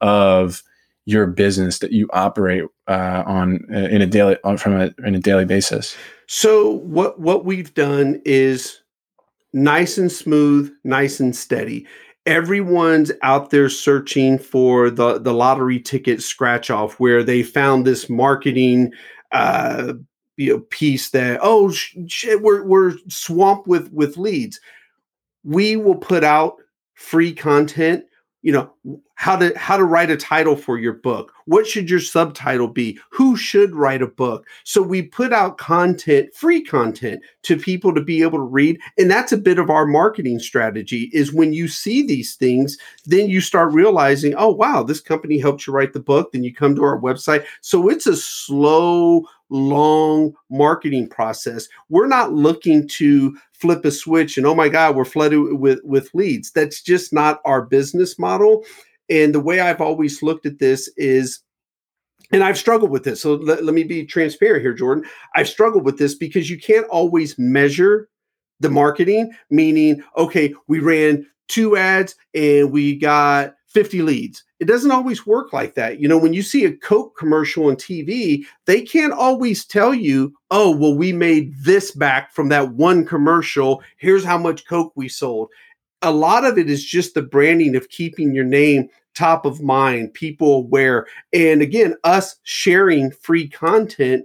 of 0.00 0.62
your 1.06 1.26
business 1.26 1.78
that 1.80 1.92
you 1.92 2.08
operate 2.12 2.64
uh, 2.88 3.22
on 3.26 3.66
uh, 3.72 3.78
in 3.78 4.02
a 4.02 4.06
daily 4.06 4.36
on 4.44 4.56
from 4.56 4.80
a 4.80 4.90
in 5.04 5.14
a 5.14 5.20
daily 5.20 5.44
basis? 5.44 5.96
So 6.26 6.70
what 6.70 7.20
what 7.20 7.44
we've 7.44 7.72
done 7.74 8.20
is 8.24 8.80
nice 9.52 9.98
and 9.98 10.10
smooth, 10.10 10.72
nice 10.84 11.20
and 11.20 11.34
steady. 11.34 11.86
Everyone's 12.26 13.10
out 13.22 13.50
there 13.50 13.68
searching 13.68 14.38
for 14.38 14.90
the 14.90 15.18
the 15.18 15.34
lottery 15.34 15.80
ticket 15.80 16.22
scratch 16.22 16.70
off 16.70 17.00
where 17.00 17.22
they 17.22 17.42
found 17.42 17.86
this 17.86 18.08
marketing 18.08 18.92
uh, 19.32 19.94
you 20.36 20.52
know 20.52 20.60
piece 20.70 21.10
that 21.10 21.40
oh 21.42 21.70
shit 21.70 22.42
we're 22.42 22.64
we're 22.64 22.94
swamped 23.08 23.66
with 23.66 23.92
with 23.92 24.16
leads. 24.16 24.60
We 25.44 25.76
will 25.76 25.96
put 25.96 26.24
out 26.24 26.56
free 26.94 27.32
content 27.32 28.04
you 28.42 28.52
know 28.52 28.72
how 29.16 29.36
to 29.36 29.56
how 29.58 29.76
to 29.76 29.84
write 29.84 30.10
a 30.10 30.16
title 30.16 30.56
for 30.56 30.78
your 30.78 30.94
book. 30.94 31.32
What 31.44 31.66
should 31.66 31.90
your 31.90 32.00
subtitle 32.00 32.68
be? 32.68 32.98
Who 33.10 33.36
should 33.36 33.74
write 33.74 34.00
a 34.00 34.06
book? 34.06 34.46
So 34.64 34.80
we 34.80 35.02
put 35.02 35.32
out 35.32 35.58
content 35.58 36.34
free 36.34 36.62
content 36.62 37.20
to 37.42 37.58
people 37.58 37.94
to 37.94 38.00
be 38.00 38.22
able 38.22 38.38
to 38.38 38.44
read 38.44 38.80
and 38.96 39.10
that's 39.10 39.32
a 39.32 39.36
bit 39.36 39.58
of 39.58 39.68
our 39.68 39.86
marketing 39.86 40.38
strategy 40.38 41.10
is 41.12 41.34
when 41.34 41.52
you 41.52 41.68
see 41.68 42.06
these 42.06 42.34
things 42.34 42.78
then 43.04 43.28
you 43.28 43.42
start 43.42 43.74
realizing 43.74 44.34
oh 44.38 44.50
wow 44.50 44.82
this 44.82 45.00
company 45.00 45.38
helped 45.38 45.66
you 45.66 45.72
write 45.72 45.92
the 45.92 46.00
book 46.00 46.32
then 46.32 46.42
you 46.42 46.54
come 46.54 46.74
to 46.74 46.82
our 46.82 46.98
website. 46.98 47.44
So 47.60 47.90
it's 47.90 48.06
a 48.06 48.16
slow 48.16 49.26
long 49.50 50.32
marketing 50.50 51.08
process. 51.08 51.68
We're 51.88 52.06
not 52.06 52.32
looking 52.32 52.88
to 52.88 53.36
flip 53.52 53.84
a 53.84 53.90
switch 53.90 54.38
and 54.38 54.46
oh 54.46 54.54
my 54.54 54.68
god, 54.68 54.96
we're 54.96 55.04
flooded 55.04 55.58
with 55.58 55.80
with 55.84 56.10
leads. 56.14 56.50
That's 56.52 56.82
just 56.82 57.12
not 57.12 57.40
our 57.44 57.62
business 57.62 58.18
model. 58.18 58.64
And 59.08 59.34
the 59.34 59.40
way 59.40 59.60
I've 59.60 59.80
always 59.80 60.22
looked 60.22 60.46
at 60.46 60.58
this 60.58 60.88
is 60.96 61.40
and 62.32 62.44
I've 62.44 62.58
struggled 62.58 62.90
with 62.90 63.04
this. 63.04 63.20
So 63.20 63.34
let, 63.34 63.64
let 63.64 63.74
me 63.74 63.82
be 63.82 64.06
transparent 64.06 64.62
here, 64.62 64.72
Jordan. 64.72 65.04
I've 65.34 65.48
struggled 65.48 65.84
with 65.84 65.98
this 65.98 66.14
because 66.14 66.48
you 66.48 66.58
can't 66.58 66.86
always 66.86 67.38
measure 67.38 68.08
the 68.60 68.70
marketing, 68.70 69.32
meaning, 69.50 70.02
okay, 70.16 70.54
we 70.68 70.78
ran 70.78 71.26
two 71.48 71.76
ads 71.76 72.14
and 72.34 72.70
we 72.70 72.94
got 72.94 73.54
50 73.70 74.02
leads. 74.02 74.44
It 74.58 74.66
doesn't 74.66 74.90
always 74.90 75.26
work 75.26 75.52
like 75.52 75.74
that. 75.76 76.00
You 76.00 76.08
know, 76.08 76.18
when 76.18 76.32
you 76.32 76.42
see 76.42 76.64
a 76.64 76.76
Coke 76.76 77.16
commercial 77.16 77.66
on 77.66 77.76
TV, 77.76 78.44
they 78.66 78.82
can't 78.82 79.12
always 79.12 79.64
tell 79.64 79.94
you, 79.94 80.34
oh, 80.50 80.76
well, 80.76 80.94
we 80.94 81.12
made 81.12 81.54
this 81.62 81.92
back 81.92 82.32
from 82.32 82.48
that 82.48 82.72
one 82.72 83.06
commercial. 83.06 83.82
Here's 83.96 84.24
how 84.24 84.38
much 84.38 84.66
Coke 84.66 84.92
we 84.96 85.08
sold. 85.08 85.50
A 86.02 86.10
lot 86.10 86.44
of 86.44 86.58
it 86.58 86.68
is 86.68 86.84
just 86.84 87.14
the 87.14 87.22
branding 87.22 87.76
of 87.76 87.88
keeping 87.90 88.34
your 88.34 88.44
name 88.44 88.88
top 89.14 89.44
of 89.44 89.60
mind, 89.60 90.14
people 90.14 90.54
aware. 90.56 91.06
And 91.32 91.62
again, 91.62 91.94
us 92.04 92.36
sharing 92.42 93.10
free 93.10 93.48
content 93.48 94.24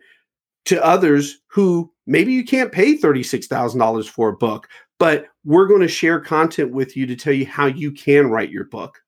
to 0.66 0.84
others 0.84 1.40
who 1.48 1.92
maybe 2.08 2.34
you 2.34 2.44
can't 2.44 2.72
pay 2.72 2.98
$36,000 2.98 4.08
for 4.08 4.30
a 4.30 4.38
book, 4.38 4.68
but 4.98 5.28
we're 5.44 5.68
going 5.68 5.82
to 5.82 5.88
share 5.88 6.20
content 6.20 6.72
with 6.72 6.96
you 6.98 7.06
to 7.08 7.16
tell 7.16 7.34
you 7.34 7.46
how 7.46 7.66
you 7.66 7.92
can 7.92 8.28
write 8.28 8.52
your 8.52 8.66
book. 8.66 9.02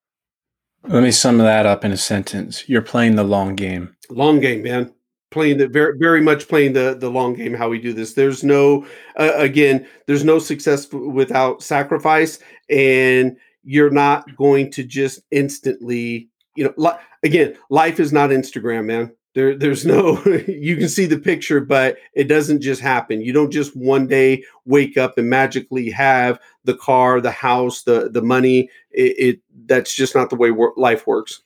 Let 0.84 1.04
me 1.04 1.12
sum 1.12 1.38
that 1.40 1.66
up 1.66 1.84
in 1.84 1.92
a 1.92 1.98
sentence. 1.98 2.68
You're 2.70 2.82
playing 2.82 3.16
the 3.16 3.24
long 3.24 3.56
game. 3.56 3.96
Long 4.10 4.40
game, 4.40 4.64
man. 4.64 4.94
Playing 5.32 5.58
the 5.58 5.68
very, 5.68 5.98
very 5.98 6.22
much 6.22 6.48
playing 6.48 6.74
the 6.74 6.96
the 6.98 7.10
long 7.10 7.34
game. 7.34 7.54
How 7.54 7.68
we 7.68 7.80
do 7.80 7.92
this. 7.92 8.14
There's 8.14 8.44
no, 8.44 8.86
uh, 9.20 9.34
again, 9.36 9.86
there's 10.06 10.24
no 10.24 10.40
success 10.40 10.90
without 10.92 11.62
sacrifice, 11.62 12.40
and 12.70 13.36
you're 13.64 13.90
not 13.90 14.34
going 14.38 14.72
to 14.72 14.84
just 14.86 15.20
instantly, 15.32 16.30
you 16.56 16.64
know, 16.64 16.74
li- 16.78 16.98
again, 17.24 17.58
life 17.70 18.00
is 18.00 18.14
not 18.14 18.30
Instagram, 18.30 18.86
man. 18.86 19.12
There, 19.38 19.56
there's 19.56 19.86
no 19.86 20.20
you 20.48 20.78
can 20.78 20.90
see 20.90 21.06
the 21.06 21.20
picture 21.20 21.60
but 21.60 21.98
it 22.14 22.24
doesn't 22.24 22.62
just 22.62 22.82
happen. 22.82 23.22
You 23.22 23.34
don't 23.34 23.52
just 23.52 23.76
one 23.76 24.08
day 24.08 24.44
wake 24.66 24.98
up 24.98 25.20
and 25.20 25.30
magically 25.30 25.92
have 25.92 26.40
the 26.64 26.74
car 26.74 27.22
the 27.22 27.30
house 27.30 27.84
the 27.84 28.10
the 28.10 28.24
money. 28.24 28.72
It, 28.90 29.16
it 29.20 29.40
that's 29.68 29.94
just 29.94 30.16
not 30.16 30.32
the 30.32 30.36
way 30.38 30.50
wor- 30.50 30.74
life 30.76 31.06
works. 31.06 31.44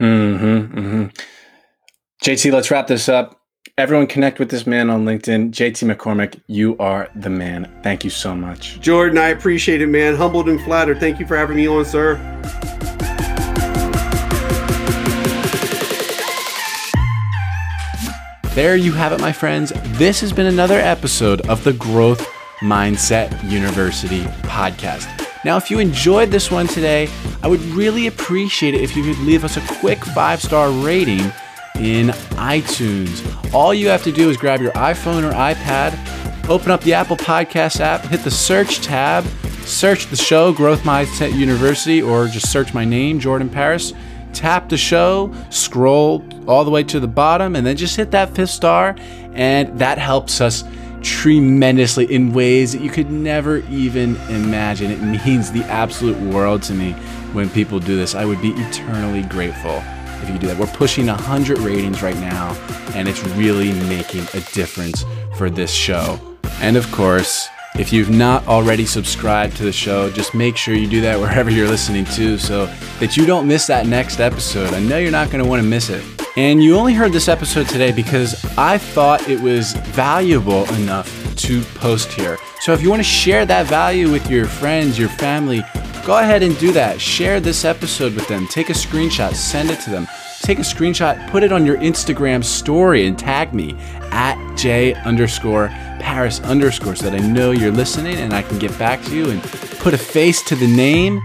Mm-hmm, 0.00 0.76
mm-hmm. 0.76 1.04
jt 2.20 2.52
let's 2.52 2.72
wrap 2.72 2.88
this 2.88 3.08
up. 3.08 3.40
Everyone 3.78 4.08
connect 4.08 4.40
with 4.40 4.50
this 4.50 4.66
man 4.66 4.90
on 4.90 5.04
linkedin. 5.04 5.52
Jt 5.52 5.94
mccormick 5.94 6.40
you 6.48 6.76
are 6.78 7.08
the 7.14 7.30
man. 7.30 7.72
Thank 7.84 8.02
you 8.02 8.10
so 8.10 8.34
much. 8.34 8.80
Jordan 8.80 9.18
i 9.18 9.28
appreciate 9.28 9.80
it 9.80 9.86
man. 9.86 10.16
Humbled 10.16 10.48
and 10.48 10.60
flattered. 10.62 10.98
Thank 10.98 11.20
you 11.20 11.28
for 11.28 11.36
having 11.36 11.58
me 11.58 11.68
on 11.68 11.84
sir 11.84 12.73
There 18.54 18.76
you 18.76 18.92
have 18.92 19.10
it, 19.10 19.20
my 19.20 19.32
friends. 19.32 19.72
This 19.98 20.20
has 20.20 20.32
been 20.32 20.46
another 20.46 20.78
episode 20.78 21.40
of 21.48 21.64
the 21.64 21.72
Growth 21.72 22.24
Mindset 22.60 23.50
University 23.50 24.20
podcast. 24.42 25.08
Now, 25.44 25.56
if 25.56 25.72
you 25.72 25.80
enjoyed 25.80 26.30
this 26.30 26.52
one 26.52 26.68
today, 26.68 27.08
I 27.42 27.48
would 27.48 27.60
really 27.62 28.06
appreciate 28.06 28.74
it 28.74 28.80
if 28.80 28.94
you 28.94 29.02
could 29.02 29.18
leave 29.24 29.42
us 29.42 29.56
a 29.56 29.60
quick 29.80 29.98
five 30.04 30.40
star 30.40 30.70
rating 30.70 31.32
in 31.80 32.10
iTunes. 32.38 33.52
All 33.52 33.74
you 33.74 33.88
have 33.88 34.04
to 34.04 34.12
do 34.12 34.30
is 34.30 34.36
grab 34.36 34.60
your 34.60 34.72
iPhone 34.74 35.28
or 35.28 35.32
iPad, 35.32 36.48
open 36.48 36.70
up 36.70 36.80
the 36.82 36.94
Apple 36.94 37.16
Podcast 37.16 37.80
app, 37.80 38.02
hit 38.02 38.20
the 38.20 38.30
search 38.30 38.82
tab, 38.82 39.24
search 39.64 40.06
the 40.06 40.16
show, 40.16 40.52
Growth 40.52 40.82
Mindset 40.82 41.34
University, 41.34 42.00
or 42.00 42.28
just 42.28 42.52
search 42.52 42.72
my 42.72 42.84
name, 42.84 43.18
Jordan 43.18 43.50
Paris 43.50 43.92
tap 44.34 44.68
the 44.68 44.76
show, 44.76 45.32
scroll 45.50 46.24
all 46.46 46.64
the 46.64 46.70
way 46.70 46.82
to 46.84 47.00
the 47.00 47.08
bottom, 47.08 47.56
and 47.56 47.66
then 47.66 47.76
just 47.76 47.96
hit 47.96 48.10
that 48.10 48.34
fifth 48.34 48.50
star. 48.50 48.96
And 49.32 49.78
that 49.78 49.98
helps 49.98 50.40
us 50.40 50.64
tremendously 51.02 52.12
in 52.12 52.32
ways 52.32 52.72
that 52.72 52.80
you 52.80 52.90
could 52.90 53.10
never 53.10 53.58
even 53.70 54.16
imagine. 54.28 54.90
It 54.90 55.02
means 55.02 55.52
the 55.52 55.64
absolute 55.64 56.18
world 56.32 56.62
to 56.64 56.74
me 56.74 56.92
when 57.32 57.50
people 57.50 57.78
do 57.78 57.96
this. 57.96 58.14
I 58.14 58.24
would 58.24 58.40
be 58.40 58.50
eternally 58.50 59.22
grateful 59.22 59.82
if 60.22 60.30
you 60.30 60.38
do 60.38 60.46
that. 60.46 60.58
We're 60.58 60.66
pushing 60.66 61.06
100 61.06 61.58
ratings 61.58 62.02
right 62.02 62.16
now, 62.16 62.54
and 62.94 63.08
it's 63.08 63.22
really 63.30 63.72
making 63.88 64.26
a 64.34 64.40
difference 64.52 65.04
for 65.36 65.50
this 65.50 65.70
show. 65.70 66.18
And 66.60 66.76
of 66.76 66.90
course, 66.92 67.48
if 67.78 67.92
you've 67.92 68.10
not 68.10 68.46
already 68.46 68.86
subscribed 68.86 69.56
to 69.56 69.64
the 69.64 69.72
show, 69.72 70.08
just 70.10 70.32
make 70.34 70.56
sure 70.56 70.74
you 70.74 70.88
do 70.88 71.00
that 71.00 71.18
wherever 71.20 71.50
you're 71.50 71.68
listening 71.68 72.04
to 72.06 72.38
so 72.38 72.66
that 73.00 73.16
you 73.16 73.26
don't 73.26 73.48
miss 73.48 73.66
that 73.66 73.86
next 73.86 74.20
episode. 74.20 74.72
I 74.72 74.80
know 74.80 74.98
you're 74.98 75.10
not 75.10 75.30
going 75.30 75.42
to 75.42 75.48
want 75.48 75.62
to 75.62 75.68
miss 75.68 75.90
it. 75.90 76.04
And 76.36 76.62
you 76.62 76.76
only 76.76 76.94
heard 76.94 77.12
this 77.12 77.28
episode 77.28 77.68
today 77.68 77.92
because 77.92 78.44
I 78.58 78.78
thought 78.78 79.28
it 79.28 79.40
was 79.40 79.72
valuable 79.72 80.64
enough 80.74 81.36
to 81.36 81.62
post 81.76 82.12
here. 82.12 82.38
So 82.60 82.72
if 82.72 82.82
you 82.82 82.90
want 82.90 83.00
to 83.00 83.04
share 83.08 83.46
that 83.46 83.66
value 83.66 84.10
with 84.10 84.28
your 84.30 84.46
friends, 84.46 84.98
your 84.98 85.08
family, 85.10 85.62
go 86.04 86.18
ahead 86.18 86.42
and 86.42 86.58
do 86.58 86.72
that. 86.72 87.00
Share 87.00 87.38
this 87.38 87.64
episode 87.64 88.14
with 88.14 88.26
them. 88.26 88.48
Take 88.48 88.70
a 88.70 88.72
screenshot, 88.72 89.34
send 89.34 89.70
it 89.70 89.80
to 89.80 89.90
them. 89.90 90.08
Take 90.42 90.58
a 90.58 90.62
screenshot, 90.62 91.30
put 91.30 91.42
it 91.42 91.52
on 91.52 91.64
your 91.64 91.78
Instagram 91.78 92.44
story, 92.44 93.06
and 93.06 93.18
tag 93.18 93.54
me 93.54 93.76
at 94.10 94.36
J 94.64 94.94
underscore 94.94 95.68
Paris 96.00 96.40
underscore 96.40 96.96
so 96.96 97.10
that 97.10 97.20
I 97.20 97.26
know 97.26 97.50
you're 97.50 97.70
listening 97.70 98.16
and 98.16 98.32
I 98.32 98.40
can 98.40 98.58
get 98.58 98.76
back 98.78 99.04
to 99.04 99.14
you 99.14 99.28
and 99.28 99.42
put 99.42 99.92
a 99.92 99.98
face 99.98 100.42
to 100.44 100.54
the 100.54 100.66
name. 100.66 101.20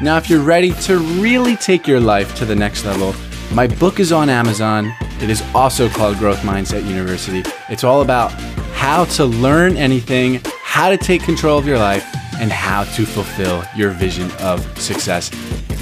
Now, 0.00 0.16
if 0.16 0.28
you're 0.28 0.42
ready 0.42 0.72
to 0.72 0.98
really 0.98 1.54
take 1.54 1.86
your 1.86 2.00
life 2.00 2.34
to 2.34 2.44
the 2.44 2.56
next 2.56 2.84
level, 2.84 3.14
my 3.54 3.68
book 3.68 4.00
is 4.00 4.10
on 4.10 4.28
Amazon. 4.28 4.92
It 5.20 5.30
is 5.30 5.40
also 5.54 5.88
called 5.88 6.18
Growth 6.18 6.40
Mindset 6.40 6.84
University. 6.84 7.48
It's 7.68 7.84
all 7.84 8.02
about 8.02 8.32
how 8.72 9.04
to 9.04 9.24
learn 9.24 9.76
anything, 9.76 10.40
how 10.64 10.90
to 10.90 10.96
take 10.96 11.22
control 11.22 11.60
of 11.60 11.68
your 11.68 11.78
life, 11.78 12.04
and 12.40 12.50
how 12.50 12.82
to 12.96 13.06
fulfill 13.06 13.62
your 13.76 13.90
vision 13.90 14.32
of 14.40 14.66
success. 14.80 15.30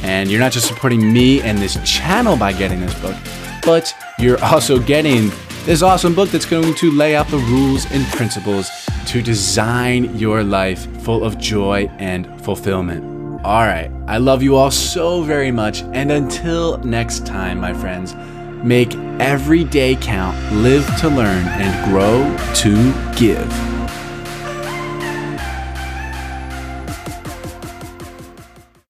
And 0.03 0.31
you're 0.31 0.41
not 0.41 0.53
just 0.53 0.69
supporting 0.69 1.11
me 1.11 1.41
and 1.41 1.57
this 1.57 1.79
channel 1.91 2.37
by 2.37 2.53
getting 2.53 2.81
this 2.81 3.01
book, 3.01 3.17
but 3.65 3.95
you're 4.19 4.45
also 4.45 4.79
getting 4.79 5.33
this 5.69 5.83
awesome 5.83 6.14
book 6.14 6.31
that's 6.31 6.47
going 6.47 6.75
to 6.75 6.91
lay 6.91 7.14
out 7.14 7.29
the 7.29 7.37
rules 7.37 7.85
and 7.93 8.03
principles 8.07 8.71
to 9.05 9.21
design 9.21 10.16
your 10.16 10.43
life 10.43 10.87
full 11.03 11.23
of 11.23 11.37
joy 11.37 11.87
and 11.99 12.27
fulfillment. 12.43 13.05
All 13.45 13.66
right, 13.66 13.91
I 14.07 14.16
love 14.16 14.43
you 14.43 14.57
all 14.57 14.71
so 14.71 15.21
very 15.21 15.51
much. 15.51 15.83
And 15.93 16.11
until 16.11 16.79
next 16.79 17.27
time, 17.27 17.61
my 17.61 17.75
friends, 17.75 18.14
make 18.64 18.95
every 19.21 19.62
day 19.62 19.95
count, 19.97 20.39
live 20.55 20.87
to 21.01 21.11
learn, 21.11 21.47
and 21.49 21.93
grow 21.93 22.35
to 22.62 23.19
give. 23.19 23.78